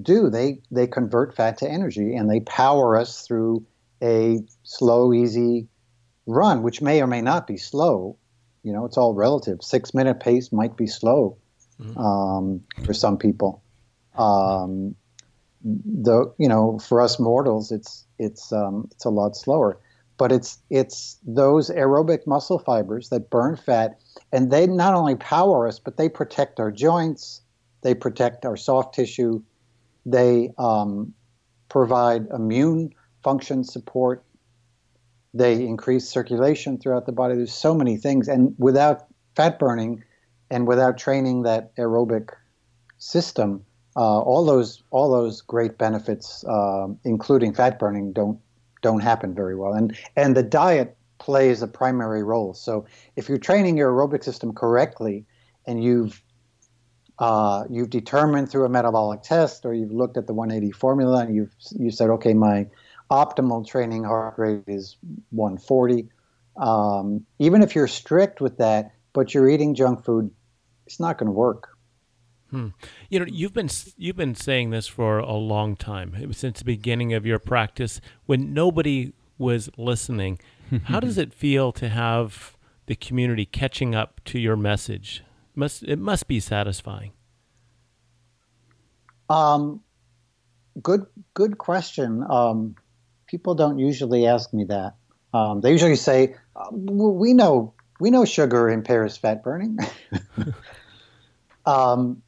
do. 0.00 0.30
They 0.30 0.62
they 0.70 0.86
convert 0.86 1.36
fat 1.36 1.58
to 1.58 1.70
energy 1.70 2.14
and 2.14 2.30
they 2.30 2.40
power 2.40 2.96
us 2.96 3.26
through 3.26 3.66
a 4.02 4.38
slow, 4.62 5.12
easy 5.12 5.68
run, 6.26 6.62
which 6.62 6.80
may 6.80 7.02
or 7.02 7.06
may 7.06 7.20
not 7.20 7.46
be 7.46 7.56
slow. 7.56 8.16
You 8.62 8.72
know, 8.72 8.84
it's 8.84 8.96
all 8.96 9.14
relative. 9.14 9.62
Six 9.62 9.94
minute 9.94 10.20
pace 10.20 10.52
might 10.52 10.76
be 10.76 10.86
slow 10.86 11.38
um, 11.96 12.62
for 12.84 12.92
some 12.92 13.18
people. 13.18 13.62
Um, 14.16 14.94
the 15.84 16.32
you 16.38 16.48
know 16.48 16.78
for 16.78 17.00
us 17.00 17.18
mortals 17.18 17.70
it's 17.70 18.06
it's 18.18 18.52
um, 18.52 18.88
it's 18.92 19.04
a 19.04 19.10
lot 19.10 19.36
slower. 19.36 19.78
But 20.16 20.32
it's 20.32 20.58
it's 20.68 21.18
those 21.24 21.70
aerobic 21.70 22.26
muscle 22.26 22.58
fibers 22.58 23.10
that 23.10 23.30
burn 23.30 23.56
fat 23.56 24.00
and 24.32 24.50
they 24.50 24.66
not 24.66 24.94
only 24.94 25.14
power 25.14 25.68
us 25.68 25.78
but 25.78 25.96
they 25.96 26.08
protect 26.08 26.58
our 26.58 26.72
joints 26.72 27.42
they 27.82 27.94
protect 27.94 28.44
our 28.44 28.56
soft 28.56 28.94
tissue 28.94 29.40
they 30.04 30.50
um, 30.58 31.14
provide 31.68 32.26
immune 32.32 32.90
function 33.22 33.62
support 33.62 34.24
they 35.34 35.64
increase 35.66 36.08
circulation 36.08 36.78
throughout 36.78 37.06
the 37.06 37.12
body. 37.12 37.36
There's 37.36 37.52
so 37.52 37.74
many 37.74 37.96
things 37.96 38.28
and 38.28 38.54
without 38.58 39.06
fat 39.36 39.58
burning 39.58 40.02
and 40.50 40.66
without 40.66 40.98
training 40.98 41.42
that 41.42 41.74
aerobic 41.76 42.30
system 42.98 43.64
uh, 43.98 44.20
all 44.20 44.44
those 44.46 44.84
all 44.90 45.10
those 45.10 45.40
great 45.40 45.76
benefits, 45.76 46.44
um, 46.48 46.98
including 47.04 47.52
fat 47.52 47.80
burning, 47.80 48.12
don't 48.12 48.38
don't 48.80 49.00
happen 49.00 49.34
very 49.34 49.56
well. 49.56 49.72
And 49.72 49.96
and 50.16 50.36
the 50.36 50.42
diet 50.44 50.96
plays 51.18 51.62
a 51.62 51.66
primary 51.66 52.22
role. 52.22 52.54
So 52.54 52.86
if 53.16 53.28
you're 53.28 53.38
training 53.38 53.76
your 53.76 53.90
aerobic 53.90 54.22
system 54.22 54.54
correctly, 54.54 55.26
and 55.66 55.82
you've 55.82 56.22
uh, 57.18 57.64
you've 57.68 57.90
determined 57.90 58.48
through 58.48 58.66
a 58.66 58.68
metabolic 58.68 59.22
test, 59.22 59.66
or 59.66 59.74
you've 59.74 59.90
looked 59.90 60.16
at 60.16 60.28
the 60.28 60.32
180 60.32 60.70
formula, 60.70 61.22
and 61.22 61.34
you've 61.34 61.54
you 61.72 61.90
said, 61.90 62.08
okay, 62.08 62.34
my 62.34 62.68
optimal 63.10 63.66
training 63.66 64.04
heart 64.04 64.34
rate 64.38 64.62
is 64.68 64.96
140. 65.30 66.08
Um, 66.56 67.26
even 67.40 67.62
if 67.62 67.74
you're 67.74 67.88
strict 67.88 68.40
with 68.40 68.58
that, 68.58 68.92
but 69.12 69.34
you're 69.34 69.48
eating 69.48 69.74
junk 69.74 70.04
food, 70.04 70.30
it's 70.86 71.00
not 71.00 71.18
going 71.18 71.26
to 71.26 71.32
work. 71.32 71.67
Hmm. 72.50 72.68
You 73.10 73.20
know, 73.20 73.26
you've 73.28 73.52
been 73.52 73.68
you've 73.96 74.16
been 74.16 74.34
saying 74.34 74.70
this 74.70 74.86
for 74.86 75.18
a 75.18 75.34
long 75.34 75.76
time, 75.76 76.32
since 76.32 76.60
the 76.60 76.64
beginning 76.64 77.12
of 77.12 77.26
your 77.26 77.38
practice, 77.38 78.00
when 78.26 78.54
nobody 78.54 79.12
was 79.36 79.70
listening. 79.76 80.38
How 80.84 81.00
does 81.00 81.18
it 81.18 81.32
feel 81.32 81.72
to 81.72 81.88
have 81.88 82.56
the 82.86 82.96
community 82.96 83.44
catching 83.46 83.94
up 83.94 84.20
to 84.26 84.38
your 84.38 84.56
message? 84.56 85.22
Must 85.54 85.82
it 85.82 85.98
must 85.98 86.26
be 86.26 86.40
satisfying? 86.40 87.12
Um, 89.28 89.82
good 90.82 91.06
good 91.34 91.58
question. 91.58 92.24
Um, 92.28 92.76
people 93.26 93.54
don't 93.54 93.78
usually 93.78 94.26
ask 94.26 94.54
me 94.54 94.64
that. 94.64 94.94
Um, 95.34 95.60
they 95.60 95.70
usually 95.70 95.96
say, 95.96 96.34
"We 96.72 97.34
know 97.34 97.74
we 98.00 98.10
know 98.10 98.24
sugar 98.24 98.70
impairs 98.70 99.18
fat 99.18 99.42
burning." 99.42 99.78
um, 101.66 102.22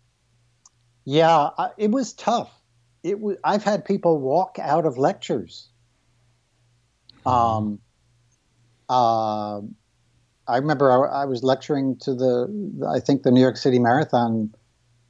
yeah, 1.05 1.51
it 1.77 1.91
was 1.91 2.13
tough. 2.13 2.51
It 3.03 3.21
was. 3.21 3.37
I've 3.43 3.65
had 3.65 3.85
people 3.85 4.19
walk 4.19 4.59
out 4.61 4.87
of 4.87 4.99
lectures. 4.99 5.69
Um, 7.25 7.81
uh, 8.89 9.61
I 10.49 10.57
remember 10.57 10.91
I, 10.91 11.23
I, 11.23 11.25
was 11.27 11.43
lecturing 11.43 11.97
to 12.01 12.15
the, 12.15 12.89
I 12.89 12.99
think 12.99 13.23
the 13.23 13.31
New 13.31 13.41
York 13.41 13.57
City 13.57 13.79
Marathon 13.79 14.55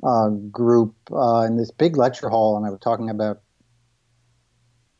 uh, 0.03 0.28
group 0.28 0.95
uh, 1.12 1.43
in 1.43 1.57
this 1.57 1.70
big 1.70 1.97
lecture 1.97 2.28
hall, 2.28 2.57
and 2.57 2.66
I 2.66 2.70
was 2.70 2.80
talking 2.80 3.11
about 3.11 3.41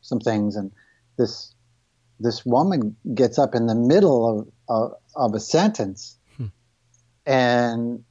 some 0.01 0.21
things, 0.21 0.57
and 0.57 0.73
this 1.19 1.55
this 2.19 2.45
woman 2.45 2.97
gets 3.15 3.39
up 3.39 3.55
in 3.55 3.67
the 3.67 3.75
middle 3.75 4.41
of 4.41 4.49
of, 4.69 4.93
of 5.17 5.35
a 5.35 5.41
sentence, 5.41 6.17
hmm. 6.37 6.47
and 7.27 8.05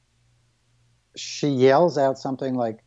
she 1.20 1.48
yells 1.48 1.98
out 1.98 2.18
something 2.18 2.54
like, 2.54 2.82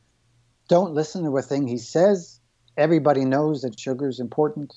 "Don't 0.67 0.93
listen 0.93 1.23
to 1.23 1.37
a 1.37 1.41
thing 1.41 1.67
he 1.67 1.77
says. 1.77 2.39
Everybody 2.75 3.25
knows 3.25 3.61
that 3.61 3.79
sugar 3.79 4.07
is 4.07 4.19
important." 4.19 4.73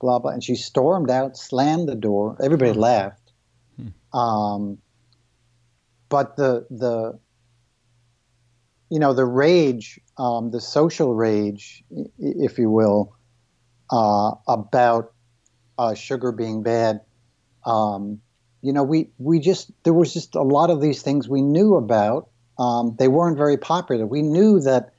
Blah 0.00 0.18
blah. 0.18 0.32
And 0.32 0.44
she 0.44 0.56
stormed 0.56 1.10
out, 1.10 1.36
slammed 1.36 1.88
the 1.88 1.94
door. 1.94 2.36
Everybody 2.42 2.72
hmm. 2.72 2.80
laughed. 2.80 3.32
Hmm. 3.76 4.18
Um, 4.18 4.78
but 6.08 6.36
the 6.36 6.66
the 6.70 7.18
you 8.90 8.98
know 8.98 9.12
the 9.12 9.24
rage, 9.24 10.00
um, 10.16 10.50
the 10.50 10.60
social 10.60 11.14
rage, 11.14 11.84
if 12.18 12.58
you 12.58 12.70
will, 12.70 13.14
uh, 13.90 14.32
about 14.46 15.12
uh, 15.78 15.94
sugar 15.94 16.32
being 16.32 16.62
bad. 16.62 17.00
Um, 17.64 18.20
you 18.62 18.72
know, 18.72 18.82
we 18.82 19.10
we 19.18 19.40
just 19.40 19.70
there 19.84 19.92
was 19.92 20.12
just 20.12 20.34
a 20.34 20.42
lot 20.42 20.70
of 20.70 20.80
these 20.80 21.02
things 21.02 21.28
we 21.28 21.42
knew 21.42 21.76
about, 21.76 22.28
um, 22.58 22.96
they 22.98 23.08
weren't 23.08 23.36
very 23.36 23.56
popular. 23.56 24.06
We 24.06 24.22
knew 24.22 24.60
that 24.60 24.92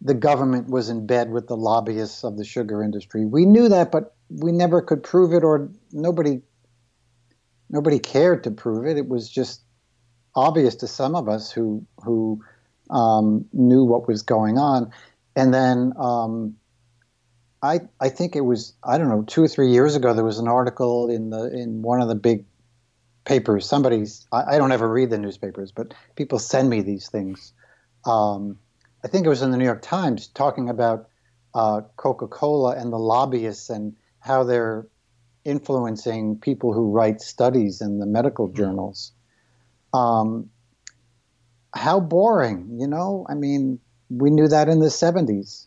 the 0.00 0.14
government 0.14 0.68
was 0.68 0.88
in 0.88 1.06
bed 1.06 1.30
with 1.30 1.46
the 1.48 1.56
lobbyists 1.56 2.24
of 2.24 2.36
the 2.36 2.44
sugar 2.44 2.82
industry. 2.82 3.24
We 3.24 3.46
knew 3.46 3.68
that, 3.68 3.90
but 3.90 4.14
we 4.28 4.52
never 4.52 4.82
could 4.82 5.02
prove 5.02 5.32
it, 5.32 5.44
or 5.44 5.70
nobody 5.92 6.42
nobody 7.70 7.98
cared 7.98 8.44
to 8.44 8.50
prove 8.50 8.86
it. 8.86 8.98
It 8.98 9.08
was 9.08 9.28
just 9.28 9.62
obvious 10.34 10.74
to 10.76 10.86
some 10.86 11.14
of 11.14 11.28
us 11.28 11.50
who 11.50 11.86
who 12.04 12.42
um, 12.90 13.46
knew 13.52 13.84
what 13.84 14.06
was 14.08 14.22
going 14.22 14.58
on. 14.58 14.90
And 15.36 15.54
then 15.54 15.92
um, 15.98 16.56
I 17.62 17.80
I 18.00 18.08
think 18.08 18.36
it 18.36 18.42
was 18.42 18.74
I 18.84 18.98
don't 18.98 19.08
know 19.08 19.22
two 19.22 19.42
or 19.42 19.48
three 19.48 19.70
years 19.70 19.94
ago 19.96 20.12
there 20.12 20.24
was 20.24 20.38
an 20.38 20.48
article 20.48 21.08
in 21.08 21.30
the 21.30 21.50
in 21.50 21.82
one 21.82 22.00
of 22.00 22.08
the 22.08 22.14
big 22.14 22.44
papers. 23.24 23.66
Somebody's 23.66 24.26
I, 24.32 24.54
I, 24.54 24.58
don't 24.58 24.72
ever 24.72 24.88
read 24.88 25.10
the 25.10 25.18
newspapers, 25.18 25.72
but 25.72 25.94
people 26.16 26.38
send 26.38 26.70
me 26.70 26.80
these 26.80 27.08
things. 27.08 27.52
Um, 28.04 28.58
I 29.04 29.08
think 29.08 29.26
it 29.26 29.28
was 29.28 29.42
in 29.42 29.50
the 29.50 29.56
New 29.56 29.64
York 29.64 29.82
Times 29.82 30.28
talking 30.28 30.68
about 30.68 31.08
uh, 31.54 31.82
Coca-Cola 31.96 32.76
and 32.76 32.92
the 32.92 32.98
lobbyists 32.98 33.70
and 33.70 33.94
how 34.20 34.44
they're 34.44 34.86
influencing 35.44 36.38
people 36.38 36.72
who 36.72 36.90
write 36.90 37.20
studies 37.20 37.80
in 37.80 37.98
the 37.98 38.06
medical 38.06 38.48
hmm. 38.48 38.56
journals. 38.56 39.12
Um, 39.92 40.50
how 41.74 42.00
boring, 42.00 42.78
you 42.78 42.86
know? 42.86 43.26
I 43.28 43.34
mean, 43.34 43.78
we 44.08 44.30
knew 44.30 44.48
that 44.48 44.68
in 44.68 44.80
the 44.80 44.86
70s. 44.86 45.66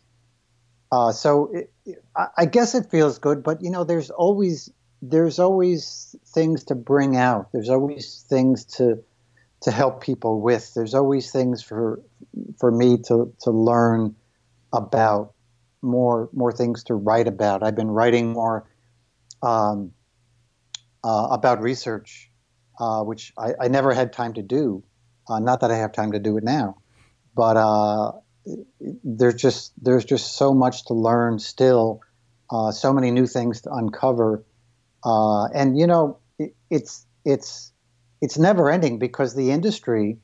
Uh, 0.90 1.12
so 1.12 1.50
it, 1.52 2.02
I, 2.16 2.26
I 2.38 2.44
guess 2.46 2.74
it 2.74 2.90
feels 2.90 3.18
good, 3.18 3.42
but 3.42 3.62
you 3.62 3.70
know, 3.70 3.84
there's 3.84 4.10
always 4.10 4.70
there's 5.02 5.38
always 5.38 6.16
things 6.26 6.64
to 6.64 6.74
bring 6.74 7.16
out. 7.16 7.50
There's 7.52 7.68
always 7.68 8.24
things 8.28 8.64
to 8.76 9.02
to 9.62 9.70
help 9.70 10.02
people 10.02 10.40
with. 10.40 10.72
There's 10.74 10.94
always 10.94 11.30
things 11.30 11.62
for 11.62 12.00
for 12.58 12.70
me 12.70 12.98
to 13.08 13.32
to 13.42 13.50
learn 13.50 14.14
about 14.72 15.34
more 15.82 16.28
more 16.32 16.52
things 16.52 16.84
to 16.84 16.94
write 16.94 17.28
about. 17.28 17.62
I've 17.62 17.76
been 17.76 17.90
writing 17.90 18.32
more 18.32 18.68
um, 19.42 19.92
uh, 21.04 21.28
about 21.30 21.62
research, 21.62 22.30
uh, 22.80 23.02
which 23.02 23.32
I, 23.38 23.52
I, 23.60 23.68
never 23.68 23.94
had 23.94 24.12
time 24.12 24.34
to 24.34 24.42
do. 24.42 24.82
Uh, 25.28 25.38
not 25.38 25.60
that 25.60 25.70
I 25.70 25.76
have 25.76 25.92
time 25.92 26.10
to 26.12 26.18
do 26.18 26.36
it 26.38 26.42
now, 26.42 26.78
but 27.36 27.56
uh, 27.56 28.12
there's 29.04 29.36
just 29.36 29.72
there's 29.80 30.04
just 30.04 30.36
so 30.36 30.52
much 30.52 30.86
to 30.86 30.94
learn 30.94 31.38
still, 31.38 32.00
uh, 32.50 32.72
so 32.72 32.92
many 32.92 33.12
new 33.12 33.26
things 33.26 33.60
to 33.62 33.72
uncover 33.72 34.42
uh, 35.04 35.44
and 35.46 35.78
you 35.78 35.86
know, 35.86 36.18
it, 36.38 36.54
it's 36.70 37.06
it's 37.24 37.72
it's 38.20 38.38
never 38.38 38.70
ending 38.70 38.98
because 38.98 39.34
the 39.34 39.50
industry 39.50 40.18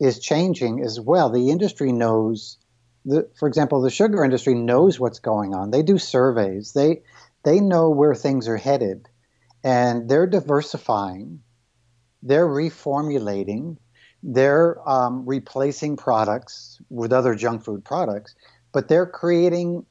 is 0.00 0.18
changing 0.18 0.82
as 0.82 0.98
well. 0.98 1.30
The 1.30 1.50
industry 1.50 1.92
knows, 1.92 2.56
the, 3.04 3.28
for 3.38 3.46
example, 3.48 3.82
the 3.82 3.90
sugar 3.90 4.24
industry 4.24 4.54
knows 4.54 4.98
what's 4.98 5.18
going 5.18 5.54
on. 5.54 5.70
They 5.70 5.82
do 5.82 5.98
surveys. 5.98 6.72
They 6.72 7.02
they 7.42 7.60
know 7.60 7.90
where 7.90 8.14
things 8.14 8.48
are 8.48 8.56
headed, 8.56 9.08
and 9.64 10.08
they're 10.08 10.26
diversifying. 10.26 11.40
They're 12.22 12.48
reformulating. 12.48 13.76
They're 14.22 14.76
um, 14.88 15.24
replacing 15.24 15.96
products 15.96 16.78
with 16.90 17.12
other 17.12 17.34
junk 17.34 17.64
food 17.64 17.82
products, 17.84 18.34
but 18.72 18.88
they're 18.88 19.06
creating, 19.06 19.86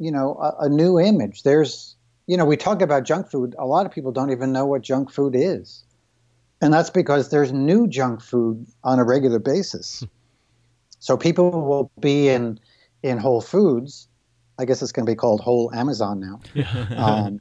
you 0.00 0.10
know, 0.10 0.34
a, 0.34 0.64
a 0.64 0.68
new 0.68 0.98
image. 0.98 1.44
There's 1.44 1.94
you 2.28 2.36
know, 2.36 2.44
we 2.44 2.56
talk 2.56 2.82
about 2.82 3.04
junk 3.04 3.30
food. 3.30 3.56
A 3.58 3.66
lot 3.66 3.86
of 3.86 3.90
people 3.90 4.12
don't 4.12 4.30
even 4.30 4.52
know 4.52 4.66
what 4.66 4.82
junk 4.82 5.10
food 5.10 5.34
is. 5.34 5.82
And 6.60 6.72
that's 6.72 6.90
because 6.90 7.30
there's 7.30 7.52
new 7.52 7.88
junk 7.88 8.20
food 8.20 8.66
on 8.84 8.98
a 8.98 9.04
regular 9.04 9.38
basis. 9.38 10.04
so 11.00 11.16
people 11.16 11.50
will 11.50 11.90
be 11.98 12.28
in 12.28 12.60
in 13.02 13.16
Whole 13.16 13.40
Foods. 13.40 14.08
I 14.58 14.66
guess 14.66 14.82
it's 14.82 14.92
going 14.92 15.06
to 15.06 15.10
be 15.10 15.16
called 15.16 15.40
Whole 15.40 15.72
Amazon 15.72 16.20
now. 16.20 16.40
um, 16.96 17.40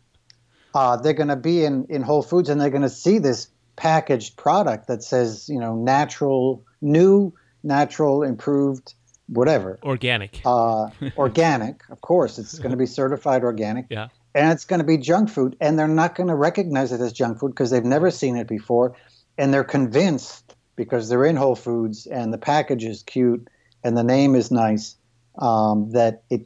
uh, 0.73 0.95
they're 0.97 1.13
going 1.13 1.29
to 1.29 1.35
be 1.35 1.65
in, 1.65 1.85
in 1.89 2.01
Whole 2.01 2.21
Foods 2.21 2.47
and 2.47 2.61
they're 2.61 2.69
going 2.69 2.83
to 2.83 2.89
see 2.89 3.17
this 3.17 3.49
packaged 3.75 4.37
product 4.37 4.87
that 4.87 5.03
says, 5.03 5.49
you 5.49 5.59
know, 5.59 5.75
natural, 5.75 6.63
new, 6.79 7.33
natural, 7.63 8.21
improved, 8.21 8.93
whatever. 9.25 9.79
Organic. 9.81 10.41
Uh, 10.45 10.89
organic, 11.17 11.81
of 11.89 12.01
course. 12.01 12.37
It's 12.37 12.59
going 12.59 12.71
to 12.71 12.77
be 12.77 12.85
certified 12.85 13.43
organic. 13.43 13.87
Yeah 13.89 14.09
and 14.35 14.51
it's 14.51 14.65
going 14.65 14.79
to 14.79 14.85
be 14.85 14.97
junk 14.97 15.29
food 15.29 15.55
and 15.59 15.77
they're 15.77 15.87
not 15.87 16.15
going 16.15 16.27
to 16.27 16.35
recognize 16.35 16.91
it 16.91 17.01
as 17.01 17.13
junk 17.13 17.39
food 17.39 17.49
because 17.51 17.71
they've 17.71 17.83
never 17.83 18.11
seen 18.11 18.35
it 18.35 18.47
before 18.47 18.95
and 19.37 19.53
they're 19.53 19.63
convinced 19.63 20.55
because 20.75 21.09
they're 21.09 21.25
in 21.25 21.35
whole 21.35 21.55
foods 21.55 22.05
and 22.07 22.33
the 22.33 22.37
package 22.37 22.83
is 22.83 23.03
cute 23.03 23.47
and 23.83 23.97
the 23.97 24.03
name 24.03 24.35
is 24.35 24.51
nice 24.51 24.95
um, 25.39 25.91
that 25.91 26.23
it 26.29 26.45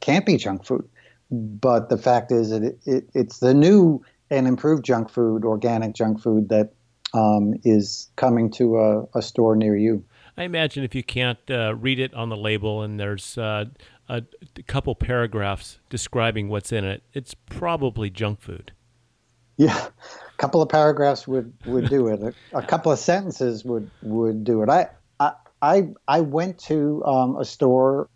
can't 0.00 0.26
be 0.26 0.36
junk 0.36 0.64
food. 0.64 0.88
But 1.30 1.88
the 1.88 1.98
fact 1.98 2.32
is 2.32 2.50
that 2.50 2.62
it, 2.62 2.80
it, 2.84 3.10
it's 3.14 3.38
the 3.38 3.54
new 3.54 4.02
and 4.30 4.46
improved 4.46 4.84
junk 4.84 5.10
food, 5.10 5.44
organic 5.44 5.94
junk 5.94 6.20
food 6.20 6.48
that 6.48 6.72
um, 7.14 7.54
is 7.64 8.08
coming 8.16 8.50
to 8.52 8.78
a, 8.78 9.18
a, 9.18 9.22
store 9.22 9.56
near 9.56 9.76
you. 9.76 10.04
I 10.36 10.44
imagine 10.44 10.84
if 10.84 10.94
you 10.94 11.02
can't 11.02 11.38
uh, 11.50 11.74
read 11.74 11.98
it 11.98 12.14
on 12.14 12.28
the 12.28 12.36
label 12.36 12.82
and 12.82 13.00
there's 13.00 13.36
uh, 13.36 13.64
a, 14.16 14.22
couple 14.66 14.94
paragraphs 14.94 15.78
describing 15.88 16.48
what's 16.48 16.72
in 16.72 16.84
it, 16.84 17.02
it's 17.12 17.34
probably 17.34 18.10
junk 18.10 18.40
food. 18.40 18.72
Yeah, 19.56 19.76
a 19.76 20.36
couple 20.38 20.62
of 20.62 20.68
paragraphs 20.68 21.28
would, 21.28 21.52
would 21.66 21.88
do 21.88 22.08
it. 22.08 22.22
A, 22.22 22.58
a 22.58 22.62
couple 22.62 22.90
of 22.90 22.98
sentences 22.98 23.64
would, 23.64 23.90
would 24.02 24.44
do 24.44 24.62
it. 24.62 24.68
I 24.68 24.88
I 25.18 25.32
I, 25.62 25.88
I 26.08 26.20
went 26.22 26.58
to 26.60 27.04
um, 27.04 27.36
a 27.36 27.44
store 27.44 28.08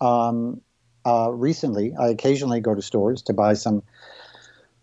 um, 0.00 0.60
uh, 1.04 1.30
recently. 1.32 1.94
I 2.00 2.08
occasionally 2.08 2.60
go 2.60 2.74
to 2.74 2.82
stores 2.82 3.22
to 3.22 3.34
buy 3.34 3.54
some 3.54 3.82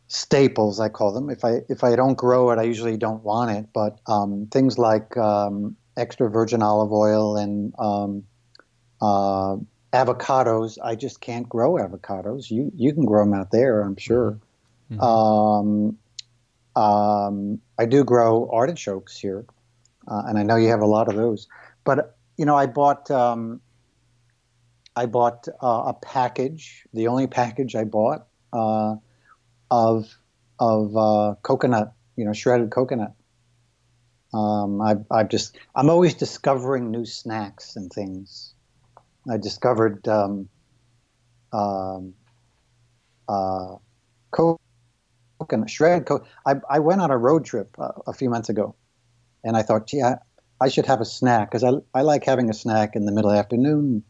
staples, 0.08 0.80
I 0.80 0.90
call 0.90 1.12
them. 1.12 1.30
If 1.30 1.44
I 1.44 1.62
if 1.70 1.84
I 1.84 1.96
don't 1.96 2.16
grow 2.16 2.52
it, 2.52 2.60
I 2.60 2.64
usually 2.64 2.98
don't 2.98 3.24
want 3.24 3.52
it. 3.52 3.68
But 3.74 4.00
um, 4.08 4.48
things 4.52 4.78
like 4.78 5.18
um, 5.18 5.76
extra 5.96 6.30
virgin 6.30 6.62
olive 6.62 6.92
oil 6.92 7.38
and 7.38 7.74
um, 7.80 8.24
uh, 9.02 9.58
avocados, 9.94 10.78
I 10.84 10.96
just 10.96 11.22
can't 11.22 11.48
grow 11.48 11.76
avocados. 11.76 12.52
You 12.52 12.72
you 12.76 12.94
can 12.94 13.06
grow 13.06 13.24
them 13.26 13.34
out 13.34 13.52
there, 13.52 13.82
I'm 13.82 13.98
sure. 13.98 14.40
Mm-hmm. 14.92 15.02
Um, 15.02 15.98
um, 16.76 17.62
I 17.78 17.86
do 17.86 18.04
grow 18.04 18.50
artichokes 18.52 19.18
here, 19.18 19.46
uh, 20.08 20.24
and 20.28 20.38
I 20.38 20.44
know 20.44 20.56
you 20.56 20.70
have 20.70 20.82
a 20.82 20.86
lot 20.86 21.10
of 21.10 21.16
those. 21.16 21.48
But 21.84 22.16
you 22.38 22.46
know, 22.46 22.56
I 22.56 22.68
bought 22.68 23.10
um, 23.12 23.62
I 24.96 25.06
bought 25.06 25.48
uh, 25.62 25.84
a 25.88 25.94
package, 25.94 26.86
the 26.94 27.08
only 27.08 27.28
package 27.28 27.76
I 27.76 27.84
bought 27.84 28.28
uh, 28.52 28.96
of 29.72 30.08
of 30.60 30.98
uh, 30.98 31.36
coconut, 31.42 31.94
you 32.16 32.26
know, 32.26 32.34
shredded 32.34 32.72
coconut. 32.72 33.14
Um, 34.34 34.82
I, 34.82 34.96
I've 35.10 35.30
just 35.30 35.58
I'm 35.76 35.90
always 35.90 36.14
discovering 36.14 36.92
new 36.92 37.06
snacks 37.06 37.76
and 37.76 37.92
things. 37.92 38.54
I 39.30 39.38
discovered 39.38 40.08
um, 40.08 40.50
um, 41.54 42.14
uh, 43.28 43.76
coconut 44.32 45.70
shredded 45.70 46.06
coconut. 46.06 46.30
I, 46.46 46.56
I 46.70 46.80
went 46.80 47.02
on 47.02 47.12
a 47.12 47.18
road 47.18 47.46
trip 47.46 47.76
uh, 47.78 47.92
a 48.08 48.14
few 48.14 48.30
months 48.30 48.50
ago, 48.50 48.76
and 49.44 49.58
I 49.58 49.64
thought, 49.64 49.88
gee, 49.88 50.02
I, 50.02 50.18
I 50.62 50.70
should 50.70 50.86
have 50.86 51.02
a 51.02 51.06
snack 51.06 51.52
because 51.52 51.64
I, 51.64 51.72
I 51.94 52.02
like 52.02 52.24
having 52.26 52.50
a 52.50 52.54
snack 52.54 52.96
in 52.96 53.06
the 53.06 53.12
middle 53.12 53.32
afternoon 53.32 54.04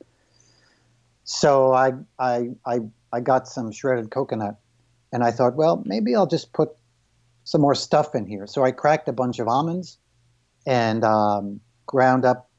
so 1.28 1.74
I, 1.74 1.92
I, 2.18 2.52
I, 2.66 2.80
I 3.12 3.20
got 3.20 3.50
some 3.50 3.74
shredded 3.74 4.12
coconut 4.12 4.56
and 5.12 5.26
I 5.26 5.32
thought, 5.32 5.56
well, 5.56 5.84
maybe 5.86 6.16
I'll 6.16 6.26
just 6.26 6.54
put 6.54 6.70
some 7.44 7.60
more 7.60 7.76
stuff 7.76 8.16
in 8.16 8.26
here. 8.26 8.48
So 8.48 8.64
I 8.64 8.72
cracked 8.72 9.10
a 9.10 9.14
bunch 9.14 9.40
of 9.40 9.50
almonds 9.50 9.98
and 10.66 11.04
um, 11.04 11.60
ground 11.86 12.24
up 12.24 12.50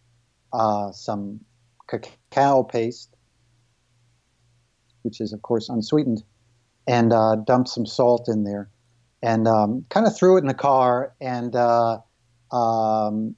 uh, 0.52 0.92
some 0.92 1.40
cacao 1.88 2.62
paste, 2.62 3.16
which 5.02 5.20
is, 5.20 5.32
of 5.32 5.42
course, 5.42 5.68
unsweetened, 5.68 6.22
and 6.86 7.12
uh, 7.12 7.36
dumped 7.36 7.68
some 7.68 7.86
salt 7.86 8.28
in 8.28 8.44
there 8.44 8.70
and 9.22 9.48
um, 9.48 9.84
kind 9.88 10.06
of 10.06 10.16
threw 10.16 10.36
it 10.36 10.40
in 10.40 10.46
the 10.46 10.54
car. 10.54 11.12
And 11.20 11.54
uh, 11.54 11.98
um, 12.52 13.34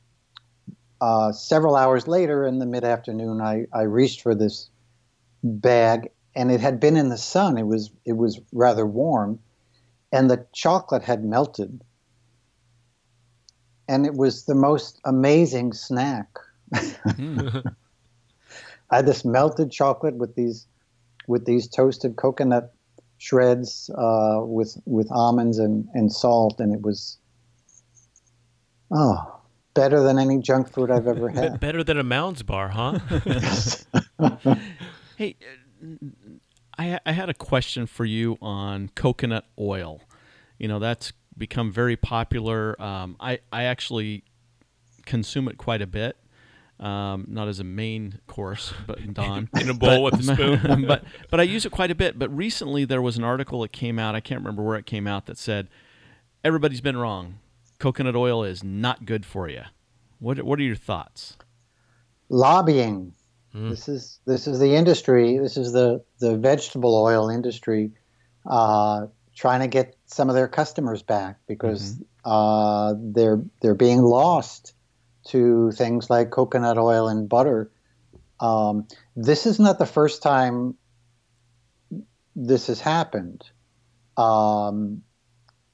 uh, 1.00 1.32
several 1.32 1.76
hours 1.76 2.06
later, 2.06 2.44
in 2.44 2.58
the 2.58 2.66
mid 2.66 2.84
afternoon, 2.84 3.40
I, 3.40 3.66
I 3.72 3.82
reached 3.82 4.22
for 4.22 4.34
this 4.34 4.68
bag, 5.42 6.10
and 6.34 6.52
it 6.52 6.60
had 6.60 6.80
been 6.80 6.96
in 6.96 7.08
the 7.08 7.18
sun. 7.18 7.56
It 7.58 7.66
was 7.66 7.90
it 8.04 8.16
was 8.16 8.40
rather 8.52 8.86
warm, 8.86 9.38
and 10.12 10.30
the 10.30 10.46
chocolate 10.52 11.02
had 11.02 11.24
melted, 11.24 11.82
and 13.88 14.04
it 14.04 14.14
was 14.14 14.44
the 14.44 14.54
most 14.54 15.00
amazing 15.04 15.72
snack. 15.72 16.28
I 18.90 18.96
had 18.96 19.06
this 19.06 19.24
melted 19.24 19.70
chocolate 19.70 20.16
with 20.16 20.34
these 20.34 20.66
with 21.26 21.44
these 21.44 21.68
toasted 21.68 22.16
coconut 22.16 22.72
shreds 23.18 23.90
uh, 23.96 24.40
with 24.42 24.76
with 24.86 25.10
almonds 25.12 25.58
and, 25.58 25.88
and 25.94 26.12
salt, 26.12 26.58
and 26.60 26.74
it 26.74 26.82
was 26.82 27.18
oh 28.90 29.40
better 29.74 30.02
than 30.02 30.18
any 30.18 30.38
junk 30.38 30.68
food 30.68 30.90
I've 30.90 31.06
ever 31.06 31.28
had. 31.28 31.60
better 31.60 31.84
than 31.84 31.98
a 31.98 32.02
Mounds 32.02 32.42
bar, 32.42 32.68
huh? 32.68 32.98
Hey, 35.16 35.36
I, 36.78 36.98
I 37.04 37.12
had 37.12 37.28
a 37.28 37.34
question 37.34 37.84
for 37.84 38.06
you 38.06 38.38
on 38.40 38.88
coconut 38.94 39.44
oil. 39.58 40.00
You 40.58 40.66
know, 40.66 40.78
that's 40.78 41.12
become 41.36 41.70
very 41.70 41.94
popular. 41.94 42.80
Um, 42.80 43.16
I, 43.20 43.40
I 43.52 43.64
actually 43.64 44.24
consume 45.04 45.46
it 45.48 45.58
quite 45.58 45.82
a 45.82 45.86
bit. 45.86 46.16
Um, 46.80 47.26
not 47.28 47.46
as 47.46 47.60
a 47.60 47.64
main 47.64 48.20
course, 48.26 48.72
but 48.86 49.12
Don 49.12 49.50
in 49.60 49.68
a 49.68 49.74
bowl 49.78 50.10
but, 50.10 50.18
with 50.18 50.28
a 50.28 50.34
spoon. 50.34 50.84
but 50.88 51.04
but 51.30 51.38
I 51.38 51.42
use 51.42 51.66
it 51.66 51.72
quite 51.72 51.90
a 51.90 51.94
bit. 51.94 52.18
But 52.18 52.34
recently 52.34 52.84
there 52.84 53.02
was 53.02 53.18
an 53.18 53.24
article 53.24 53.60
that 53.60 53.72
came 53.72 53.98
out. 53.98 54.14
I 54.14 54.20
can't 54.20 54.40
remember 54.40 54.62
where 54.62 54.76
it 54.76 54.86
came 54.86 55.06
out 55.06 55.26
that 55.26 55.36
said 55.36 55.68
everybody's 56.42 56.80
been 56.80 56.96
wrong. 56.96 57.38
Coconut 57.78 58.16
oil 58.16 58.44
is 58.44 58.64
not 58.64 59.04
good 59.04 59.26
for 59.26 59.48
you. 59.48 59.62
What 60.18 60.42
what 60.42 60.58
are 60.58 60.62
your 60.62 60.76
thoughts? 60.76 61.36
Lobbying. 62.30 63.12
Mm. 63.54 63.70
This 63.70 63.88
is 63.88 64.20
this 64.26 64.46
is 64.46 64.58
the 64.58 64.74
industry. 64.74 65.38
This 65.38 65.56
is 65.56 65.72
the 65.72 66.02
the 66.18 66.36
vegetable 66.36 66.94
oil 66.94 67.28
industry 67.28 67.92
uh, 68.46 69.06
trying 69.34 69.60
to 69.60 69.66
get 69.66 69.96
some 70.06 70.28
of 70.28 70.34
their 70.34 70.48
customers 70.48 71.02
back 71.02 71.38
because 71.46 71.94
mm-hmm. 71.94 72.30
uh, 72.30 72.94
they're 72.96 73.42
they're 73.60 73.74
being 73.74 74.02
lost 74.02 74.74
to 75.30 75.72
things 75.72 76.10
like 76.10 76.30
coconut 76.30 76.78
oil 76.78 77.08
and 77.08 77.28
butter. 77.28 77.70
Um, 78.38 78.86
this 79.16 79.46
is 79.46 79.58
not 79.58 79.78
the 79.78 79.86
first 79.86 80.22
time 80.22 80.76
this 82.34 82.68
has 82.68 82.80
happened. 82.80 83.44
Um, 84.16 85.02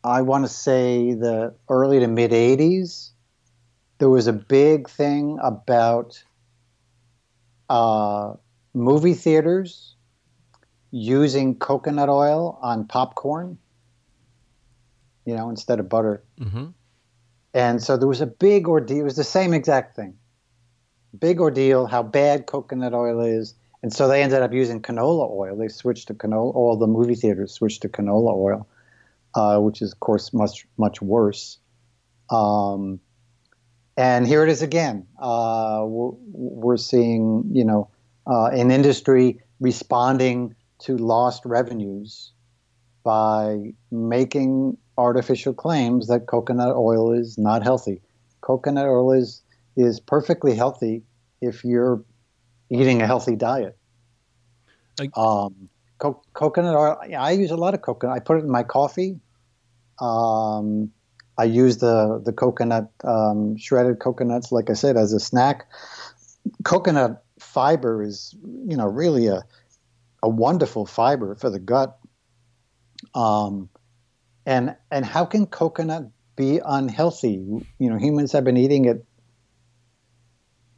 I 0.03 0.23
want 0.23 0.45
to 0.45 0.53
say 0.53 1.15
the 1.15 1.55
early 1.69 2.01
to 2.01 2.09
mid 2.09 2.31
80s, 2.31 3.11
there 3.99 4.09
was 4.09 4.27
a 4.27 4.33
big 4.33 4.89
thing 4.89 5.39
about 5.43 6.23
uh, 7.69 8.35
movie 8.75 9.15
theaters 9.15 9.97
using 10.91 11.57
coconut 11.57 12.09
oil 12.09 12.59
on 12.63 12.87
popcorn, 12.87 13.59
you 15.25 15.35
know, 15.35 15.51
instead 15.51 15.81
of 15.81 15.89
butter. 15.89 16.23
Mm-hmm. 16.41 16.67
And 17.57 17.83
so 17.83 17.97
there 17.97 18.07
was 18.07 18.21
a 18.21 18.27
big 18.27 18.69
ordeal. 18.69 18.99
It 18.99 19.05
was 19.05 19.17
the 19.17 19.25
same 19.25 19.55
exact 19.55 19.97
thing. 19.97 20.19
Big 21.19 21.41
ordeal, 21.41 21.87
how 21.87 22.03
bad 22.03 22.45
coconut 22.45 22.93
oil 22.93 23.23
is. 23.23 23.55
And 23.83 23.95
so 23.95 24.09
they 24.09 24.23
ended 24.23 24.43
up 24.43 24.53
using 24.53 24.83
canola 24.83 25.31
oil. 25.31 25.57
They 25.57 25.69
switched 25.69 26.09
to 26.09 26.15
canola. 26.15 26.55
All 26.55 26.77
the 26.77 26.87
movie 26.87 27.15
theaters 27.15 27.53
switched 27.53 27.81
to 27.81 27.89
canola 27.89 28.37
oil, 28.37 28.69
uh, 29.35 29.59
which 29.61 29.81
is, 29.81 29.93
of 29.93 30.01
course, 30.01 30.35
much 30.35 30.67
much 30.77 31.01
worse. 31.01 31.59
Um, 32.29 33.01
and 33.97 34.27
here 34.27 34.43
it 34.43 34.51
is 34.51 34.61
again. 34.61 35.07
Uh, 35.19 35.83
we're, 35.87 36.13
we're, 36.33 36.77
seeing, 36.77 37.49
you 37.53 37.65
know, 37.65 37.89
uh, 38.27 38.49
an 38.49 38.71
industry 38.71 39.41
responding 39.61 40.55
to 40.81 40.99
lost 40.99 41.47
revenues 41.47 42.33
by 43.03 43.73
making 43.91 44.77
artificial 44.99 45.53
claims 45.53 46.09
that 46.09 46.27
coconut 46.27 46.75
oil 46.75 47.13
is 47.13 47.39
not 47.39 47.63
healthy. 47.63 48.01
Coconut 48.41 48.87
oil 48.87 49.13
is 49.13 49.43
is 49.77 50.01
perfectly 50.01 50.55
healthy 50.55 51.03
if 51.41 51.65
you're 51.65 52.03
eating 52.71 53.03
a 53.03 53.07
healthy 53.07 53.37
diet. 53.37 53.77
Like, 54.99 55.17
um, 55.17 55.69
co- 55.99 56.23
coconut 56.33 56.75
oil. 56.75 56.97
I 57.17 57.33
use 57.33 57.51
a 57.51 57.57
lot 57.57 57.75
of 57.75 57.83
coconut. 57.83 58.17
I 58.17 58.21
put 58.21 58.39
it 58.39 58.45
in 58.45 58.51
my 58.51 58.63
coffee. 58.63 59.21
Um, 60.01 60.91
I 61.39 61.45
use 61.45 61.79
the 61.79 62.23
the 62.25 62.33
coconut 62.33 62.91
um, 63.05 63.57
shredded 63.59 63.99
coconuts, 63.99 64.53
like 64.53 64.71
I 64.71 64.75
said, 64.75 64.97
as 64.97 65.13
a 65.13 65.21
snack. 65.21 65.67
Coconut 66.65 67.23
fiber 67.39 68.03
is, 68.03 68.35
you 68.67 68.77
know, 68.77 68.87
really 68.87 69.27
a 69.27 69.45
a 70.23 70.29
wonderful 70.29 70.87
fiber 70.87 71.35
for 71.35 71.51
the 71.51 71.59
gut. 71.59 71.99
Um, 73.15 73.69
and 74.47 74.77
and 74.91 75.05
how 75.05 75.25
can 75.25 75.47
coconut 75.47 76.11
be 76.37 76.61
unhealthy? 76.65 77.45
You 77.79 77.91
know, 77.91 77.99
humans 77.99 78.33
have 78.33 78.45
been 78.45 78.57
eating 78.57 78.87
it 78.87 79.05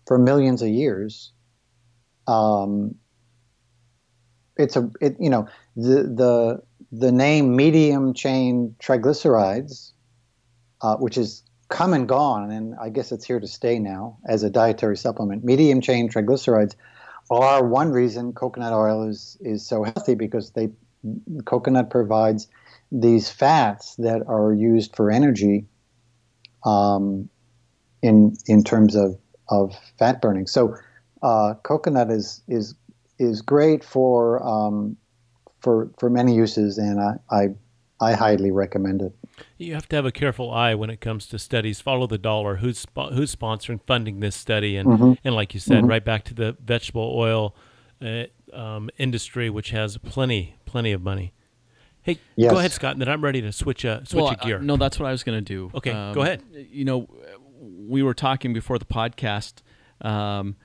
for 0.06 0.18
millions 0.18 0.62
of 0.62 0.68
years. 0.68 1.32
Um, 2.26 2.96
it's 4.56 4.76
a 4.76 4.90
it, 5.00 5.16
you 5.20 5.30
know 5.30 5.46
the 5.76 6.02
the 6.02 6.62
the 6.90 7.12
name 7.12 7.54
medium 7.54 8.14
chain 8.14 8.74
triglycerides 8.80 9.92
uh, 10.80 10.96
which 10.96 11.18
is 11.18 11.42
come 11.68 11.92
and 11.92 12.08
gone, 12.08 12.50
and 12.50 12.74
I 12.80 12.88
guess 12.88 13.12
it's 13.12 13.24
here 13.24 13.40
to 13.40 13.46
stay 13.46 13.78
now 13.78 14.18
as 14.26 14.42
a 14.42 14.50
dietary 14.50 14.96
supplement. 14.96 15.44
Medium 15.44 15.80
chain 15.80 16.08
triglycerides 16.08 16.74
are 17.30 17.64
one 17.64 17.90
reason 17.90 18.32
coconut 18.32 18.72
oil 18.72 19.08
is 19.08 19.36
is 19.40 19.66
so 19.66 19.84
healthy 19.84 20.14
because 20.14 20.50
they 20.52 20.70
coconut 21.44 21.90
provides 21.90 22.48
these 22.90 23.30
fats 23.30 23.96
that 23.96 24.22
are 24.26 24.52
used 24.52 24.96
for 24.96 25.10
energy 25.10 25.66
um, 26.64 27.28
in 28.02 28.36
in 28.46 28.64
terms 28.64 28.94
of 28.94 29.18
of 29.48 29.74
fat 29.98 30.20
burning. 30.20 30.46
So 30.46 30.76
uh, 31.22 31.54
coconut 31.62 32.10
is 32.10 32.42
is 32.48 32.74
is 33.18 33.42
great 33.42 33.84
for 33.84 34.42
um, 34.46 34.96
for 35.60 35.90
for 35.98 36.10
many 36.10 36.34
uses, 36.34 36.78
and 36.78 37.00
I, 37.00 37.14
I 37.30 37.48
I 38.00 38.12
highly 38.14 38.50
recommend 38.50 39.02
it. 39.02 39.12
You 39.56 39.74
have 39.74 39.88
to 39.88 39.96
have 39.96 40.06
a 40.06 40.12
careful 40.12 40.50
eye 40.50 40.74
when 40.74 40.90
it 40.90 41.00
comes 41.00 41.26
to 41.28 41.38
studies. 41.38 41.80
Follow 41.80 42.06
the 42.06 42.18
dollar. 42.18 42.56
Who's 42.56 42.86
who's 43.12 43.34
sponsoring, 43.34 43.80
funding 43.86 44.20
this 44.20 44.36
study, 44.36 44.76
and 44.76 44.88
Mm-hmm. 44.88 45.12
and 45.24 45.34
like 45.34 45.54
you 45.54 45.60
said, 45.60 45.86
right 45.86 46.04
back 46.04 46.24
to 46.24 46.34
the 46.34 46.56
vegetable 46.64 47.12
oil 47.14 47.54
uh, 48.00 48.24
um, 48.52 48.90
industry, 48.98 49.50
which 49.50 49.70
has 49.70 49.98
plenty 49.98 50.56
plenty 50.64 50.92
of 50.92 51.02
money. 51.02 51.32
Hey, 52.08 52.18
Yes. 52.36 52.50
go 52.50 52.58
ahead, 52.58 52.72
Scott. 52.72 52.92
And 52.92 53.02
then 53.02 53.08
I'm 53.10 53.22
ready 53.22 53.42
to 53.42 53.52
switch 53.52 53.84
uh, 53.84 54.02
switch 54.04 54.22
well, 54.22 54.30
a 54.30 54.36
gear. 54.36 54.58
uh, 54.58 54.62
no, 54.62 54.78
that's 54.78 54.98
what 54.98 55.06
I 55.06 55.12
was 55.12 55.22
going 55.22 55.36
to 55.36 55.44
do. 55.44 55.70
Okay, 55.74 55.92
go 56.14 56.22
ahead. 56.22 56.42
You 56.52 56.86
know, 56.86 57.06
we 57.60 58.02
were 58.02 58.14
talking 58.14 58.54
before 58.54 58.78
the 58.78 58.86
podcast 58.86 59.56
um, 60.00 60.56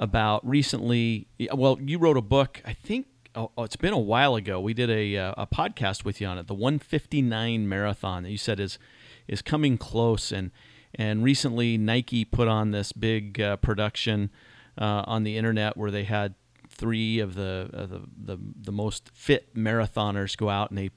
about 0.00 0.44
recently. 0.44 1.28
Well, 1.54 1.78
you 1.80 1.98
wrote 1.98 2.16
a 2.16 2.22
book. 2.22 2.60
I 2.64 2.72
think 2.72 3.06
oh, 3.36 3.52
oh, 3.56 3.62
it's 3.62 3.76
been 3.76 3.92
a 3.92 3.98
while 3.98 4.34
ago. 4.34 4.60
We 4.60 4.74
did 4.74 4.90
a 4.90 5.16
uh, 5.16 5.34
a 5.36 5.46
podcast 5.46 6.04
with 6.04 6.20
you 6.20 6.26
on 6.26 6.38
it, 6.38 6.48
the 6.48 6.54
159 6.54 7.68
marathon 7.68 8.24
that 8.24 8.30
you 8.30 8.38
said 8.38 8.58
is 8.58 8.76
is 9.28 9.42
coming 9.42 9.78
close, 9.78 10.32
and 10.32 10.50
and 10.92 11.22
recently 11.22 11.78
Nike 11.78 12.24
put 12.24 12.48
on 12.48 12.72
this 12.72 12.90
big 12.90 13.40
uh, 13.40 13.58
production 13.58 14.30
uh, 14.76 15.04
on 15.06 15.22
the 15.22 15.36
internet 15.36 15.76
where 15.76 15.92
they 15.92 16.02
had 16.02 16.34
three 16.80 17.18
of 17.18 17.34
the, 17.34 17.68
the 17.72 18.34
the 18.34 18.42
the 18.62 18.72
most 18.72 19.10
fit 19.12 19.54
marathoners 19.54 20.36
go 20.36 20.48
out 20.48 20.70
and 20.70 20.78
they 20.78 20.90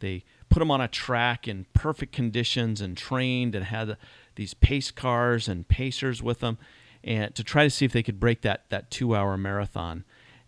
they 0.00 0.24
put 0.50 0.58
them 0.58 0.70
on 0.70 0.82
a 0.82 0.88
track 0.88 1.48
in 1.48 1.64
perfect 1.72 2.12
conditions 2.12 2.82
and 2.82 2.96
trained 2.96 3.54
and 3.54 3.64
had 3.64 3.96
these 4.36 4.52
pace 4.52 4.90
cars 4.90 5.48
and 5.48 5.66
pacers 5.66 6.22
with 6.22 6.40
them 6.40 6.58
and 7.02 7.34
to 7.34 7.42
try 7.42 7.64
to 7.64 7.70
see 7.70 7.86
if 7.86 7.92
they 7.92 8.02
could 8.02 8.20
break 8.20 8.42
that 8.42 8.68
that 8.68 8.90
two 8.90 9.16
hour 9.16 9.38
marathon 9.38 10.04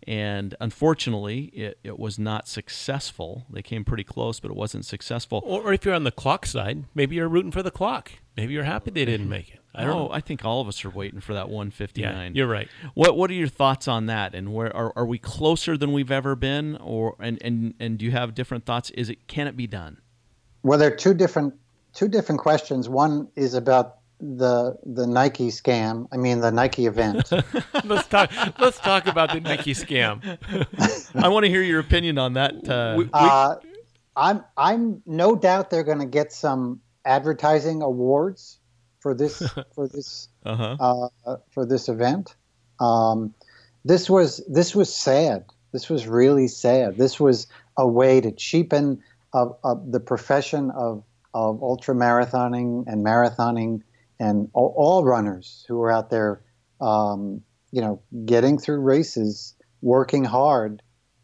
and 0.07 0.55
unfortunately 0.59 1.45
it, 1.45 1.79
it 1.83 1.97
was 1.97 2.19
not 2.19 2.47
successful 2.47 3.45
they 3.49 3.61
came 3.61 3.83
pretty 3.83 4.03
close 4.03 4.39
but 4.39 4.51
it 4.51 4.57
wasn't 4.57 4.85
successful 4.85 5.41
or, 5.45 5.63
or 5.63 5.73
if 5.73 5.85
you're 5.85 5.93
on 5.93 6.03
the 6.03 6.11
clock 6.11 6.45
side, 6.45 6.85
maybe 6.93 7.15
you're 7.15 7.29
rooting 7.29 7.51
for 7.51 7.63
the 7.63 7.71
clock. 7.71 8.11
Maybe 8.35 8.53
you're 8.53 8.63
happy 8.63 8.91
they 8.91 9.05
didn't 9.05 9.29
make 9.29 9.49
it. 9.49 9.59
I 9.73 9.83
don't 9.83 9.91
oh, 9.91 10.05
know. 10.05 10.11
I 10.11 10.21
think 10.21 10.43
all 10.43 10.61
of 10.61 10.67
us 10.67 10.83
are 10.85 10.89
waiting 10.89 11.19
for 11.19 11.33
that 11.33 11.49
159. 11.49 12.13
Yeah, 12.13 12.29
you're 12.33 12.47
right. 12.47 12.67
What 12.93 13.17
What 13.17 13.29
are 13.29 13.33
your 13.33 13.47
thoughts 13.47 13.87
on 13.87 14.05
that? 14.07 14.33
And 14.33 14.53
where 14.53 14.75
are, 14.75 14.93
are 14.95 15.05
we 15.05 15.17
closer 15.17 15.77
than 15.77 15.91
we've 15.91 16.11
ever 16.11 16.35
been? 16.35 16.77
Or 16.77 17.15
and, 17.19 17.37
and 17.41 17.73
and 17.79 17.97
do 17.97 18.05
you 18.05 18.11
have 18.11 18.33
different 18.33 18.65
thoughts? 18.65 18.89
Is 18.91 19.09
it 19.09 19.27
can 19.27 19.47
it 19.47 19.55
be 19.55 19.67
done? 19.67 20.01
Well, 20.63 20.79
there 20.79 20.91
are 20.91 20.95
two 20.95 21.13
different 21.13 21.53
two 21.93 22.07
different 22.07 22.41
questions. 22.41 22.89
One 22.89 23.27
is 23.35 23.53
about 23.53 23.97
the 24.19 24.77
the 24.85 25.05
Nike 25.05 25.49
scam. 25.49 26.07
I 26.11 26.17
mean, 26.17 26.39
the 26.39 26.51
Nike 26.51 26.85
event. 26.85 27.31
let's 27.83 28.07
talk. 28.07 28.31
Let's 28.59 28.79
talk 28.79 29.07
about 29.07 29.33
the 29.33 29.41
Nike 29.41 29.73
scam. 29.73 30.37
I 31.15 31.27
want 31.27 31.45
to 31.45 31.49
hear 31.49 31.61
your 31.61 31.79
opinion 31.79 32.17
on 32.17 32.33
that. 32.33 32.67
Uh, 32.67 32.95
We- 32.97 33.09
uh, 33.13 33.55
I'm 34.15 34.43
I'm 34.57 35.01
no 35.05 35.35
doubt 35.35 35.69
they're 35.69 35.83
going 35.83 35.99
to 35.99 36.05
get 36.05 36.31
some 36.31 36.81
advertising 37.03 37.81
awards 37.81 38.59
for 38.99 39.13
this 39.13 39.39
for 39.75 39.87
this 39.87 40.29
uh-huh. 40.45 41.09
uh, 41.25 41.37
for 41.51 41.65
this 41.65 41.89
event. 41.89 42.35
Um, 42.79 43.33
this 43.83 44.09
was 44.09 44.43
this 44.47 44.75
was 44.75 44.93
sad. 44.93 45.45
This 45.71 45.89
was 45.89 46.07
really 46.07 46.47
sad. 46.47 46.97
This 46.97 47.19
was 47.19 47.47
a 47.77 47.87
way 47.87 48.21
to 48.21 48.31
cheapen 48.31 49.03
uh, 49.33 49.49
uh, 49.63 49.75
the 49.85 49.99
profession 49.99 50.71
of 50.71 51.03
of 51.33 51.61
ultra 51.61 51.93
marathoning 51.93 52.85
and 52.87 53.05
marathoning 53.05 53.81
and 54.19 54.49
all, 54.53 54.73
all 54.77 55.03
runners 55.03 55.65
who 55.67 55.81
are 55.81 55.91
out 55.91 56.09
there, 56.09 56.41
um, 56.81 57.41
you 57.71 57.81
know, 57.81 58.01
getting 58.25 58.57
through 58.57 58.79
races, 58.79 59.55
working 59.81 60.23
hard. 60.23 60.81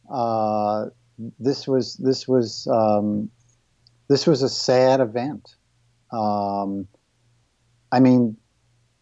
Uh, 0.09 0.87
this 1.39 1.67
was 1.67 1.95
this 1.97 2.27
was 2.27 2.67
um, 2.67 3.29
this 4.07 4.27
was 4.27 4.41
a 4.41 4.49
sad 4.49 4.99
event. 4.99 5.55
Um, 6.11 6.87
I 7.91 7.99
mean, 7.99 8.35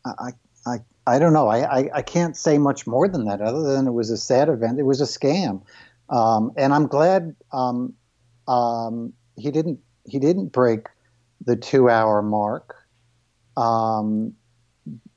I, 0.05 0.31
I, 0.65 0.77
I 1.07 1.19
don't 1.19 1.33
know. 1.33 1.47
I, 1.47 1.79
I, 1.79 1.89
I 1.95 2.01
can't 2.01 2.37
say 2.37 2.57
much 2.57 2.85
more 2.85 3.07
than 3.07 3.25
that, 3.25 3.41
other 3.41 3.61
than 3.61 3.87
it 3.87 3.91
was 3.91 4.09
a 4.11 4.17
sad 4.17 4.49
event. 4.49 4.79
It 4.79 4.83
was 4.83 5.01
a 5.01 5.05
scam, 5.05 5.63
um, 6.09 6.51
and 6.55 6.73
I'm 6.73 6.87
glad 6.87 7.35
um, 7.51 7.93
um, 8.47 9.13
he 9.37 9.51
didn't 9.51 9.79
he 10.05 10.19
didn't 10.19 10.47
break 10.47 10.87
the 11.45 11.55
two 11.55 11.89
hour 11.89 12.21
mark. 12.21 12.75
Um, 13.57 14.33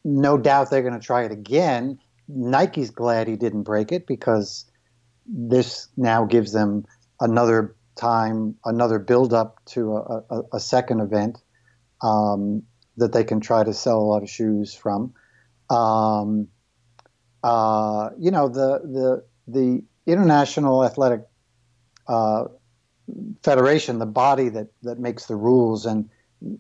no 0.05 0.37
doubt 0.37 0.70
they're 0.70 0.83
going 0.83 0.99
to 0.99 1.07
try 1.07 1.24
it 1.24 1.33
again. 1.33 1.99
Nike's 2.28 2.91
glad 2.91 3.28
he 3.28 3.37
didn't 3.37 3.62
break 3.62 3.93
it 3.93 4.07
because 4.07 4.64
this 5.26 5.89
now 5.97 6.24
gives 6.24 6.53
them 6.53 6.85
another 7.20 7.76
time, 7.95 8.57
another 8.64 8.99
build 8.99 9.33
up 9.33 9.64
to 9.66 9.97
a, 9.97 10.22
a, 10.30 10.43
a 10.55 10.61
second 10.61 11.01
event 11.01 11.39
um, 12.03 12.62
that 12.97 13.12
they 13.12 13.24
can 13.24 13.41
try 13.41 13.62
to 13.62 13.72
sell 13.72 13.99
a 13.99 14.03
lot 14.03 14.22
of 14.22 14.30
shoes 14.30 14.74
from. 14.74 15.14
Um, 15.70 16.49
uh, 17.43 18.11
you 18.18 18.30
know, 18.30 18.49
the 18.49 18.80
the 18.85 19.24
the 19.49 19.83
International 20.07 20.85
Athletic 20.85 21.22
uh, 22.09 22.45
Federation, 23.43 23.99
the 23.99 24.07
body 24.07 24.49
that 24.49 24.68
that 24.83 24.99
makes 24.99 25.26
the 25.26 25.37
rules, 25.37 25.87
and 25.87 26.09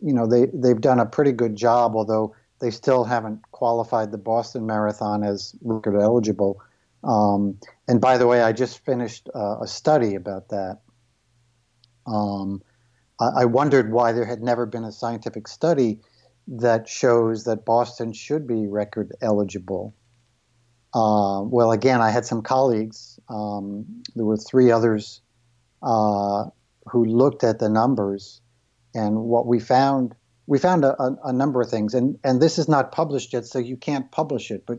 you 0.00 0.12
know 0.12 0.26
they 0.26 0.46
they've 0.52 0.80
done 0.80 1.00
a 1.00 1.06
pretty 1.06 1.32
good 1.32 1.56
job, 1.56 1.94
although 1.94 2.34
they 2.60 2.70
still 2.70 3.04
haven't 3.04 3.40
qualified 3.50 4.12
the 4.12 4.18
Boston 4.18 4.66
Marathon 4.66 5.24
as 5.24 5.54
record 5.62 6.00
eligible. 6.00 6.60
Um, 7.04 7.58
and 7.88 8.00
by 8.00 8.18
the 8.18 8.26
way, 8.26 8.42
I 8.42 8.52
just 8.52 8.84
finished 8.84 9.28
uh, 9.34 9.60
a 9.60 9.66
study 9.66 10.14
about 10.14 10.50
that. 10.50 10.80
Um, 12.06 12.62
I, 13.20 13.42
I 13.42 13.44
wondered 13.46 13.90
why 13.90 14.12
there 14.12 14.24
had 14.24 14.42
never 14.42 14.66
been 14.66 14.84
a 14.84 14.92
scientific 14.92 15.48
study 15.48 16.00
that 16.46 16.88
shows 16.88 17.44
that 17.44 17.64
Boston 17.64 18.12
should 18.12 18.46
be 18.46 18.66
record 18.66 19.12
eligible. 19.20 19.94
Uh, 20.94 21.42
well, 21.42 21.72
again, 21.72 22.00
I 22.00 22.10
had 22.10 22.26
some 22.26 22.42
colleagues. 22.42 23.18
Um, 23.28 24.02
there 24.14 24.26
were 24.26 24.36
three 24.36 24.70
others 24.70 25.22
uh, 25.82 26.44
who 26.86 27.04
looked 27.04 27.44
at 27.44 27.58
the 27.58 27.68
numbers, 27.68 28.41
and 28.94 29.16
what 29.16 29.46
we 29.46 29.60
found, 29.60 30.14
we 30.46 30.58
found 30.58 30.84
a, 30.84 31.00
a, 31.02 31.16
a 31.24 31.32
number 31.32 31.60
of 31.60 31.70
things. 31.70 31.94
And 31.94 32.18
and 32.24 32.40
this 32.40 32.58
is 32.58 32.68
not 32.68 32.92
published 32.92 33.32
yet, 33.32 33.46
so 33.46 33.58
you 33.58 33.76
can't 33.76 34.10
publish 34.10 34.50
it, 34.50 34.64
but 34.66 34.78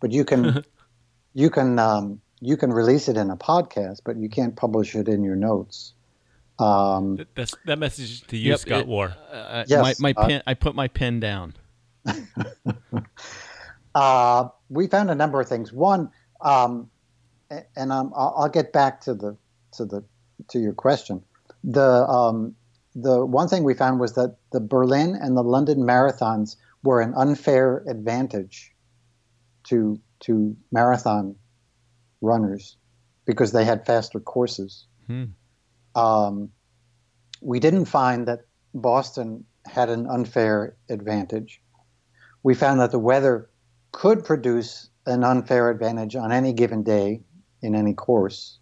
but 0.00 0.12
you 0.12 0.24
can 0.24 0.64
you 1.34 1.50
can 1.50 1.78
um, 1.78 2.20
you 2.40 2.56
can 2.56 2.72
release 2.72 3.08
it 3.08 3.16
in 3.16 3.30
a 3.30 3.36
podcast, 3.36 4.00
but 4.04 4.16
you 4.16 4.28
can't 4.28 4.56
publish 4.56 4.94
it 4.94 5.08
in 5.08 5.22
your 5.22 5.36
notes. 5.36 5.92
Um, 6.58 7.18
That's 7.34 7.54
that 7.66 7.78
message 7.78 8.22
to 8.28 8.36
you, 8.36 8.50
Yep, 8.50 8.58
Scott 8.60 8.80
it- 8.80 8.86
War. 8.86 9.14
Uh, 9.30 9.64
Yes, 9.66 9.98
my, 9.98 10.12
my 10.14 10.22
uh, 10.22 10.28
pen, 10.28 10.42
I 10.46 10.54
put 10.54 10.74
my 10.74 10.88
pen 10.88 11.20
down. 11.20 11.54
uh, 13.94 14.48
we 14.68 14.86
found 14.86 15.10
a 15.10 15.14
number 15.14 15.40
of 15.40 15.48
things. 15.48 15.72
One, 15.72 16.10
um, 16.40 16.90
and 17.76 17.90
um, 17.90 18.12
I'll, 18.14 18.34
I'll 18.36 18.48
get 18.48 18.72
back 18.72 19.00
to 19.02 19.14
the 19.14 19.36
to 19.72 19.84
the 19.84 20.04
to 20.48 20.58
your 20.58 20.74
question. 20.74 21.22
The 21.64 22.06
um, 22.06 22.54
the 22.94 23.24
one 23.24 23.48
thing 23.48 23.64
we 23.64 23.74
found 23.74 24.00
was 24.00 24.14
that 24.14 24.36
the 24.52 24.60
Berlin 24.60 25.16
and 25.20 25.36
the 25.36 25.42
London 25.42 25.78
marathons 25.78 26.56
were 26.82 27.00
an 27.00 27.14
unfair 27.16 27.84
advantage 27.88 28.72
to 29.64 30.00
to 30.20 30.56
marathon 30.70 31.36
runners 32.20 32.76
because 33.26 33.52
they 33.52 33.64
had 33.64 33.86
faster 33.86 34.20
courses. 34.20 34.86
Hmm. 35.06 35.24
Um, 35.94 36.50
we 37.40 37.60
didn't 37.60 37.86
find 37.86 38.28
that 38.28 38.40
Boston 38.74 39.44
had 39.66 39.88
an 39.88 40.06
unfair 40.06 40.76
advantage. 40.88 41.60
We 42.42 42.54
found 42.54 42.80
that 42.80 42.90
the 42.90 42.98
weather 42.98 43.50
could 43.92 44.24
produce 44.24 44.88
an 45.06 45.24
unfair 45.24 45.70
advantage 45.70 46.16
on 46.16 46.32
any 46.32 46.52
given 46.52 46.82
day 46.82 47.22
in 47.62 47.74
any 47.74 47.94
course. 47.94 48.58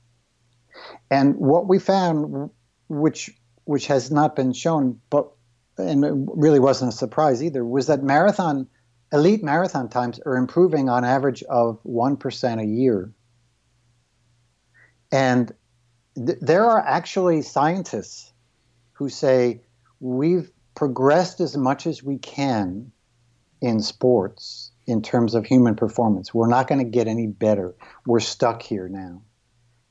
And 1.11 1.37
what 1.37 1.69
we 1.69 1.79
found, 1.79 2.51
which 2.89 3.31
which 3.65 3.87
has 3.87 4.11
not 4.11 4.37
been 4.37 4.53
shown, 4.53 5.01
but 5.11 5.31
and 5.79 6.05
it 6.05 6.13
really 6.15 6.61
wasn't 6.61 6.93
a 6.93 6.97
surprise 6.97 7.43
either, 7.43 7.65
was 7.65 7.87
that 7.87 8.03
marathon 8.03 8.69
elite 9.13 9.43
marathon 9.43 9.89
times 9.89 10.21
are 10.25 10.37
improving 10.37 10.89
on 10.89 11.05
average 11.05 11.43
of 11.45 11.79
one 11.83 12.17
percent 12.17 12.61
a 12.61 12.67
year. 12.67 13.13
And 15.11 15.53
th- 16.15 16.39
there 16.41 16.65
are 16.65 16.81
actually 16.81 17.43
scientists 17.43 18.33
who 18.93 19.09
say 19.09 19.61
we've 20.01 20.51
progressed 20.75 21.41
as 21.41 21.57
much 21.57 21.87
as 21.87 22.03
we 22.03 22.19
can 22.19 22.93
in 23.61 23.81
sports 23.81 24.73
in 24.87 25.03
terms 25.03 25.35
of 25.35 25.47
human 25.47 25.77
performance. 25.77 26.35
We're 26.35 26.49
not 26.49 26.67
going 26.67 26.81
to 26.81 26.91
get 26.91 27.07
any 27.07 27.27
better. 27.27 27.75
We're 28.07 28.21
stuck 28.21 28.63
here 28.63 28.89
now. 28.89 29.23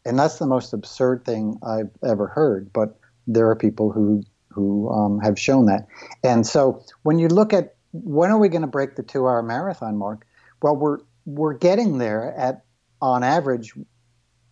And 0.04 0.18
that's 0.18 0.40
the 0.40 0.48
most 0.48 0.74
absurd 0.74 1.24
thing 1.24 1.60
I've 1.64 1.92
ever 2.04 2.28
heard. 2.28 2.74
But 2.74 3.00
there 3.28 3.50
are 3.50 3.56
people 3.56 3.92
who 3.92 4.24
who 4.50 4.90
um, 4.90 5.20
have 5.20 5.40
shown 5.40 5.66
that. 5.66 5.88
And 6.24 6.46
so 6.46 6.84
when 7.04 7.20
you 7.20 7.28
look 7.28 7.54
at 7.54 7.76
when 7.94 8.32
are 8.32 8.38
we 8.38 8.50
going 8.50 8.62
to 8.62 8.68
break 8.68 8.96
the 8.96 9.04
two-hour 9.04 9.44
marathon 9.44 9.98
mark? 9.98 10.26
Well, 10.62 10.76
we're 10.76 11.00
we're 11.26 11.54
getting 11.54 11.98
there 11.98 12.34
at 12.36 12.64
on 13.02 13.24
average 13.24 13.74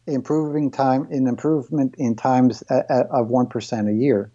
improving 0.08 0.72
time 0.72 1.08
in 1.12 1.28
improvement 1.28 1.96
in 1.98 2.16
times 2.16 2.64
at, 2.70 2.90
at, 2.90 3.08
of 3.08 3.28
one 3.28 3.48
percent 3.48 3.90
a 3.90 3.94
year. 3.94 4.32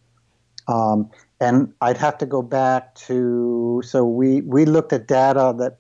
Um, 0.66 1.10
and 1.40 1.74
I'd 1.80 1.98
have 1.98 2.16
to 2.18 2.26
go 2.26 2.42
back 2.42 2.94
to 3.06 3.82
so 3.84 4.04
we 4.04 4.40
we 4.42 4.64
looked 4.64 4.92
at 4.92 5.08
data 5.08 5.54
that 5.58 5.78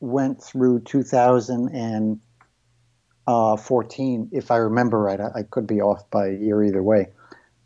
went 0.00 0.42
through 0.42 0.80
2014, 0.80 2.20
uh, 3.26 4.36
if 4.36 4.50
I 4.50 4.56
remember 4.56 5.00
right. 5.00 5.20
I, 5.20 5.30
I, 5.36 5.42
could 5.42 5.66
be 5.66 5.80
off 5.80 6.08
by 6.10 6.26
a 6.28 6.32
year 6.32 6.62
either 6.62 6.82
way. 6.82 7.08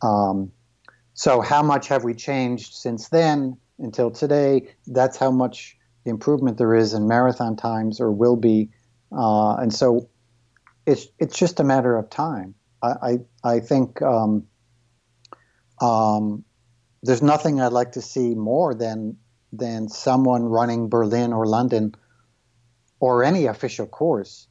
Um, 0.03 0.53
so 1.14 1.40
how 1.40 1.62
much 1.62 1.88
have 1.88 2.05
we 2.05 2.14
changed 2.14 2.74
since 2.74 3.09
then 3.09 3.59
until 3.78 4.11
today? 4.11 4.68
That's 4.86 5.16
how 5.16 5.30
much 5.30 5.76
improvement 6.05 6.59
there 6.59 6.74
is 6.74 6.94
in 6.94 7.07
marathon 7.07 7.57
times 7.57 8.01
or 8.01 8.11
will 8.11 8.36
be, 8.36 8.70
uh, 9.12 9.57
and 9.57 9.72
so 9.72 10.09
it's 10.86 11.07
it's 11.18 11.38
just 11.38 11.61
a 11.61 11.64
matter 11.64 11.96
of 11.96 12.09
time. 12.11 12.55
I 12.82 12.88
I, 12.88 13.18
I 13.57 13.61
think 13.61 14.01
um, 14.01 14.46
um, 15.80 16.44
there's 17.03 17.22
nothing 17.22 17.61
I'd 17.61 17.72
like 17.72 17.92
to 17.92 18.03
see 18.03 18.34
more 18.34 18.74
than 18.74 19.16
than 19.53 19.88
someone 19.88 20.44
running 20.44 20.88
Berlin 20.88 21.32
or 21.32 21.46
London 21.46 21.94
or 23.01 23.24
any 23.24 23.46
official 23.46 23.86
course 23.86 24.46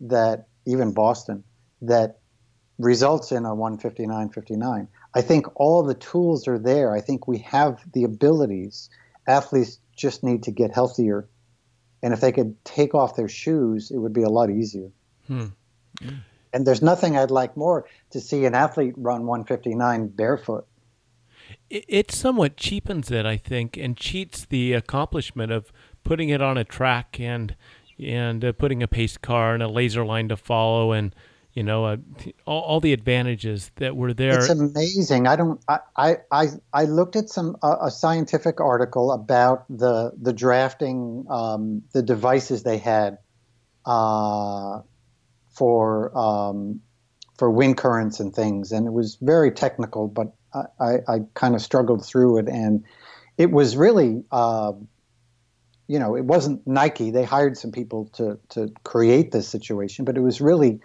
that 0.00 0.46
even 0.66 0.92
Boston 0.92 1.44
that 1.82 2.17
results 2.78 3.32
in 3.32 3.44
a 3.44 3.50
159.59. 3.50 4.88
I 5.14 5.20
think 5.20 5.46
all 5.56 5.82
the 5.82 5.94
tools 5.94 6.46
are 6.46 6.58
there. 6.58 6.94
I 6.94 7.00
think 7.00 7.26
we 7.26 7.38
have 7.38 7.80
the 7.92 8.04
abilities. 8.04 8.88
Athletes 9.26 9.78
just 9.96 10.22
need 10.22 10.42
to 10.44 10.50
get 10.50 10.72
healthier. 10.72 11.28
And 12.02 12.14
if 12.14 12.20
they 12.20 12.32
could 12.32 12.62
take 12.64 12.94
off 12.94 13.16
their 13.16 13.28
shoes, 13.28 13.90
it 13.90 13.98
would 13.98 14.12
be 14.12 14.22
a 14.22 14.28
lot 14.28 14.50
easier. 14.50 14.90
Hmm. 15.26 15.46
And 16.52 16.66
there's 16.66 16.82
nothing 16.82 17.16
I'd 17.16 17.30
like 17.30 17.56
more 17.56 17.86
to 18.10 18.20
see 18.20 18.44
an 18.44 18.54
athlete 18.54 18.94
run 18.96 19.26
159 19.26 20.08
barefoot. 20.08 20.66
It, 21.70 22.10
somewhat 22.10 22.56
cheapens 22.56 23.10
it, 23.10 23.26
I 23.26 23.36
think, 23.36 23.76
and 23.76 23.96
cheats 23.96 24.46
the 24.46 24.72
accomplishment 24.72 25.52
of 25.52 25.72
putting 26.04 26.28
it 26.28 26.40
on 26.40 26.56
a 26.56 26.64
track 26.64 27.18
and 27.20 27.56
and 27.98 28.44
uh, 28.44 28.52
putting 28.52 28.82
a 28.82 28.88
pace 28.88 29.16
car 29.16 29.54
and 29.54 29.62
a 29.62 29.68
laser 29.68 30.04
line 30.04 30.28
to 30.28 30.36
follow 30.36 30.92
and 30.92 31.14
you 31.58 31.64
know 31.64 31.86
uh, 31.86 31.96
all, 32.46 32.62
all, 32.62 32.80
the 32.80 32.92
advantages 32.92 33.72
that 33.76 33.96
were 33.96 34.14
there. 34.14 34.38
It's 34.38 34.48
amazing. 34.48 35.26
I 35.26 35.34
don't 35.34 35.60
i 35.68 36.18
i 36.30 36.46
i 36.72 36.84
looked 36.84 37.16
at 37.16 37.28
some 37.28 37.56
uh, 37.64 37.78
a 37.82 37.90
scientific 37.90 38.60
article 38.60 39.10
about 39.10 39.64
the 39.68 40.12
the 40.22 40.32
drafting 40.32 41.26
um, 41.28 41.82
the 41.92 42.02
devices 42.02 42.62
they 42.62 42.78
had 42.78 43.18
uh, 43.84 44.82
for 45.50 46.16
um, 46.16 46.80
for 47.36 47.50
wind 47.50 47.76
currents 47.76 48.20
and 48.20 48.32
things. 48.32 48.70
And 48.70 48.86
it 48.86 48.92
was 48.92 49.18
very 49.20 49.50
technical 49.50 50.06
but 50.06 50.28
i 50.54 50.62
i, 50.80 50.92
I 51.08 51.18
kind 51.34 51.56
of 51.56 51.60
struggled 51.60 52.06
through 52.06 52.38
it. 52.38 52.48
And 52.48 52.84
it 53.36 53.50
was 53.50 53.76
really 53.76 54.22
uh, 54.30 54.74
you 55.88 55.98
know, 55.98 56.14
it 56.14 56.24
wasn't 56.24 56.64
Nike. 56.68 57.10
They 57.10 57.24
hired 57.24 57.56
some 57.58 57.72
people 57.72 58.10
to 58.12 58.38
to 58.50 58.72
create 58.84 59.32
this 59.32 59.48
situation, 59.48 60.04
but 60.04 60.16
it 60.16 60.20
was 60.20 60.40
really 60.40 60.78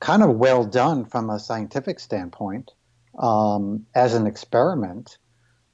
kind 0.00 0.22
of 0.22 0.36
well 0.36 0.64
done 0.64 1.04
from 1.04 1.30
a 1.30 1.38
scientific 1.38 2.00
standpoint 2.00 2.72
um, 3.18 3.86
as 3.94 4.14
an 4.14 4.26
experiment. 4.26 5.18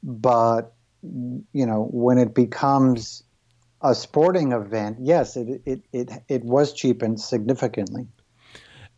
But 0.02 0.74
you 1.02 1.66
know, 1.66 1.88
when 1.90 2.18
it 2.18 2.34
becomes 2.34 3.24
a 3.80 3.94
sporting 3.94 4.52
event, 4.52 4.98
yes, 5.00 5.36
it 5.36 5.62
it 5.64 5.82
it, 5.92 6.10
it 6.28 6.44
was 6.44 6.72
cheapened 6.72 7.20
significantly. 7.20 8.06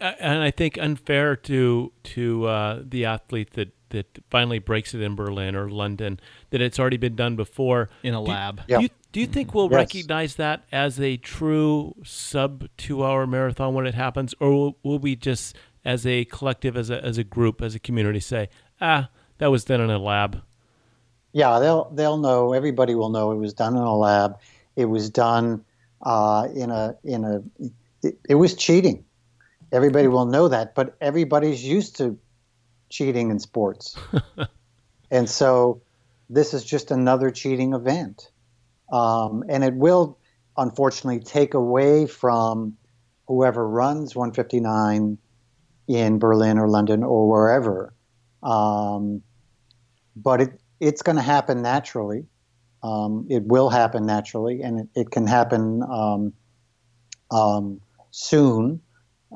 And 0.01 0.43
I 0.43 0.51
think 0.51 0.77
unfair 0.79 1.37
to 1.37 1.93
to 2.03 2.47
uh, 2.47 2.83
the 2.85 3.05
athlete 3.05 3.53
that 3.53 3.73
that 3.91 4.19
finally 4.29 4.59
breaks 4.59 4.93
it 4.93 5.01
in 5.01 5.15
Berlin 5.15 5.55
or 5.55 5.71
London 5.71 6.19
that 6.51 6.61
it's 6.61 6.79
already 6.79 6.97
been 6.97 7.15
done 7.15 7.37
before 7.37 7.89
in 8.03 8.13
a 8.13 8.21
lab. 8.21 8.57
Do, 8.57 8.63
yeah. 8.67 8.77
do, 8.79 8.83
you, 8.83 8.89
do 9.15 9.21
you 9.21 9.29
think 9.29 9.55
we'll 9.55 9.71
yes. 9.71 9.77
recognize 9.77 10.35
that 10.35 10.65
as 10.73 10.99
a 10.99 11.17
true 11.17 11.95
sub 12.03 12.67
two 12.77 13.05
hour 13.05 13.29
marathon 13.29 13.73
when 13.73 13.87
it 13.87 13.95
happens, 13.95 14.35
or 14.41 14.51
will, 14.51 14.79
will 14.83 14.99
we 14.99 15.15
just 15.15 15.55
as 15.85 16.05
a 16.05 16.25
collective, 16.25 16.77
as 16.77 16.91
a 16.91 17.01
as 17.05 17.17
a 17.17 17.23
group, 17.23 17.63
as 17.63 17.77
a 17.77 17.79
community, 17.79 18.19
say, 18.19 18.49
ah, 18.81 19.09
that 19.39 19.53
was 19.53 19.65
done 19.65 19.81
in 19.81 19.89
a 19.89 20.01
lab? 20.01 20.43
Yeah, 21.33 21.61
they'll 21.61 21.91
they'll 21.91 22.19
know. 22.19 22.55
Everybody 22.55 22.97
will 22.97 23.09
know 23.09 23.31
it 23.31 23.37
was 23.37 23.55
done 23.55 23.77
in 23.77 23.83
a 23.83 23.97
lab. 23.97 24.41
It 24.75 24.87
was 24.87 25.11
done 25.11 25.65
uh, 26.03 26.49
in 26.53 26.73
a 26.73 26.97
in 27.05 27.23
a. 27.23 27.43
It, 28.03 28.19
it 28.29 28.35
was 28.35 28.57
cheating. 28.57 29.05
Everybody 29.71 30.09
will 30.09 30.27
know 30.27 30.49
that, 30.49 30.75
but 30.75 30.97
everybody's 31.01 31.65
used 31.65 31.99
to 31.99 32.19
cheating 32.89 33.31
in 33.31 33.39
sports. 33.39 33.97
and 35.13 35.31
so 35.31 35.83
this 36.29 36.53
is 36.53 36.65
just 36.65 36.91
another 36.91 37.31
cheating 37.31 37.75
event. 37.75 38.33
Um, 38.91 39.45
and 39.49 39.65
it 39.65 39.75
will, 39.75 40.19
unfortunately, 40.57 41.21
take 41.21 41.55
away 41.55 42.07
from 42.07 42.77
whoever 43.27 43.69
runs 43.69 44.15
159 44.15 45.19
in 45.89 46.19
Berlin 46.19 46.59
or 46.59 46.69
London 46.69 47.03
or 47.03 47.29
wherever. 47.29 47.95
Um, 48.43 49.23
but 50.17 50.41
it, 50.41 50.61
it's 50.81 51.03
going 51.03 51.17
to 51.17 51.23
happen 51.23 51.63
naturally. 51.63 52.27
Um, 52.83 53.27
it 53.31 53.45
will 53.45 53.71
happen 53.71 54.05
naturally, 54.07 54.63
and 54.63 54.81
it, 54.81 54.89
it 54.95 55.11
can 55.11 55.27
happen 55.27 55.83
um, 55.83 56.33
um, 57.31 57.81
soon. 58.11 58.81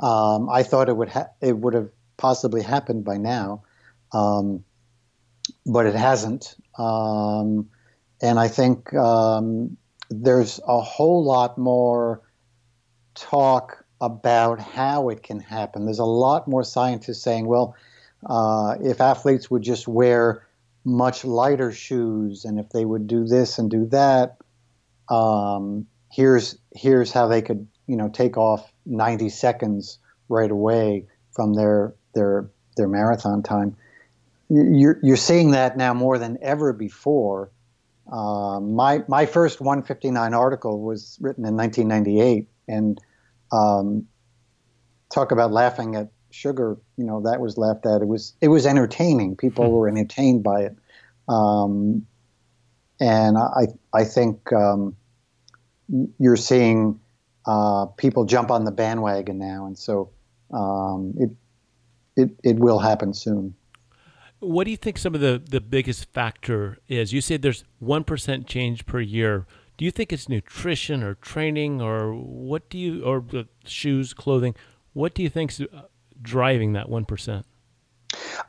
Um, 0.02 0.48
I 0.50 0.62
thought 0.62 0.88
it 0.88 0.96
would 0.96 1.08
ha- 1.08 1.30
it 1.40 1.56
would 1.56 1.74
have 1.74 1.88
possibly 2.18 2.62
happened 2.62 3.04
by 3.04 3.16
now, 3.16 3.62
but 5.66 5.86
it 5.86 5.94
hasn't. 5.94 6.56
Um, 6.78 7.70
and 8.20 8.38
I 8.38 8.48
think 8.48 8.92
um, 8.94 9.76
there's 10.10 10.60
a 10.66 10.80
whole 10.80 11.24
lot 11.24 11.58
more 11.58 12.22
talk 13.14 13.84
about 14.00 14.60
how 14.60 15.08
it 15.08 15.22
can 15.22 15.40
happen. 15.40 15.84
There's 15.84 15.98
a 15.98 16.04
lot 16.04 16.48
more 16.48 16.64
scientists 16.64 17.22
saying, 17.22 17.46
well, 17.46 17.74
uh, 18.26 18.76
if 18.80 19.00
athletes 19.00 19.50
would 19.50 19.62
just 19.62 19.88
wear 19.88 20.46
much 20.84 21.24
lighter 21.24 21.72
shoes 21.72 22.44
and 22.44 22.58
if 22.58 22.70
they 22.70 22.84
would 22.84 23.06
do 23.06 23.24
this 23.24 23.58
and 23.58 23.70
do 23.70 23.86
that, 23.86 24.36
um, 25.08 25.86
here's 26.10 26.58
here's 26.74 27.12
how 27.12 27.26
they 27.28 27.42
could 27.42 27.66
you 27.86 27.96
know 27.96 28.08
take 28.08 28.36
off 28.36 28.72
90 28.86 29.28
seconds 29.28 29.98
right 30.28 30.50
away 30.50 31.06
from 31.32 31.54
their 31.54 31.94
their 32.14 32.48
their 32.76 32.88
marathon 32.88 33.42
time. 33.42 33.76
You're 34.48 34.98
you're 35.02 35.16
seeing 35.16 35.50
that 35.52 35.76
now 35.76 35.94
more 35.94 36.18
than 36.18 36.38
ever 36.40 36.72
before. 36.72 37.50
Um, 38.10 38.74
my 38.74 39.02
my 39.08 39.26
first 39.26 39.60
159 39.60 40.34
article 40.34 40.80
was 40.80 41.18
written 41.20 41.44
in 41.44 41.56
1998, 41.56 42.48
and 42.66 42.98
um, 43.52 44.06
talk 45.12 45.30
about 45.30 45.52
laughing 45.52 45.94
at 45.94 46.10
sugar. 46.30 46.78
You 46.96 47.04
know 47.04 47.22
that 47.22 47.40
was 47.40 47.58
laughed 47.58 47.86
at. 47.86 48.00
It 48.02 48.08
was 48.08 48.34
it 48.40 48.48
was 48.48 48.66
entertaining. 48.66 49.36
People 49.36 49.66
hmm. 49.66 49.72
were 49.72 49.88
entertained 49.88 50.42
by 50.42 50.62
it, 50.62 50.76
um, 51.28 52.06
and 52.98 53.36
I 53.36 53.66
I 53.92 54.04
think 54.04 54.52
um, 54.52 54.96
you're 56.18 56.36
seeing 56.36 56.98
uh, 57.46 57.86
people 57.96 58.24
jump 58.24 58.50
on 58.50 58.64
the 58.64 58.72
bandwagon 58.72 59.38
now, 59.38 59.66
and 59.66 59.76
so 59.76 60.10
um, 60.52 61.14
it 61.18 61.30
it, 62.16 62.30
it 62.42 62.58
will 62.58 62.78
happen 62.78 63.12
soon. 63.14 63.54
What 64.40 64.64
do 64.64 64.70
you 64.70 64.76
think 64.76 64.98
some 64.98 65.14
of 65.14 65.20
the, 65.20 65.42
the 65.44 65.60
biggest 65.60 66.12
factor 66.12 66.78
is? 66.88 67.12
You 67.12 67.20
said 67.20 67.42
there's 67.42 67.64
1% 67.82 68.46
change 68.46 68.86
per 68.86 69.00
year. 69.00 69.46
Do 69.76 69.84
you 69.84 69.90
think 69.90 70.12
it's 70.12 70.28
nutrition 70.28 71.02
or 71.02 71.14
training 71.14 71.80
or 71.80 72.14
what 72.14 72.68
do 72.68 72.78
you, 72.78 73.04
or 73.04 73.24
shoes, 73.64 74.14
clothing? 74.14 74.54
What 74.92 75.14
do 75.14 75.22
you 75.22 75.28
think's 75.28 75.60
uh, 75.60 75.66
driving 76.20 76.72
that 76.72 76.86
1%? 76.86 77.44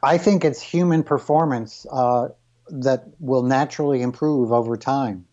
I 0.04 0.18
think 0.18 0.46
it's 0.46 0.62
human 0.62 1.04
performance 1.04 1.86
uh, 1.92 2.30
that 2.70 3.06
will 3.20 3.44
naturally 3.44 4.02
improve 4.02 4.52
over 4.52 4.78
time, 4.78 5.26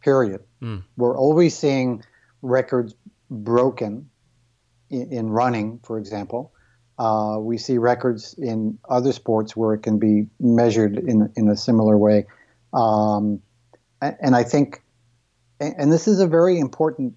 period. 0.00 0.42
Mm. 0.62 0.84
We're 0.96 1.16
always 1.16 1.56
seeing 1.56 2.04
records 2.42 2.94
broken 3.30 4.10
in, 4.88 5.12
in 5.12 5.30
running, 5.30 5.80
for 5.82 5.98
example. 5.98 6.52
Uh, 7.00 7.38
we 7.40 7.56
see 7.56 7.78
records 7.78 8.34
in 8.34 8.78
other 8.90 9.10
sports 9.10 9.56
where 9.56 9.72
it 9.72 9.82
can 9.82 9.98
be 9.98 10.26
measured 10.38 10.98
in 10.98 11.32
in 11.34 11.48
a 11.48 11.56
similar 11.56 11.96
way, 11.96 12.26
um, 12.74 13.40
and, 14.02 14.16
and, 14.20 14.36
I 14.36 14.42
think 14.42 14.82
and, 15.60 15.90
this 15.90 16.06
is 16.06 16.20
a 16.20 16.26
very 16.26 16.58
important 16.58 17.14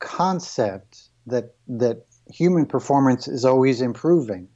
concept 0.00 1.10
that 1.26 1.54
that 1.68 2.06
human 2.26 2.66
performance 2.66 3.28
is 3.28 3.44
always 3.44 3.80
improving. 3.80 4.48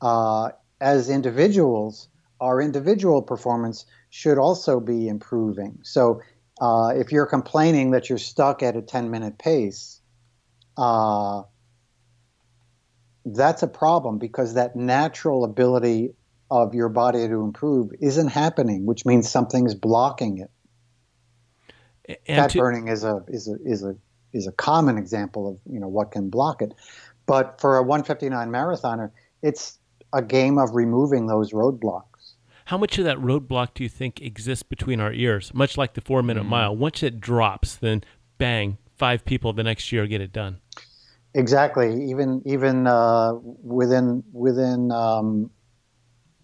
Uh, 0.00 0.50
as 0.80 1.10
individuals, 1.10 2.08
our 2.40 2.62
individual 2.62 3.20
performance 3.20 3.84
should 4.10 4.38
also 4.38 4.78
be 4.78 5.08
improving. 5.08 5.80
So, 5.82 6.22
uh, 6.60 6.92
if 6.94 7.10
you're 7.10 7.26
complaining 7.26 7.90
that 7.90 8.08
you're 8.08 8.18
stuck 8.18 8.62
at 8.62 8.76
a 8.76 8.82
10 8.82 9.10
minute 9.10 9.38
pace, 9.38 10.00
uh, 10.76 11.42
that's 13.26 13.62
a 13.62 13.66
problem 13.68 14.18
because 14.18 14.54
that 14.54 14.76
natural 14.76 15.44
ability 15.44 16.14
of 16.50 16.74
your 16.74 16.88
body 16.88 17.26
to 17.26 17.40
improve 17.42 17.90
isn't 18.00 18.28
happening, 18.28 18.86
which 18.86 19.04
means 19.04 19.28
something's 19.28 19.74
blocking 19.74 20.38
it. 20.38 20.50
And 22.28 22.36
Fat 22.38 22.50
to- 22.50 22.58
burning 22.58 22.88
is 22.88 23.02
a 23.04 23.24
is 23.28 23.48
a 23.48 23.56
is 23.64 23.82
a 23.82 23.96
is 24.32 24.46
a 24.46 24.52
common 24.52 24.96
example 24.96 25.48
of 25.48 25.58
you 25.72 25.80
know 25.80 25.88
what 25.88 26.12
can 26.12 26.30
block 26.30 26.62
it. 26.62 26.72
But 27.26 27.60
for 27.60 27.76
a 27.76 27.82
159 27.82 28.48
marathoner, 28.48 29.10
it's 29.42 29.78
a 30.12 30.22
game 30.22 30.58
of 30.58 30.74
removing 30.74 31.26
those 31.26 31.52
roadblocks. 31.52 32.04
How 32.66 32.78
much 32.78 32.98
of 32.98 33.04
that 33.04 33.18
roadblock 33.18 33.70
do 33.74 33.82
you 33.82 33.88
think 33.88 34.20
exists 34.20 34.62
between 34.62 35.00
our 35.00 35.12
ears? 35.12 35.52
Much 35.52 35.76
like 35.76 35.94
the 35.94 36.00
four 36.00 36.22
minute 36.22 36.44
Mm. 36.44 36.48
mile. 36.50 36.76
Once 36.76 37.02
it 37.02 37.20
drops, 37.20 37.74
then 37.74 38.04
bang, 38.38 38.78
five 38.96 39.24
people 39.24 39.52
the 39.52 39.64
next 39.64 39.90
year 39.90 40.06
get 40.06 40.20
it 40.20 40.32
done. 40.32 40.58
Exactly. 41.36 42.02
Even 42.10 42.40
even 42.46 42.86
uh, 42.86 43.34
within 43.42 44.24
within 44.32 44.90
um, 44.90 45.50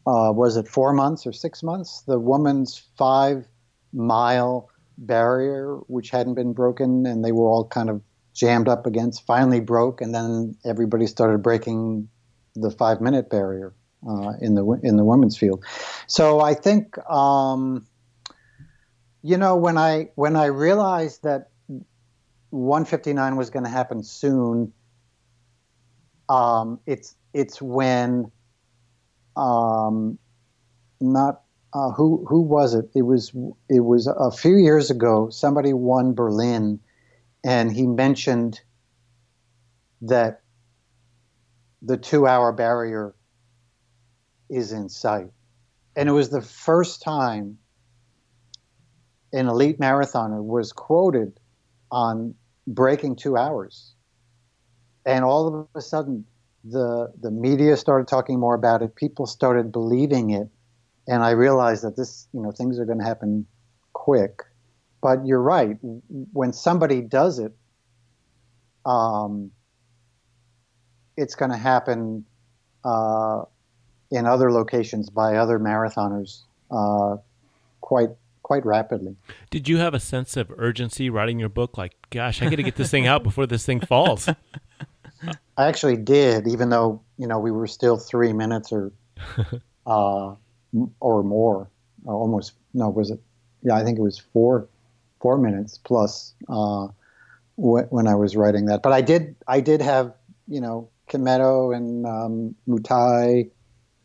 uh, 0.07 0.30
was 0.34 0.59
it 0.59 0.68
four 0.68 0.93
months 0.93 1.26
or 1.26 1.32
six 1.32 1.62
months? 1.62 2.03
The 2.07 2.18
woman's 2.18 2.76
five 2.99 3.49
mile 3.95 4.68
barrier, 4.99 5.76
which 5.86 6.11
hadn't 6.11 6.34
been 6.34 6.53
broken, 6.53 7.07
and 7.07 7.24
they 7.24 7.32
were 7.32 7.47
all 7.47 7.66
kind 7.66 7.88
of 7.88 8.03
jammed 8.34 8.68
up 8.68 8.84
against, 8.84 9.24
finally 9.24 9.61
broke, 9.61 10.03
and 10.03 10.14
then 10.14 10.57
everybody 10.62 11.07
started 11.07 11.43
breaking 11.43 12.09
the 12.55 12.70
five 12.70 13.01
minute 13.01 13.30
barrier 13.30 13.72
uh, 14.07 14.32
in 14.43 14.55
the 14.55 14.78
in 14.82 14.99
the 14.99 15.05
women's 15.05 15.38
field. 15.38 15.64
So 16.07 16.40
I 16.40 16.53
think 16.53 16.99
um, 17.09 17.86
you 19.22 19.38
know 19.38 19.57
when 19.57 19.78
I 19.78 20.11
when 20.16 20.36
I 20.36 20.47
realized 20.47 21.22
that 21.22 21.49
159 22.51 23.36
was 23.36 23.49
going 23.49 23.64
to 23.64 23.70
happen 23.70 24.03
soon. 24.03 24.74
Um, 26.33 26.80
it's 26.87 27.14
it's 27.35 27.61
when 27.61 28.33
um, 29.37 30.18
not 30.99 31.43
uh, 31.74 31.91
who 31.91 32.24
who 32.26 32.41
was 32.41 32.72
it? 32.74 32.89
It 32.95 33.03
was 33.03 33.37
it 33.68 33.80
was 33.80 34.07
a 34.07 34.30
few 34.30 34.57
years 34.57 34.91
ago. 34.91 35.28
Somebody 35.28 35.74
won 35.74 36.14
Berlin, 36.14 36.80
and 37.45 37.70
he 37.70 37.87
mentioned 37.87 38.61
that 40.01 40.41
the 41.83 41.99
two-hour 41.99 42.53
barrier 42.53 43.14
is 44.49 44.72
in 44.72 44.89
sight, 44.89 45.30
and 45.97 46.09
it 46.09 46.12
was 46.12 46.30
the 46.30 46.41
first 46.41 47.03
time 47.03 47.59
an 49.35 49.49
elite 49.49 49.78
marathoner 49.78 50.43
was 50.43 50.72
quoted 50.72 51.39
on 51.91 52.35
breaking 52.66 53.16
two 53.16 53.37
hours. 53.37 53.91
And 55.05 55.24
all 55.24 55.48
of 55.48 55.68
a 55.74 55.80
sudden, 55.80 56.24
the 56.64 57.12
the 57.20 57.30
media 57.30 57.76
started 57.76 58.09
talking 58.09 58.38
more 58.38 58.55
about 58.55 58.82
it. 58.82 58.94
People 58.94 59.26
started 59.26 59.72
believing 59.72 60.30
it, 60.30 60.48
and 61.09 61.22
I 61.22 61.30
realized 61.30 61.82
that 61.84 61.96
this, 61.96 62.28
you 62.32 62.40
know, 62.40 62.53
things 62.53 62.78
are 62.78 62.84
going 62.84 62.98
to 62.98 63.05
happen 63.05 63.46
quick. 63.92 64.42
But 65.00 65.26
you're 65.26 65.42
right. 65.42 65.76
When 66.32 66.53
somebody 66.53 67.00
does 67.00 67.40
it, 67.40 67.53
um, 68.86 69.50
it's 71.16 71.34
going 71.34 71.50
to 71.50 71.57
happen 71.57 72.24
uh, 72.84 73.42
in 74.12 74.26
other 74.26 74.53
locations 74.53 75.11
by 75.11 75.36
other 75.36 75.59
marathoners 75.59 76.42
uh, 76.70 77.16
quite 77.80 78.11
quite 78.42 78.66
rapidly. 78.66 79.16
Did 79.50 79.68
you 79.68 79.78
have 79.78 79.94
a 79.94 80.00
sense 80.00 80.36
of 80.36 80.53
urgency 80.57 81.11
writing 81.11 81.38
your 81.38 81.48
book? 81.48 81.78
Like, 81.78 81.94
gosh, 82.11 82.42
I 82.42 82.50
got 82.50 82.57
to 82.57 82.62
get 82.62 82.76
this 82.76 82.90
thing 82.90 83.07
out 83.07 83.22
before 83.22 83.46
this 83.46 83.64
thing 83.64 83.80
falls. 83.80 84.28
I 85.57 85.66
actually 85.66 85.97
did, 85.97 86.47
even 86.49 86.70
though 86.70 87.03
you 87.18 87.27
know 87.27 87.39
we 87.39 87.51
were 87.51 87.66
still 87.66 87.97
three 87.97 88.33
minutes 88.33 88.73
or 88.73 88.93
uh, 89.87 90.35
or 91.01 91.23
more, 91.23 91.70
uh, 92.07 92.11
almost. 92.11 92.53
No, 92.75 92.89
was 92.89 93.11
it? 93.11 93.20
Yeah, 93.62 93.77
I 93.77 93.85
think 93.85 93.99
it 93.99 94.03
was 94.03 94.18
four 94.18 94.68
four 95.20 95.39
minutes 95.39 95.79
plus 95.79 96.35
uh, 96.49 96.89
wh- 97.57 97.91
when 97.91 98.07
I 98.07 98.14
was 98.14 98.37
writing 98.37 98.66
that. 98.66 98.83
But 98.83 98.93
I 98.93 99.01
did 99.01 99.37
I 99.47 99.61
did 99.61 99.83
have 99.83 100.14
you 100.49 100.61
know 100.61 100.89
Kimetto 101.09 101.77
and 101.77 102.07
um, 102.07 102.55
Mutai. 102.68 103.51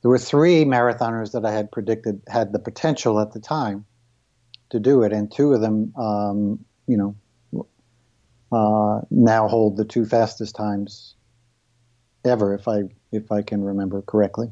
There 0.02 0.12
were 0.12 0.20
three 0.20 0.64
marathoners 0.64 1.32
that 1.32 1.46
I 1.46 1.52
had 1.52 1.72
predicted 1.72 2.22
had 2.28 2.54
the 2.54 2.60
potential 2.60 3.20
at 3.20 3.32
the 3.34 3.40
time 3.40 3.86
to 4.70 4.80
do 4.80 5.04
it, 5.04 5.14
and 5.14 5.32
two 5.32 5.54
of 5.54 5.62
them, 5.62 5.94
um, 5.98 6.64
you 6.88 6.98
know, 6.98 7.16
uh, 8.52 9.02
now 9.10 9.48
hold 9.48 9.78
the 9.78 9.86
two 9.86 10.06
fastest 10.06 10.56
times 10.56 11.16
ever, 12.26 12.54
if 12.54 12.68
I 12.68 12.84
if 13.12 13.32
I 13.32 13.42
can 13.42 13.64
remember 13.64 14.02
correctly. 14.02 14.52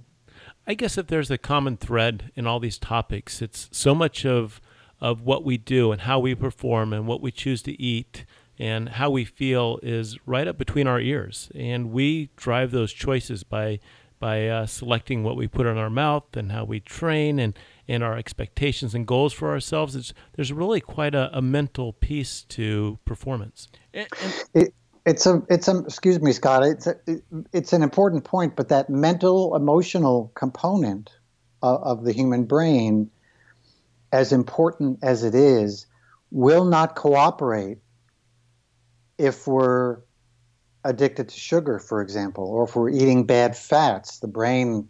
I 0.67 0.73
guess 0.73 0.97
if 0.97 1.07
there's 1.07 1.29
a 1.29 1.37
common 1.37 1.77
thread 1.77 2.31
in 2.35 2.47
all 2.47 2.59
these 2.59 2.79
topics, 2.79 3.41
it's 3.41 3.69
so 3.71 3.93
much 3.93 4.25
of 4.25 4.61
of 5.01 5.21
what 5.21 5.43
we 5.43 5.57
do 5.57 5.91
and 5.91 6.01
how 6.01 6.19
we 6.19 6.35
perform 6.35 6.93
and 6.93 7.05
what 7.07 7.21
we 7.21 7.31
choose 7.31 7.61
to 7.63 7.79
eat 7.81 8.25
and 8.57 8.89
how 8.89 9.09
we 9.09 9.25
feel 9.25 9.79
is 9.83 10.17
right 10.25 10.47
up 10.47 10.57
between 10.57 10.87
our 10.87 10.99
ears, 10.99 11.49
and 11.53 11.91
we 11.91 12.29
drive 12.35 12.71
those 12.71 12.93
choices 12.93 13.43
by 13.43 13.79
by 14.19 14.47
uh, 14.47 14.65
selecting 14.65 15.23
what 15.23 15.35
we 15.35 15.47
put 15.47 15.65
in 15.65 15.77
our 15.77 15.89
mouth 15.89 16.35
and 16.35 16.51
how 16.51 16.63
we 16.63 16.79
train 16.79 17.37
and 17.37 17.57
and 17.87 18.03
our 18.03 18.17
expectations 18.17 18.95
and 18.95 19.05
goals 19.05 19.33
for 19.33 19.51
ourselves. 19.51 19.95
It's 19.95 20.13
there's 20.35 20.51
really 20.51 20.81
quite 20.81 21.15
a, 21.15 21.29
a 21.37 21.41
mental 21.41 21.93
piece 21.93 22.43
to 22.49 22.99
performance. 23.05 23.67
And, 23.93 24.07
and 24.21 24.33
It, 24.53 24.73
it's 25.05 25.25
a 25.25 25.43
it's 25.49 25.67
a 25.67 25.77
excuse 25.79 26.19
me, 26.19 26.31
Scott. 26.31 26.63
It's 26.63 26.87
a, 26.87 26.95
it, 27.05 27.23
it's 27.53 27.73
an 27.73 27.83
important 27.83 28.23
point, 28.23 28.55
but 28.55 28.69
that 28.69 28.89
mental 28.89 29.55
emotional 29.55 30.31
component 30.35 31.11
of, 31.61 31.81
of 31.83 32.03
the 32.05 32.11
human 32.11 32.45
brain, 32.45 33.11
as 34.11 34.31
important 34.31 34.99
as 35.03 35.23
it 35.23 35.35
is, 35.35 35.85
will 36.31 36.65
not 36.65 36.95
cooperate 36.95 37.77
if 39.17 39.47
we're 39.47 39.99
addicted 40.83 41.29
to 41.29 41.39
sugar, 41.39 41.79
for 41.79 42.01
example, 42.01 42.45
or 42.45 42.63
if 42.63 42.75
we're 42.75 42.89
eating 42.89 43.25
bad 43.25 43.55
fats. 43.55 44.19
The 44.19 44.27
brain 44.27 44.87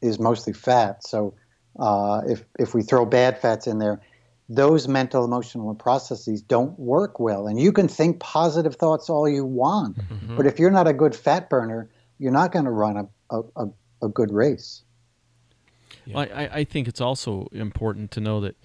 is 0.00 0.18
mostly 0.18 0.52
fat, 0.52 1.04
so 1.04 1.34
uh, 1.78 2.22
if 2.26 2.44
if 2.58 2.74
we 2.74 2.82
throw 2.82 3.04
bad 3.06 3.40
fats 3.40 3.66
in 3.66 3.78
there, 3.78 4.00
those 4.48 4.86
mental 4.86 5.24
emotional 5.24 5.74
processes 5.74 6.40
don't 6.42 6.78
work 6.78 7.18
well. 7.18 7.46
And 7.46 7.60
you 7.60 7.72
can 7.72 7.88
think 7.88 8.20
positive 8.20 8.76
thoughts 8.76 9.10
all 9.10 9.28
you 9.28 9.44
want, 9.44 9.98
but 10.36 10.46
if 10.46 10.58
you're 10.58 10.70
not 10.70 10.86
a 10.86 10.92
good 10.92 11.14
fat 11.14 11.50
burner, 11.50 11.88
you're 12.18 12.32
not 12.32 12.52
going 12.52 12.64
to 12.64 12.70
run 12.70 12.96
a, 12.96 13.08
a, 13.30 13.42
a, 13.56 13.68
a 14.02 14.08
good 14.08 14.32
race. 14.32 14.82
Yeah. 16.04 16.14
Well, 16.14 16.28
I, 16.32 16.48
I 16.52 16.64
think 16.64 16.86
it's 16.86 17.00
also 17.00 17.48
important 17.52 18.10
to 18.12 18.20
know 18.20 18.40
that, 18.40 18.56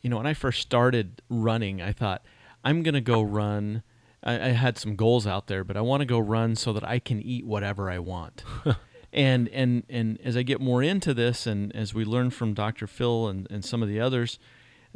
you 0.00 0.08
know, 0.08 0.16
when 0.16 0.26
I 0.26 0.34
first 0.34 0.62
started 0.62 1.20
running, 1.28 1.82
I 1.82 1.92
thought, 1.92 2.22
I'm 2.64 2.82
going 2.82 2.94
to 2.94 3.00
go 3.00 3.20
run. 3.20 3.82
I, 4.22 4.34
I 4.34 4.48
had 4.48 4.78
some 4.78 4.96
goals 4.96 5.26
out 5.26 5.46
there, 5.46 5.64
but 5.64 5.76
I 5.76 5.82
want 5.82 6.00
to 6.00 6.06
go 6.06 6.18
run 6.18 6.56
so 6.56 6.72
that 6.72 6.84
I 6.84 6.98
can 6.98 7.20
eat 7.20 7.46
whatever 7.46 7.90
I 7.90 7.98
want. 7.98 8.42
and, 9.12 9.48
and, 9.48 9.84
and 9.88 10.18
as 10.22 10.36
I 10.36 10.42
get 10.42 10.60
more 10.60 10.82
into 10.82 11.14
this, 11.14 11.46
and 11.46 11.74
as 11.74 11.94
we 11.94 12.04
learn 12.04 12.30
from 12.30 12.54
Dr. 12.54 12.86
Phil 12.86 13.28
and, 13.28 13.46
and 13.50 13.64
some 13.64 13.82
of 13.82 13.88
the 13.88 14.00
others, 14.00 14.38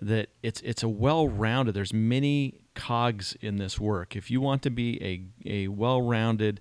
that 0.00 0.30
it's 0.42 0.60
it's 0.62 0.82
a 0.82 0.88
well-rounded. 0.88 1.74
There's 1.74 1.92
many 1.92 2.60
cogs 2.74 3.36
in 3.40 3.56
this 3.56 3.78
work. 3.78 4.16
If 4.16 4.30
you 4.30 4.40
want 4.40 4.62
to 4.62 4.70
be 4.70 5.02
a 5.02 5.64
a 5.64 5.68
well-rounded 5.68 6.60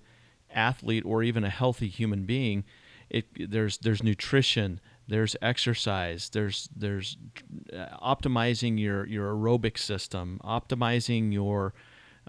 athlete 0.50 1.04
or 1.04 1.22
even 1.22 1.44
a 1.44 1.50
healthy 1.50 1.88
human 1.88 2.24
being, 2.24 2.64
it 3.08 3.50
there's 3.50 3.78
there's 3.78 4.02
nutrition, 4.02 4.80
there's 5.08 5.34
exercise, 5.40 6.30
there's 6.30 6.68
there's 6.76 7.16
uh, 7.72 7.86
optimizing 8.02 8.78
your 8.78 9.06
your 9.06 9.34
aerobic 9.34 9.78
system, 9.78 10.40
optimizing 10.44 11.32
your 11.32 11.74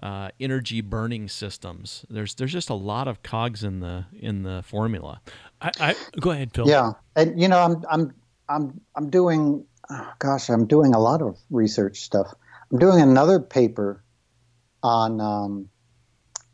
uh, 0.02 0.30
energy 0.40 0.80
burning 0.80 1.28
systems. 1.28 2.04
There's 2.10 2.34
there's 2.34 2.52
just 2.52 2.70
a 2.70 2.74
lot 2.74 3.08
of 3.08 3.22
cogs 3.22 3.62
in 3.64 3.80
the 3.80 4.06
in 4.12 4.42
the 4.42 4.62
formula. 4.62 5.20
I, 5.60 5.70
I 5.80 5.96
go 6.20 6.30
ahead, 6.30 6.52
Phil. 6.54 6.68
Yeah, 6.68 6.92
and 7.16 7.40
you 7.40 7.48
know, 7.48 7.58
I'm 7.58 7.82
I'm 7.90 8.14
I'm 8.48 8.80
I'm 8.96 9.10
doing, 9.10 9.64
oh, 9.90 10.12
gosh, 10.18 10.48
I'm 10.48 10.66
doing 10.66 10.94
a 10.94 10.98
lot 10.98 11.22
of 11.22 11.38
research 11.50 12.00
stuff. 12.00 12.34
I'm 12.72 12.78
doing 12.78 13.00
another 13.00 13.40
paper 13.40 14.02
on 14.82 15.20
um, 15.20 15.68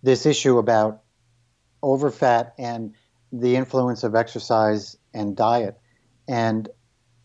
this 0.02 0.26
issue 0.26 0.58
about 0.58 1.02
overfat 1.82 2.52
and 2.58 2.94
the 3.32 3.56
influence 3.56 4.02
of 4.02 4.14
exercise 4.14 4.96
and 5.14 5.36
diet. 5.36 5.78
And 6.28 6.68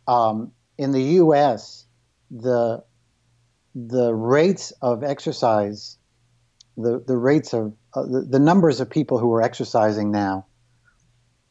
um, 0.08 0.52
in 0.78 0.92
the 0.92 1.02
U.S., 1.02 1.86
the 2.32 2.84
the 3.76 4.14
rates 4.14 4.72
of 4.82 5.04
exercise, 5.04 5.98
the 6.78 7.04
the 7.06 7.18
rates 7.18 7.54
of 7.54 7.74
uh, 7.94 8.04
the, 8.04 8.28
the 8.30 8.40
numbers 8.40 8.80
of 8.80 8.90
people 8.90 9.18
who 9.18 9.34
are 9.34 9.42
exercising 9.42 10.12
now 10.12 10.46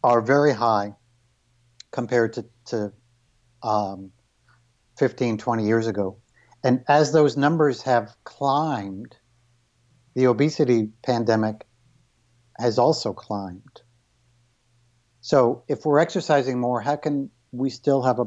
are 0.02 0.20
very 0.20 0.52
high 0.52 0.94
compared 1.90 2.34
to 2.34 2.44
to 2.66 2.92
um, 3.62 4.10
15, 4.98 5.38
20 5.38 5.66
years 5.66 5.86
ago. 5.86 6.18
And 6.62 6.84
as 6.88 7.12
those 7.12 7.36
numbers 7.36 7.82
have 7.82 8.14
climbed, 8.24 9.16
the 10.14 10.26
obesity 10.26 10.90
pandemic 11.02 11.66
has 12.58 12.78
also 12.78 13.12
climbed. 13.12 13.82
So 15.20 15.64
if 15.68 15.84
we're 15.84 15.98
exercising 15.98 16.60
more, 16.60 16.80
how 16.80 16.96
can 16.96 17.30
we 17.52 17.70
still 17.70 18.02
have 18.02 18.18
a 18.18 18.26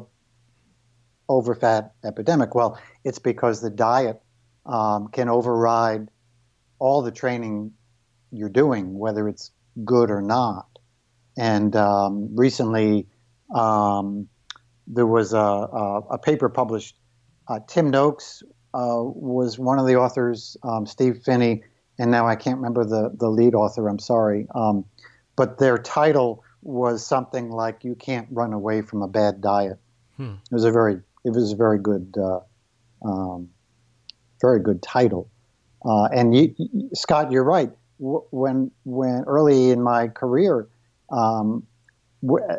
overfat 1.29 1.91
epidemic? 2.03 2.55
Well, 2.55 2.79
it's 3.03 3.19
because 3.19 3.61
the 3.61 3.69
diet 3.69 4.21
um, 4.65 5.07
can 5.09 5.29
override 5.29 6.09
all 6.79 7.01
the 7.01 7.11
training 7.11 7.73
you're 8.31 8.49
doing, 8.49 8.97
whether 8.97 9.27
it's 9.27 9.51
good 9.83 10.11
or 10.11 10.21
not. 10.21 10.67
And 11.37 11.75
um, 11.75 12.35
recently, 12.35 13.07
um, 13.53 14.27
there 14.87 15.05
was 15.05 15.33
a, 15.33 15.37
a, 15.37 15.99
a 16.11 16.17
paper 16.17 16.49
published. 16.49 16.97
Uh, 17.47 17.59
Tim 17.67 17.89
Noakes 17.89 18.43
uh, 18.73 19.01
was 19.01 19.59
one 19.59 19.79
of 19.79 19.87
the 19.87 19.95
authors, 19.95 20.57
um, 20.63 20.85
Steve 20.85 21.21
Phinney, 21.23 21.63
and 21.99 22.11
now 22.11 22.27
I 22.27 22.35
can't 22.35 22.57
remember 22.57 22.85
the, 22.85 23.11
the 23.17 23.29
lead 23.29 23.55
author, 23.55 23.87
I'm 23.87 23.99
sorry. 23.99 24.47
Um, 24.53 24.85
but 25.35 25.57
their 25.57 25.77
title 25.77 26.43
was 26.61 27.05
something 27.05 27.49
like 27.49 27.83
"You 27.83 27.95
Can't 27.95 28.27
Run 28.31 28.53
Away 28.53 28.81
from 28.81 29.01
a 29.01 29.07
Bad 29.07 29.39
Diet." 29.41 29.79
Hmm. 30.17 30.33
It 30.51 30.53
was 30.53 30.65
a 30.65 30.71
very 30.71 30.99
it 31.23 31.31
was 31.31 31.53
a 31.53 31.55
very 31.55 31.79
good 31.79 32.13
uh, 32.17 32.39
um, 33.05 33.49
very 34.41 34.59
good 34.59 34.81
title. 34.81 35.29
Uh, 35.85 36.05
and 36.05 36.35
you, 36.35 36.55
Scott, 36.93 37.31
you're 37.31 37.43
right. 37.43 37.71
when 37.99 38.71
when 38.83 39.23
early 39.25 39.69
in 39.69 39.81
my 39.81 40.07
career, 40.07 40.67
um, 41.11 41.65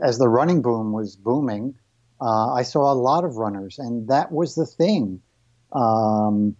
as 0.02 0.18
the 0.18 0.28
running 0.28 0.62
boom 0.62 0.92
was 0.92 1.16
booming, 1.16 1.74
uh, 2.20 2.52
I 2.52 2.62
saw 2.62 2.92
a 2.92 2.94
lot 2.94 3.24
of 3.24 3.36
runners, 3.36 3.78
and 3.78 4.08
that 4.08 4.32
was 4.32 4.54
the 4.54 4.66
thing. 4.66 5.20
Um, 5.72 6.56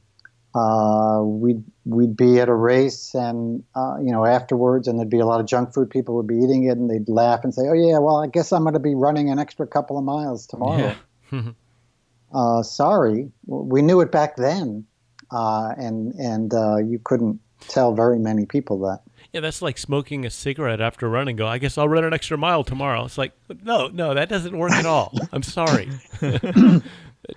uh, 0.55 1.23
we'd 1.23 1.63
we'd 1.85 2.17
be 2.17 2.41
at 2.41 2.49
a 2.49 2.55
race, 2.55 3.15
and 3.15 3.63
uh, 3.75 3.97
you 4.01 4.11
know 4.11 4.25
afterwards, 4.25 4.89
and 4.89 4.99
there'd 4.99 5.11
be 5.11 5.19
a 5.21 5.27
lot 5.27 5.41
of 5.41 5.47
junk 5.47 5.75
food. 5.75 5.91
People 5.91 6.17
would 6.17 6.27
be 6.27 6.37
eating 6.37 6.65
it, 6.65 6.77
and 6.77 6.91
they'd 6.91 7.09
laugh 7.09 7.45
and 7.45 7.55
say, 7.55 7.63
"Oh 7.69 7.75
yeah, 7.75 7.99
well 7.99 8.17
I 8.17 8.27
guess 8.27 8.53
I'm 8.53 8.63
going 8.63 8.75
to 8.75 8.81
be 8.81 8.95
running 8.95 9.31
an 9.31 9.39
extra 9.39 9.67
couple 9.67 9.99
of 9.99 10.05
miles 10.05 10.47
tomorrow." 10.47 10.95
Yeah. 11.33 11.43
uh, 12.35 12.63
sorry, 12.63 13.31
we 13.47 13.83
knew 13.83 14.01
it 14.01 14.11
back 14.11 14.37
then, 14.37 14.85
uh, 15.31 15.75
and 15.77 16.15
and 16.15 16.55
uh, 16.55 16.77
you 16.77 17.01
couldn't 17.03 17.41
tell 17.61 17.95
very 17.95 18.19
many 18.19 18.47
people 18.47 18.79
that. 18.81 19.01
Yeah, 19.33 19.41
that's 19.41 19.61
like 19.61 19.77
smoking 19.77 20.25
a 20.25 20.31
cigarette 20.31 20.81
after 20.81 21.09
running. 21.09 21.37
Go, 21.37 21.47
I 21.47 21.59
guess 21.59 21.77
I'll 21.77 21.89
run 21.89 22.05
an 22.05 22.15
extra 22.15 22.39
mile 22.39 22.65
tomorrow. 22.65 23.05
It's 23.05 23.19
like, 23.19 23.33
no, 23.63 23.89
no, 23.89 24.15
that 24.15 24.29
doesn't 24.29 24.57
work 24.57 24.73
at 24.73 24.87
all. 24.87 25.13
I'm 25.33 25.43
sorry. 25.43 25.91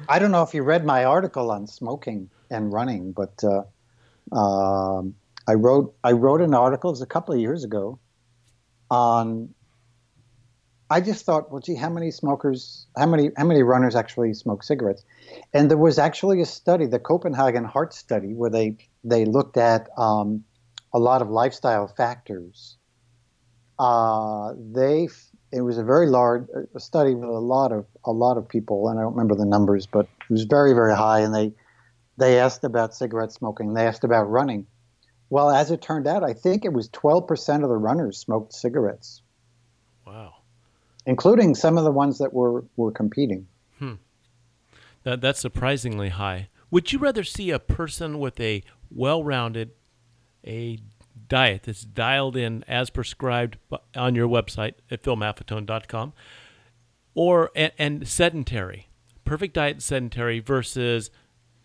I 0.08 0.20
don't 0.20 0.32
know 0.32 0.44
if 0.44 0.54
you 0.54 0.64
read 0.64 0.86
my 0.86 1.04
article 1.04 1.52
on 1.52 1.68
smoking 1.68 2.30
and 2.50 2.72
running, 2.72 3.12
but 3.12 3.44
uh, 3.44 3.64
um, 4.36 5.16
I 5.48 5.54
wrote 5.54 5.94
I 6.04 6.14
wrote 6.14 6.42
an 6.42 6.54
article 6.54 6.92
it 6.92 6.94
was 6.94 7.02
a 7.02 7.08
couple 7.08 7.34
of 7.34 7.40
years 7.40 7.64
ago 7.64 8.00
on. 8.90 9.54
I 10.90 11.00
just 11.00 11.24
thought, 11.24 11.50
well, 11.50 11.62
gee, 11.62 11.76
how 11.76 11.90
many 11.90 12.12
smokers, 12.12 12.86
how 12.98 13.06
many 13.06 13.32
how 13.38 13.46
many 13.46 13.64
runners 13.64 13.96
actually 13.96 14.34
smoke 14.34 14.62
cigarettes? 14.64 15.04
And 15.54 15.70
there 15.70 15.78
was 15.78 15.98
actually 16.00 16.42
a 16.42 16.46
study, 16.46 16.86
the 16.86 17.00
Copenhagen 17.00 17.64
Heart 17.64 17.94
Study, 17.94 18.34
where 18.34 18.50
they 18.50 18.78
they 19.04 19.26
looked 19.26 19.58
at 19.58 19.90
um, 19.98 20.44
a 20.94 21.00
lot 21.00 21.22
of 21.22 21.30
lifestyle 21.30 21.88
factors. 21.88 22.78
Uh, 23.80 24.54
they 24.58 25.08
it 25.52 25.62
was 25.62 25.78
a 25.78 25.84
very 25.84 26.08
large 26.08 26.46
a 26.76 26.80
study 26.80 27.16
with 27.16 27.30
a 27.30 27.32
lot 27.32 27.72
of 27.72 27.86
a 28.06 28.12
lot 28.12 28.38
of 28.38 28.48
people, 28.48 28.90
and 28.90 29.00
I 29.00 29.04
don't 29.04 29.14
remember 29.14 29.36
the 29.36 29.46
numbers, 29.46 29.86
but 29.86 30.08
it 30.30 30.30
was 30.30 30.44
very 30.44 30.74
very 30.74 30.96
high. 30.96 31.20
And 31.20 31.34
they 31.34 31.54
they 32.18 32.40
asked 32.40 32.64
about 32.64 32.94
cigarette 32.94 33.32
smoking. 33.32 33.74
They 33.74 33.88
asked 33.88 34.04
about 34.04 34.30
running. 34.30 34.68
Well, 35.32 35.50
as 35.50 35.72
it 35.72 35.82
turned 35.82 36.08
out, 36.08 36.26
I 36.26 36.34
think 36.34 36.66
it 36.66 36.74
was 36.74 36.90
12% 36.90 37.64
of 37.64 37.70
the 37.70 37.78
runners 37.78 38.18
smoked 38.18 38.54
cigarettes. 38.54 39.22
Wow. 40.06 40.34
Including 41.06 41.56
some 41.56 41.78
of 41.78 41.86
the 41.86 41.92
ones 41.92 42.18
that 42.18 42.34
were, 42.34 42.66
were 42.76 42.92
competing. 42.92 43.48
That, 45.04 45.22
that's 45.22 45.40
surprisingly 45.40 46.10
high. 46.10 46.50
Would 46.70 46.92
you 46.92 47.00
rather 47.00 47.24
see 47.24 47.52
a 47.52 47.60
person 47.60 48.20
with 48.20 48.40
a 48.40 48.64
well 48.90 49.24
rounded, 49.24 49.72
a 50.46 50.80
diet 51.28 51.64
that's 51.64 51.84
dialed 51.84 52.36
in 52.38 52.64
as 52.68 52.90
prescribed 52.90 53.58
on 53.96 54.16
your 54.16 54.28
website 54.28 54.76
at 54.90 55.04
philmaffetone.com 55.04 56.14
or 57.14 57.52
and, 57.56 57.72
and 57.78 58.08
sedentary? 58.08 58.90
Perfect 59.26 59.54
diet 59.54 59.82
sedentary 59.82 60.40
versus 60.40 61.10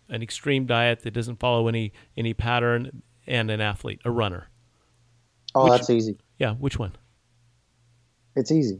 an 0.09 0.21
extreme 0.21 0.65
diet 0.65 1.01
that 1.01 1.11
doesn't 1.11 1.39
follow 1.39 1.67
any 1.67 1.93
any 2.15 2.33
pattern 2.33 3.03
and 3.25 3.51
an 3.51 3.61
athlete 3.61 4.01
a 4.03 4.11
runner. 4.11 4.49
Oh 5.55 5.65
which, 5.65 5.71
that's 5.71 5.89
easy. 5.89 6.17
Yeah 6.37 6.53
which 6.53 6.77
one? 6.77 6.95
It's 8.35 8.51
easy 8.51 8.79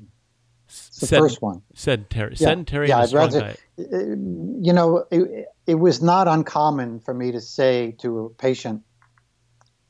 it's 0.68 1.00
the 1.00 1.08
Sed- 1.08 1.20
first 1.20 1.42
one 1.42 1.62
sedentary 1.74 2.36
yeah. 2.38 2.48
sedentary 2.48 2.90
yeah, 2.90 3.00
I'd 3.00 3.14
rather, 3.14 3.56
you 3.78 4.74
know 4.74 5.06
it, 5.12 5.48
it 5.66 5.76
was 5.76 6.02
not 6.02 6.28
uncommon 6.28 7.00
for 7.00 7.14
me 7.14 7.32
to 7.32 7.42
say 7.42 7.96
to 8.00 8.26
a 8.26 8.30
patient 8.30 8.84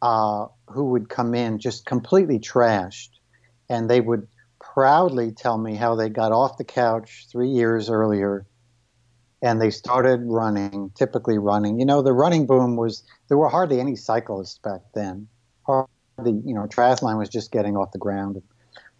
uh, 0.02 0.46
who 0.68 0.92
would 0.92 1.10
come 1.10 1.34
in 1.34 1.60
just 1.60 1.86
completely 1.86 2.40
trashed, 2.40 3.10
and 3.70 3.90
they 3.90 4.00
would 4.00 4.28
proudly 4.60 5.32
tell 5.32 5.58
me 5.58 5.76
how 5.76 5.96
they 5.96 6.10
got 6.10 6.32
off 6.32 6.58
the 6.58 6.64
couch 6.64 7.26
three 7.32 7.50
years 7.50 7.90
earlier 7.90 8.46
and 9.42 9.62
they 9.62 9.70
started 9.70 10.22
running, 10.26 10.92
typically 10.96 11.38
running. 11.38 11.80
You 11.80 11.86
know, 11.86 12.02
the 12.02 12.14
running 12.14 12.48
boom 12.48 12.76
was, 12.76 13.04
there 13.28 13.38
were 13.38 13.50
hardly 13.50 13.80
any 13.80 13.96
cyclists 13.96 14.58
back 14.58 14.82
then. 14.96 15.28
Hardly, 15.66 16.42
you 16.46 16.54
know, 16.54 16.68
triathlon 16.68 17.18
was 17.18 17.30
just 17.30 17.52
getting 17.52 17.78
off 17.78 17.92
the 17.92 18.00
ground. 18.00 18.42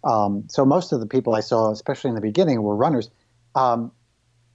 Um, 0.04 0.44
so 0.48 0.64
most 0.64 0.92
of 0.92 1.00
the 1.00 1.06
people 1.06 1.34
I 1.34 1.40
saw, 1.40 1.70
especially 1.70 2.08
in 2.08 2.14
the 2.14 2.20
beginning, 2.20 2.62
were 2.62 2.76
runners. 2.76 3.10
Um, 3.54 3.92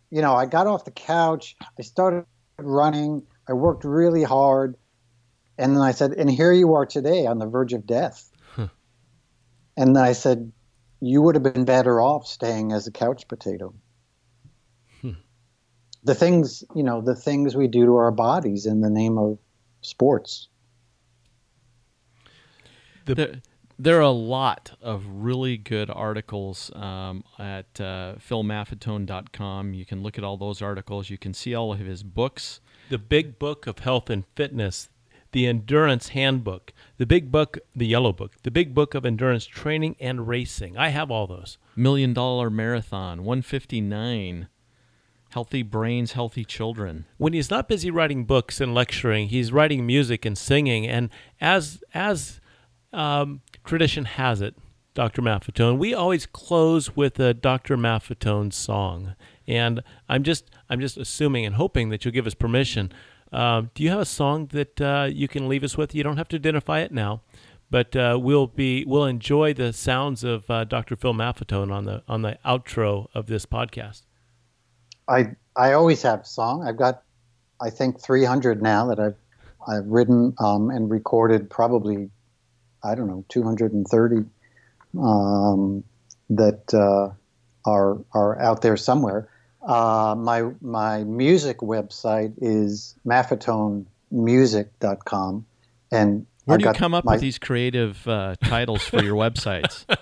you 0.09 0.21
know, 0.21 0.35
I 0.35 0.45
got 0.45 0.67
off 0.67 0.85
the 0.85 0.91
couch, 0.91 1.55
I 1.77 1.81
started 1.81 2.25
running, 2.57 3.23
I 3.47 3.53
worked 3.53 3.83
really 3.83 4.23
hard, 4.23 4.77
and 5.57 5.75
then 5.75 5.81
I 5.81 5.91
said, 5.91 6.13
and 6.13 6.29
here 6.29 6.53
you 6.53 6.73
are 6.75 6.85
today 6.85 7.25
on 7.25 7.39
the 7.39 7.45
verge 7.45 7.73
of 7.73 7.85
death. 7.85 8.31
Huh. 8.55 8.67
And 9.75 9.97
I 9.97 10.13
said, 10.13 10.51
you 11.01 11.21
would 11.21 11.35
have 11.35 11.43
been 11.43 11.65
better 11.65 11.99
off 11.99 12.25
staying 12.25 12.71
as 12.71 12.87
a 12.87 12.91
couch 12.91 13.27
potato. 13.27 13.73
Hmm. 15.01 15.11
The 16.03 16.15
things, 16.15 16.63
you 16.75 16.83
know, 16.83 17.01
the 17.01 17.15
things 17.15 17.55
we 17.55 17.67
do 17.67 17.85
to 17.85 17.95
our 17.97 18.11
bodies 18.11 18.65
in 18.65 18.81
the 18.81 18.89
name 18.89 19.17
of 19.17 19.37
sports. 19.81 20.47
The, 23.05 23.41
there, 23.83 23.97
are 23.97 24.01
a 24.01 24.09
lot 24.09 24.77
of 24.81 25.05
really 25.07 25.57
good 25.57 25.89
articles 25.89 26.71
um, 26.75 27.23
at 27.37 27.79
uh, 27.79 28.15
philmaffetone.com. 28.17 29.73
You 29.73 29.85
can 29.85 30.01
look 30.01 30.17
at 30.17 30.23
all 30.23 30.37
those 30.37 30.61
articles. 30.61 31.09
You 31.09 31.17
can 31.17 31.33
see 31.33 31.53
all 31.53 31.73
of 31.73 31.79
his 31.79 32.03
books. 32.03 32.59
The 32.89 32.97
Big 32.97 33.39
Book 33.39 33.67
of 33.67 33.79
Health 33.79 34.09
and 34.09 34.25
Fitness 34.35 34.89
the 35.33 35.47
Endurance 35.47 36.09
Handbook, 36.09 36.71
the 36.97 37.05
Big 37.05 37.31
Book, 37.31 37.57
the 37.75 37.87
Yellow 37.87 38.13
Book, 38.13 38.35
the 38.43 38.51
Big 38.51 38.73
Book 38.73 38.93
of 38.93 39.03
Endurance 39.05 39.45
Training 39.45 39.95
and 39.99 40.27
Racing. 40.27 40.77
I 40.77 40.89
have 40.89 41.11
all 41.11 41.27
those. 41.27 41.57
Million 41.75 42.13
Dollar 42.13 42.49
Marathon, 42.49 43.23
159. 43.23 44.47
Healthy 45.31 45.63
Brains, 45.63 46.11
Healthy 46.11 46.45
Children. 46.45 47.05
When 47.17 47.33
he's 47.33 47.49
not 47.49 47.67
busy 47.67 47.89
writing 47.89 48.25
books 48.25 48.61
and 48.61 48.75
lecturing, 48.75 49.29
he's 49.29 49.51
writing 49.51 49.83
music 49.87 50.25
and 50.25 50.37
singing. 50.37 50.85
And 50.85 51.09
as 51.41 51.83
as 51.95 52.39
um, 52.93 53.41
tradition 53.63 54.05
has 54.05 54.41
it, 54.41 54.55
Dr. 54.93 55.21
Maffetone, 55.21 55.77
we 55.77 55.93
always 55.93 56.25
close 56.25 56.95
with 56.95 57.19
a 57.19 57.33
Dr. 57.33 57.77
Maffetone 57.77 58.53
song. 58.53 59.15
And 59.47 59.83
I'm 60.07 60.23
just 60.23 60.49
I'm 60.69 60.79
just 60.79 60.97
assuming 60.97 61.45
and 61.45 61.55
hoping 61.55 61.89
that 61.89 62.05
you'll 62.05 62.13
give 62.13 62.27
us 62.27 62.33
permission 62.33 62.93
um, 63.33 63.71
do 63.73 63.83
you 63.83 63.89
have 63.89 63.99
a 63.99 64.05
song 64.05 64.45
that 64.47 64.79
uh, 64.79 65.09
you 65.11 65.27
can 65.27 65.49
leave 65.49 65.63
us 65.63 65.75
with? 65.75 65.95
You 65.95 66.03
don't 66.03 66.17
have 66.17 66.27
to 66.29 66.35
identify 66.35 66.81
it 66.81 66.91
now, 66.91 67.21
but 67.71 67.95
uh, 67.95 68.17
we'll 68.21 68.45
be 68.45 68.85
we'll 68.85 69.05
enjoy 69.05 69.53
the 69.55 69.73
sounds 69.73 70.23
of 70.23 70.49
uh, 70.49 70.63
Dr. 70.65 70.95
Phil 70.95 71.13
Maffetone 71.13 71.73
on 71.73 71.85
the 71.85 72.03
on 72.07 72.21
the 72.21 72.37
outro 72.45 73.07
of 73.15 73.25
this 73.25 73.47
podcast. 73.47 74.03
I 75.09 75.35
I 75.55 75.73
always 75.73 76.03
have 76.03 76.21
a 76.21 76.25
song. 76.25 76.63
I've 76.65 76.77
got 76.77 77.01
I 77.59 77.71
think 77.71 77.99
300 77.99 78.61
now 78.61 78.85
that 78.87 78.99
I've 78.99 79.17
I've 79.67 79.87
written 79.87 80.35
um, 80.39 80.69
and 80.69 80.89
recorded 80.91 81.49
probably 81.49 82.11
I 82.83 82.95
don't 82.95 83.07
know 83.07 83.23
230 83.29 84.25
um, 84.99 85.83
that 86.29 86.73
uh, 86.73 87.09
are 87.65 87.97
are 88.13 88.39
out 88.39 88.61
there 88.61 88.77
somewhere. 88.77 89.27
Uh, 89.61 90.15
my 90.17 90.49
my 90.61 91.03
music 91.05 91.59
website 91.59 92.33
is 92.41 92.95
maffetonemusic.com, 93.05 95.45
and 95.91 96.25
Where 96.45 96.57
do 96.57 96.65
you 96.65 96.73
come 96.73 96.93
up 96.93 97.05
my- 97.05 97.13
with 97.13 97.21
these 97.21 97.39
creative 97.39 98.05
uh, 98.07 98.35
titles 98.43 98.83
for 98.83 99.01
your 99.03 99.15
websites? 99.15 99.85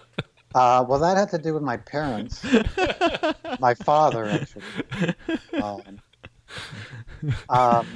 Uh, 0.53 0.83
well, 0.85 0.99
that 0.99 1.15
had 1.15 1.29
to 1.29 1.37
do 1.37 1.53
with 1.53 1.63
my 1.63 1.77
parents. 1.77 2.43
my 3.61 3.73
father, 3.73 4.25
actually. 4.25 4.65
Um, 5.61 6.01
um, 7.47 7.87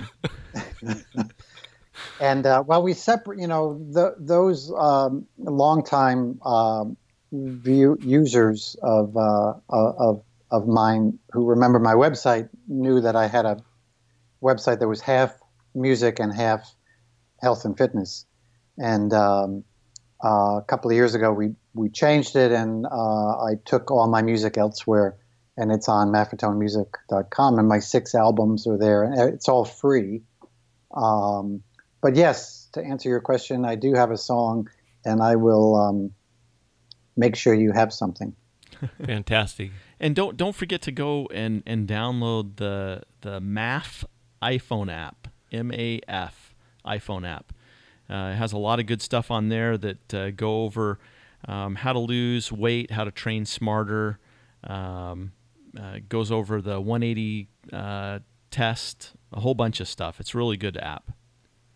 and 2.19 2.45
uh, 2.45 2.63
well, 2.65 2.83
we 2.83 2.93
separate. 2.93 3.39
You 3.39 3.47
know, 3.47 3.79
the, 3.91 4.15
those 4.17 4.71
um, 4.77 5.25
longtime 5.37 6.41
um 6.43 6.97
view, 7.31 7.97
users 8.01 8.75
of 8.81 9.15
uh, 9.17 9.53
of 9.69 10.23
of 10.51 10.67
mine 10.67 11.19
who 11.31 11.45
remember 11.45 11.79
my 11.79 11.93
website 11.93 12.49
knew 12.67 13.01
that 13.01 13.15
I 13.15 13.27
had 13.27 13.45
a 13.45 13.57
website 14.41 14.79
that 14.79 14.87
was 14.87 15.01
half 15.01 15.33
music 15.73 16.19
and 16.19 16.33
half 16.33 16.73
health 17.41 17.65
and 17.65 17.77
fitness. 17.77 18.25
And 18.77 19.13
um, 19.13 19.63
uh, 20.23 20.57
a 20.57 20.65
couple 20.67 20.91
of 20.91 20.95
years 20.95 21.15
ago, 21.15 21.31
we 21.31 21.55
we 21.73 21.89
changed 21.89 22.35
it, 22.35 22.51
and 22.51 22.85
uh, 22.85 23.43
I 23.43 23.55
took 23.65 23.91
all 23.91 24.07
my 24.07 24.21
music 24.21 24.57
elsewhere, 24.57 25.17
and 25.57 25.71
it's 25.71 25.89
on 25.89 26.09
maffetonemusic.com, 26.09 27.59
and 27.59 27.67
my 27.67 27.79
six 27.79 28.15
albums 28.15 28.67
are 28.67 28.77
there, 28.77 29.03
and 29.03 29.33
it's 29.33 29.49
all 29.49 29.65
free. 29.65 30.21
Um, 30.95 31.63
but 32.05 32.15
yes, 32.15 32.69
to 32.73 32.83
answer 32.83 33.09
your 33.09 33.19
question, 33.19 33.65
I 33.65 33.73
do 33.73 33.95
have 33.95 34.11
a 34.11 34.17
song, 34.17 34.69
and 35.05 35.23
I 35.23 35.35
will 35.35 35.75
um, 35.75 36.11
make 37.17 37.35
sure 37.35 37.55
you 37.55 37.71
have 37.71 37.91
something. 37.91 38.35
Fantastic. 39.07 39.71
And 39.99 40.15
don't 40.15 40.37
don't 40.37 40.53
forget 40.53 40.83
to 40.83 40.91
go 40.91 41.25
and, 41.33 41.63
and 41.65 41.87
download 41.87 42.57
the 42.57 43.01
the 43.21 43.39
MAF 43.39 44.03
iPhone 44.39 44.93
app, 44.93 45.29
M 45.51 45.71
A 45.71 45.99
F 46.07 46.53
iPhone 46.85 47.27
app. 47.27 47.51
Uh, 48.07 48.33
it 48.33 48.35
has 48.35 48.53
a 48.53 48.59
lot 48.59 48.79
of 48.79 48.85
good 48.85 49.01
stuff 49.01 49.31
on 49.31 49.49
there 49.49 49.75
that 49.75 50.13
uh, 50.13 50.29
go 50.29 50.61
over 50.61 50.99
um, 51.47 51.73
how 51.73 51.91
to 51.91 51.97
lose 51.97 52.51
weight, 52.51 52.91
how 52.91 53.03
to 53.03 53.09
train 53.09 53.47
smarter. 53.47 54.19
Um, 54.63 55.31
uh, 55.75 55.97
goes 56.07 56.31
over 56.31 56.61
the 56.61 56.79
180 56.79 57.49
uh, 57.73 58.19
test, 58.51 59.13
a 59.33 59.39
whole 59.39 59.55
bunch 59.55 59.79
of 59.79 59.87
stuff. 59.87 60.19
It's 60.19 60.35
a 60.35 60.37
really 60.37 60.55
good 60.55 60.77
app. 60.77 61.11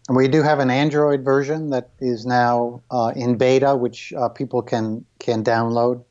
And 0.10 0.18
we 0.18 0.27
do 0.27 0.41
have 0.41 0.57
an 0.57 0.72
Android 0.72 1.23
version 1.23 1.69
that 1.69 1.91
is 1.99 2.26
now 2.26 2.81
uh, 2.90 3.14
in 3.15 3.38
beta, 3.38 3.77
which 3.77 4.11
uh, 4.14 4.27
people 4.27 4.64
can 4.64 5.06
can 5.19 5.44
download. 5.44 6.03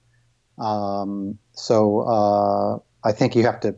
Um, 0.57 1.37
so 1.55 2.03
uh, 2.03 2.79
I 3.03 3.11
think 3.11 3.35
you 3.35 3.43
have 3.43 3.59
to 3.63 3.75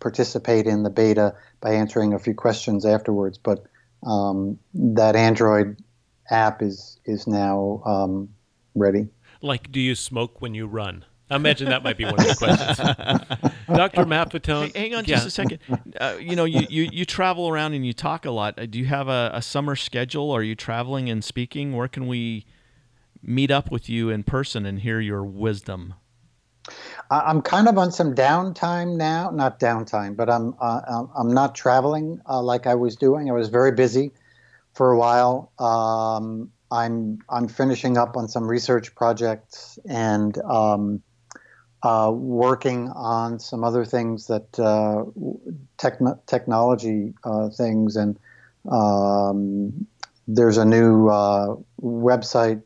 participate 0.00 0.66
in 0.66 0.82
the 0.82 0.88
beta 0.88 1.34
by 1.60 1.74
answering 1.74 2.14
a 2.14 2.18
few 2.18 2.32
questions 2.32 2.86
afterwards. 2.86 3.36
But 3.36 3.66
um, 4.06 4.58
that 4.72 5.14
Android 5.14 5.76
app 6.30 6.62
is 6.62 6.98
is 7.04 7.26
now 7.26 7.82
um, 7.84 8.30
ready. 8.74 9.08
Like, 9.42 9.70
do 9.70 9.78
you 9.78 9.94
smoke 9.94 10.40
when 10.40 10.54
you 10.54 10.66
run? 10.66 11.04
I 11.30 11.36
imagine 11.36 11.70
that 11.70 11.82
might 11.82 11.96
be 11.96 12.04
one 12.04 12.14
of 12.14 12.26
the 12.26 12.34
questions. 12.36 13.56
Dr. 13.66 14.04
Maffetone. 14.04 14.74
Hey, 14.74 14.88
hang 14.90 14.94
on 14.94 15.04
yeah. 15.06 15.14
just 15.16 15.26
a 15.26 15.30
second. 15.30 15.58
Uh, 15.98 16.16
you 16.20 16.36
know, 16.36 16.44
you, 16.44 16.66
you, 16.68 16.88
you 16.92 17.04
travel 17.04 17.48
around 17.48 17.72
and 17.72 17.84
you 17.86 17.92
talk 17.94 18.26
a 18.26 18.30
lot. 18.30 18.58
Uh, 18.58 18.66
Do 18.66 18.78
you 18.78 18.84
have 18.86 19.08
a, 19.08 19.30
a 19.32 19.40
summer 19.40 19.74
schedule? 19.74 20.30
Are 20.30 20.42
you 20.42 20.54
traveling 20.54 21.08
and 21.08 21.24
speaking? 21.24 21.74
Where 21.74 21.88
can 21.88 22.06
we 22.06 22.44
meet 23.22 23.50
up 23.50 23.70
with 23.70 23.88
you 23.88 24.10
in 24.10 24.22
person 24.22 24.66
and 24.66 24.80
hear 24.80 25.00
your 25.00 25.24
wisdom? 25.24 25.94
I- 27.10 27.20
I'm 27.20 27.40
kind 27.40 27.68
of 27.68 27.78
on 27.78 27.90
some 27.90 28.14
downtime 28.14 28.96
now, 28.96 29.30
not 29.30 29.58
downtime, 29.58 30.16
but 30.16 30.28
I'm 30.28 30.54
uh, 30.60 30.80
I'm- 30.86 31.10
I'm 31.16 31.32
not 31.32 31.54
traveling 31.54 32.20
uh, 32.28 32.42
like 32.42 32.66
I 32.66 32.74
was 32.74 32.96
doing. 32.96 33.30
I 33.30 33.32
was 33.32 33.48
very 33.48 33.72
busy 33.72 34.12
for 34.74 34.92
a 34.92 34.98
while. 34.98 35.52
Um, 35.58 36.50
I'm 36.70 37.18
I'm 37.30 37.48
finishing 37.48 37.96
up 37.96 38.16
on 38.16 38.28
some 38.28 38.46
research 38.46 38.94
projects 38.94 39.78
and 39.88 40.36
um, 40.42 41.02
uh, 41.84 42.10
working 42.10 42.88
on 42.90 43.38
some 43.38 43.62
other 43.62 43.84
things 43.84 44.26
that 44.26 44.58
uh, 44.58 45.04
techn 45.78 46.18
technology 46.26 47.14
uh, 47.22 47.48
things 47.50 47.94
and 47.94 48.18
um, 48.70 49.86
there's 50.26 50.56
a 50.56 50.64
new 50.64 51.08
uh, 51.08 51.54
website 51.80 52.62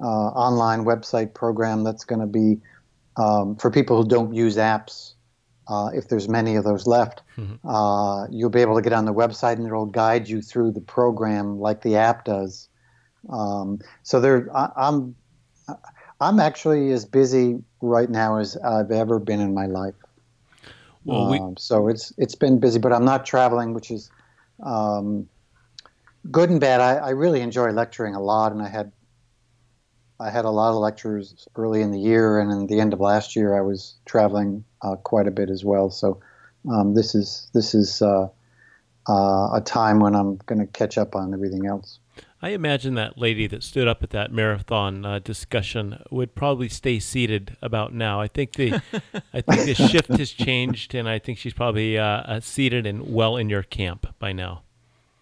uh, 0.00 0.06
online 0.06 0.84
website 0.84 1.34
program 1.34 1.84
that's 1.84 2.04
going 2.04 2.20
to 2.20 2.26
be 2.26 2.60
um, 3.16 3.56
for 3.56 3.70
people 3.70 4.02
who 4.02 4.08
don't 4.08 4.34
use 4.34 4.56
apps, 4.56 5.14
uh, 5.68 5.90
if 5.94 6.08
there's 6.08 6.28
many 6.28 6.56
of 6.56 6.64
those 6.64 6.86
left, 6.86 7.22
uh, 7.64 8.26
you'll 8.30 8.50
be 8.50 8.60
able 8.60 8.76
to 8.76 8.82
get 8.82 8.92
on 8.92 9.04
the 9.04 9.14
website 9.14 9.54
and 9.54 9.66
it'll 9.66 9.86
guide 9.86 10.28
you 10.28 10.40
through 10.42 10.70
the 10.70 10.80
program 10.80 11.58
like 11.58 11.82
the 11.82 11.96
app 11.96 12.24
does. 12.24 12.68
Um, 13.28 13.80
so 14.02 14.20
there, 14.20 14.54
I, 14.54 14.70
I'm, 14.76 15.16
I'm 16.20 16.40
actually 16.40 16.92
as 16.92 17.04
busy 17.04 17.62
right 17.80 18.08
now 18.08 18.38
as 18.38 18.56
I've 18.56 18.90
ever 18.90 19.18
been 19.18 19.40
in 19.40 19.54
my 19.54 19.66
life. 19.66 19.94
Well, 21.04 21.30
we, 21.30 21.38
Um, 21.38 21.56
so 21.56 21.88
it's 21.88 22.12
it's 22.18 22.34
been 22.34 22.58
busy, 22.58 22.78
but 22.78 22.92
I'm 22.92 23.04
not 23.04 23.24
traveling, 23.26 23.74
which 23.74 23.90
is 23.90 24.10
um, 24.62 25.28
good 26.30 26.50
and 26.50 26.60
bad. 26.60 26.80
I, 26.80 26.96
I 26.96 27.10
really 27.10 27.40
enjoy 27.40 27.70
lecturing 27.70 28.14
a 28.14 28.20
lot, 28.20 28.52
and 28.52 28.62
I 28.62 28.68
had 28.68 28.92
I 30.18 30.30
had 30.30 30.44
a 30.44 30.50
lot 30.50 30.70
of 30.70 30.76
lectures 30.76 31.46
early 31.56 31.82
in 31.82 31.92
the 31.92 32.00
year, 32.00 32.40
and 32.40 32.50
in 32.50 32.66
the 32.66 32.80
end 32.80 32.92
of 32.92 33.00
last 33.00 33.36
year, 33.36 33.56
I 33.56 33.60
was 33.60 33.94
traveling 34.06 34.64
uh, 34.82 34.96
quite 34.96 35.28
a 35.28 35.30
bit 35.30 35.50
as 35.50 35.64
well. 35.64 35.90
So 35.90 36.20
um, 36.70 36.94
this 36.94 37.14
is 37.14 37.48
this 37.52 37.74
is 37.74 38.02
uh, 38.02 38.28
uh, 39.08 39.48
a 39.54 39.62
time 39.64 40.00
when 40.00 40.14
I'm 40.14 40.36
going 40.46 40.58
to 40.58 40.66
catch 40.66 40.98
up 40.98 41.14
on 41.14 41.34
everything 41.34 41.66
else. 41.66 41.98
I 42.42 42.50
imagine 42.50 42.94
that 42.94 43.16
lady 43.16 43.46
that 43.46 43.62
stood 43.62 43.88
up 43.88 44.02
at 44.02 44.10
that 44.10 44.30
marathon 44.30 45.06
uh, 45.06 45.18
discussion 45.20 46.02
would 46.10 46.34
probably 46.34 46.68
stay 46.68 46.98
seated 46.98 47.56
about 47.62 47.94
now. 47.94 48.20
I 48.20 48.28
think 48.28 48.54
the, 48.54 48.74
I 49.32 49.40
think 49.40 49.64
the 49.64 49.74
shift 49.74 50.08
has 50.08 50.30
changed, 50.32 50.94
and 50.94 51.08
I 51.08 51.18
think 51.18 51.38
she's 51.38 51.54
probably 51.54 51.96
uh, 51.96 52.04
uh, 52.04 52.40
seated 52.40 52.84
and 52.86 53.12
well 53.12 53.36
in 53.36 53.48
your 53.48 53.62
camp 53.62 54.06
by 54.18 54.32
now. 54.32 54.62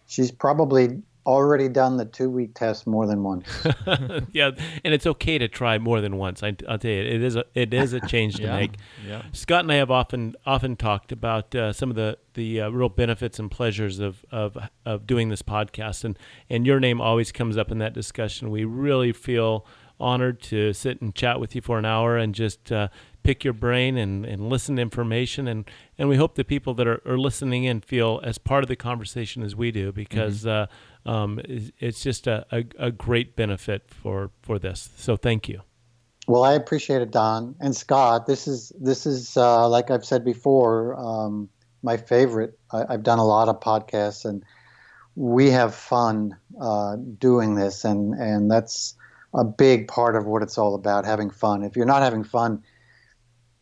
She's 0.09 0.32
probably 0.32 1.03
already 1.27 1.69
done 1.69 1.97
the 1.97 2.05
two 2.05 2.29
week 2.31 2.55
test 2.55 2.87
more 2.87 3.07
than 3.07 3.23
once. 3.23 3.47
yeah, 4.33 4.51
and 4.85 4.95
it's 4.95 5.07
okay 5.07 5.39
to 5.39 5.49
try 5.49 5.79
more 5.79 6.01
than 6.01 6.17
once. 6.17 6.43
I, 6.43 6.57
will 6.69 6.79
tell 6.79 6.91
you, 6.91 7.03
it 7.03 7.23
is 7.23 7.37
a 7.37 7.45
it 7.55 7.73
is 7.75 7.93
a 7.93 8.01
change 8.01 8.37
to 8.37 8.43
Yeah, 8.45 8.57
make. 8.57 8.77
yeah. 9.07 9.23
Scott 9.33 9.61
and 9.65 9.73
I 9.73 9.77
have 9.77 9.91
often 9.91 10.35
often 10.47 10.77
talked 10.77 11.13
about 11.13 11.55
uh, 11.55 11.73
some 11.73 11.91
of 11.91 11.97
the 11.97 12.19
the 12.35 12.63
uh, 12.63 12.69
real 12.71 12.89
benefits 12.89 13.39
and 13.39 13.51
pleasures 13.51 14.01
of, 14.01 14.25
of 14.31 14.57
of 14.85 15.07
doing 15.07 15.29
this 15.29 15.43
podcast, 15.43 16.05
and 16.05 16.19
and 16.51 16.67
your 16.67 16.81
name 16.81 17.01
always 17.01 17.33
comes 17.33 17.57
up 17.57 17.71
in 17.71 17.79
that 17.79 17.95
discussion. 17.95 18.51
We 18.51 18.65
really 18.65 19.13
feel 19.13 19.67
honored 20.01 20.43
to 20.43 20.73
sit 20.73 21.01
and 21.01 21.15
chat 21.15 21.39
with 21.39 21.55
you 21.55 21.61
for 21.61 21.79
an 21.79 21.85
hour 21.85 22.17
and 22.17 22.35
just 22.35 22.73
uh, 22.73 22.89
pick 23.23 23.45
your 23.45 23.53
brain 23.55 23.97
and, 23.97 24.27
and 24.27 24.49
listen 24.49 24.75
to 24.77 24.83
information 24.83 25.47
and, 25.47 25.65
and 25.97 26.09
we 26.09 26.17
hope 26.17 26.35
the 26.35 26.45
people 26.45 26.75
that 26.75 26.87
are, 26.87 27.01
are 27.07 27.17
listening 27.17 27.63
in 27.63 27.81
feel 27.81 28.21
as 28.25 28.37
part 28.37 28.65
of 28.65 28.69
the 28.69 28.75
conversation 28.77 29.43
as 29.43 29.55
we 29.55 29.71
do 29.71 29.93
because 29.93 30.47
uh, 30.47 30.67
um, 31.07 31.41
it's, 31.45 32.03
just 32.03 32.27
a, 32.27 32.47
a, 32.51 32.65
a 32.79 32.91
great 32.91 33.37
benefit 33.37 33.89
for, 33.89 34.31
for 34.43 34.59
this. 34.59 34.91
So 34.97 35.17
thank 35.17 35.49
you. 35.49 35.63
Well, 36.27 36.43
I 36.43 36.55
appreciate 36.55 37.03
it, 37.03 37.11
Don 37.11 37.55
and 37.61 37.77
Scott. 37.77 38.27
This 38.27 38.49
is 38.49 38.73
this 38.81 39.05
is 39.05 39.37
uh, 39.37 39.69
like 39.69 39.91
I've 39.91 40.07
said 40.07 40.25
before, 40.25 40.99
um, 40.99 41.51
my 41.83 41.99
favorite. 41.99 42.59
I, 42.73 42.85
I've 42.89 43.03
done 43.03 43.19
a 43.19 43.27
lot 43.27 43.49
of 43.49 43.61
podcasts, 43.61 44.25
and 44.25 44.43
we 45.17 45.51
have 45.51 45.75
fun 45.75 46.37
uh, 46.59 46.97
doing 46.97 47.57
this, 47.57 47.85
and 47.85 48.15
and 48.15 48.51
that's 48.51 48.97
a 49.35 49.45
big 49.45 49.87
part 49.87 50.17
of 50.17 50.25
what 50.25 50.43
it's 50.43 50.57
all 50.57 50.75
about: 50.75 51.05
having 51.05 51.29
fun. 51.29 51.63
If 51.63 51.77
you're 51.77 51.85
not 51.85 52.03
having 52.03 52.25
fun, 52.25 52.63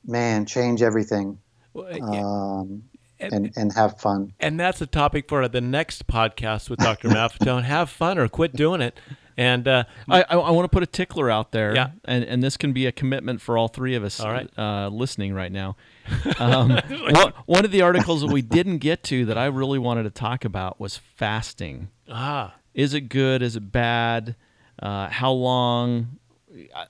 man, 0.07 0.47
change 0.47 0.83
everything 0.83 1.39
Well, 1.75 1.91
yeah, 1.91 2.23
um, 2.23 2.85
and 3.31 3.53
and 3.57 3.73
have 3.75 4.01
fun. 4.01 4.33
and 4.41 4.59
that's 4.59 4.81
a 4.81 4.87
topic 4.87 5.29
for 5.29 5.47
the 5.49 5.61
next 5.61 6.07
podcast 6.07 6.69
with 6.71 6.79
Dr. 6.81 7.09
Maffetone. 7.11 7.63
Have 7.65 7.91
fun 7.91 8.19
or 8.19 8.29
quit 8.29 8.55
doing 8.57 8.81
it. 8.81 8.99
And 9.35 9.67
uh, 9.67 9.85
I, 10.11 10.23
I, 10.25 10.37
I 10.37 10.51
want 10.51 10.65
to 10.65 10.69
put 10.69 10.83
a 10.83 10.87
tickler 10.87 11.31
out 11.31 11.53
there, 11.53 11.75
Yeah. 11.75 11.93
and, 12.05 12.23
and 12.23 12.43
this 12.43 12.59
can 12.59 12.75
be 12.75 12.85
a 12.85 12.93
commitment 12.93 13.41
for 13.41 13.57
all 13.57 13.67
three 13.69 13.95
of 13.95 14.05
us 14.05 14.21
All 14.21 14.31
right. 14.31 14.47
uh, 14.59 14.89
listening 14.89 15.33
right 15.35 15.51
now. 15.51 15.77
Um, 16.39 16.71
one, 16.91 17.33
one 17.47 17.65
of 17.65 17.71
the 17.71 17.81
articles 17.81 18.21
that 18.21 18.31
we 18.31 18.43
didn't 18.43 18.79
get 18.79 19.03
to 19.05 19.25
that 19.27 19.39
I 19.39 19.47
really 19.47 19.79
wanted 19.79 20.03
to 20.03 20.11
talk 20.11 20.45
about 20.45 20.79
was 20.79 20.99
fasting. 20.99 21.89
ah, 22.11 22.55
Is 22.75 22.93
it 22.93 23.03
good? 23.09 23.41
Is 23.43 23.57
it 23.57 23.73
bad? 23.73 24.37
Uh, 24.83 25.09
how 25.09 25.31
long 25.33 26.19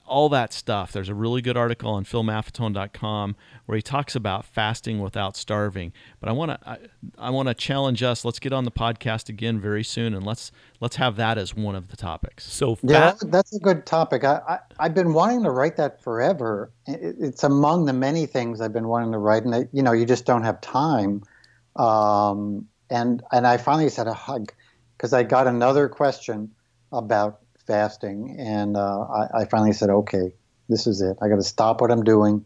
all 0.05 0.29
that 0.29 0.53
stuff. 0.53 0.91
There's 0.91 1.09
a 1.09 1.15
really 1.15 1.41
good 1.41 1.57
article 1.57 1.91
on 1.91 2.05
philmaffetone.com 2.05 3.35
where 3.65 3.75
he 3.75 3.81
talks 3.81 4.15
about 4.15 4.45
fasting 4.45 4.99
without 4.99 5.37
starving. 5.37 5.93
But 6.19 6.29
I 6.29 6.33
want 6.33 6.51
to 6.51 6.69
I, 6.69 6.77
I 7.17 7.29
want 7.31 7.49
to 7.49 7.53
challenge 7.53 8.03
us. 8.03 8.25
Let's 8.25 8.39
get 8.39 8.53
on 8.53 8.65
the 8.65 8.71
podcast 8.71 9.29
again 9.29 9.59
very 9.59 9.83
soon, 9.83 10.13
and 10.13 10.25
let's 10.25 10.51
let's 10.81 10.97
have 10.97 11.15
that 11.17 11.37
as 11.37 11.55
one 11.55 11.75
of 11.75 11.89
the 11.89 11.97
topics. 11.97 12.45
So 12.51 12.75
Yeah, 12.83 13.11
fat, 13.11 13.19
that- 13.19 13.31
that's 13.31 13.53
a 13.55 13.59
good 13.59 13.85
topic. 13.85 14.23
I, 14.23 14.41
I, 14.47 14.59
I've 14.79 14.95
been 14.95 15.13
wanting 15.13 15.43
to 15.43 15.51
write 15.51 15.77
that 15.77 16.01
forever. 16.03 16.71
It, 16.87 17.15
it's 17.19 17.43
among 17.43 17.85
the 17.85 17.93
many 17.93 18.25
things 18.25 18.61
I've 18.61 18.73
been 18.73 18.87
wanting 18.89 19.11
to 19.13 19.19
write, 19.19 19.43
and 19.45 19.55
it, 19.55 19.69
you 19.73 19.83
know, 19.83 19.93
you 19.93 20.05
just 20.05 20.25
don't 20.25 20.43
have 20.43 20.61
time. 20.61 21.23
Um, 21.77 22.67
and 22.89 23.23
and 23.31 23.47
I 23.47 23.57
finally 23.57 23.89
said 23.89 24.07
a 24.07 24.13
hug 24.15 24.53
because 24.97 25.13
I 25.13 25.23
got 25.23 25.47
another 25.47 25.89
question 25.89 26.51
about 26.93 27.42
fasting, 27.65 28.35
and 28.39 28.77
uh, 28.77 29.01
I, 29.01 29.41
I 29.41 29.45
finally 29.45 29.73
said, 29.73 29.89
okay, 29.89 30.33
this 30.69 30.87
is 30.87 31.01
it. 31.01 31.17
I 31.21 31.27
got 31.27 31.35
to 31.35 31.43
stop 31.43 31.81
what 31.81 31.91
I'm 31.91 32.03
doing. 32.03 32.45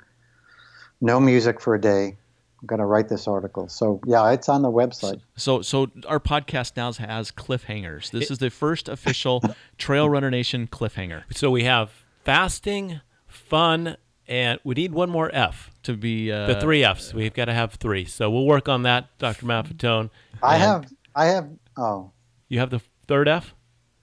No 1.02 1.20
music 1.20 1.62
for 1.62 1.76
a 1.76 1.82
day. 1.82 2.18
I'm 2.62 2.66
going 2.66 2.80
to 2.80 2.86
write 2.86 3.08
this 3.08 3.28
article. 3.28 3.68
So 3.70 4.02
yeah, 4.06 4.32
it's 4.32 4.50
on 4.50 4.64
the 4.64 4.72
website. 4.72 5.22
So 5.36 5.62
so 5.62 5.92
our 6.08 6.20
podcast 6.20 6.76
now 6.76 6.92
has 6.94 7.32
cliffhangers. 7.32 8.10
This 8.10 8.32
is 8.32 8.40
the 8.40 8.50
first 8.50 8.90
official 8.90 9.44
Trail 9.78 10.10
Runner 10.10 10.32
Nation 10.32 10.68
cliffhanger 10.68 11.24
so 11.36 11.52
we 11.52 11.66
have 11.66 11.92
fasting, 12.24 13.00
fun, 13.28 13.96
and 14.28 14.60
we 14.64 14.74
need 14.74 14.92
one 14.92 15.10
more 15.10 15.30
F. 15.34 15.70
to 15.84 15.94
be 15.94 16.32
uh, 16.32 16.48
The 16.48 16.60
three 16.60 16.84
Fs. 16.84 17.14
We've 17.14 17.34
got 17.34 17.46
to 17.46 17.54
have 17.54 17.74
three. 17.76 18.06
So 18.06 18.30
we'll 18.32 18.46
work 18.46 18.68
on 18.68 18.84
that, 18.84 19.16
Dr. 19.20 19.46
Maffetone. 19.46 20.10
I 20.42 20.58
have 20.58 20.92
I 21.16 21.26
have 21.28 21.50
oh 21.78 22.12
You 22.50 22.60
have 22.60 22.72
the 22.72 22.82
third 23.08 23.28
F? 23.28 23.54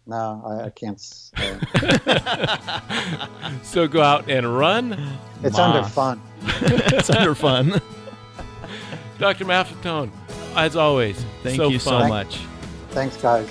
No 0.07 0.43
I, 0.47 0.67
I 0.67 0.71
can't. 0.71 1.01
Uh, 1.37 2.81
So 3.63 3.89
go 3.89 4.03
out 4.03 4.29
and 4.31 4.57
run. 4.57 5.19
it's 5.43 5.59
under 5.59 5.83
fun. 5.89 6.21
it's 6.43 7.11
under 7.11 7.35
fun. 7.35 7.81
Dr. 9.19 9.45
Maffetone, 9.45 10.11
as 10.57 10.77
always, 10.77 11.25
Thank 11.43 11.57
so 11.57 11.69
you 11.69 11.79
so 11.79 12.07
much. 12.09 12.41
Thanks, 12.91 13.17
guys. 13.17 13.49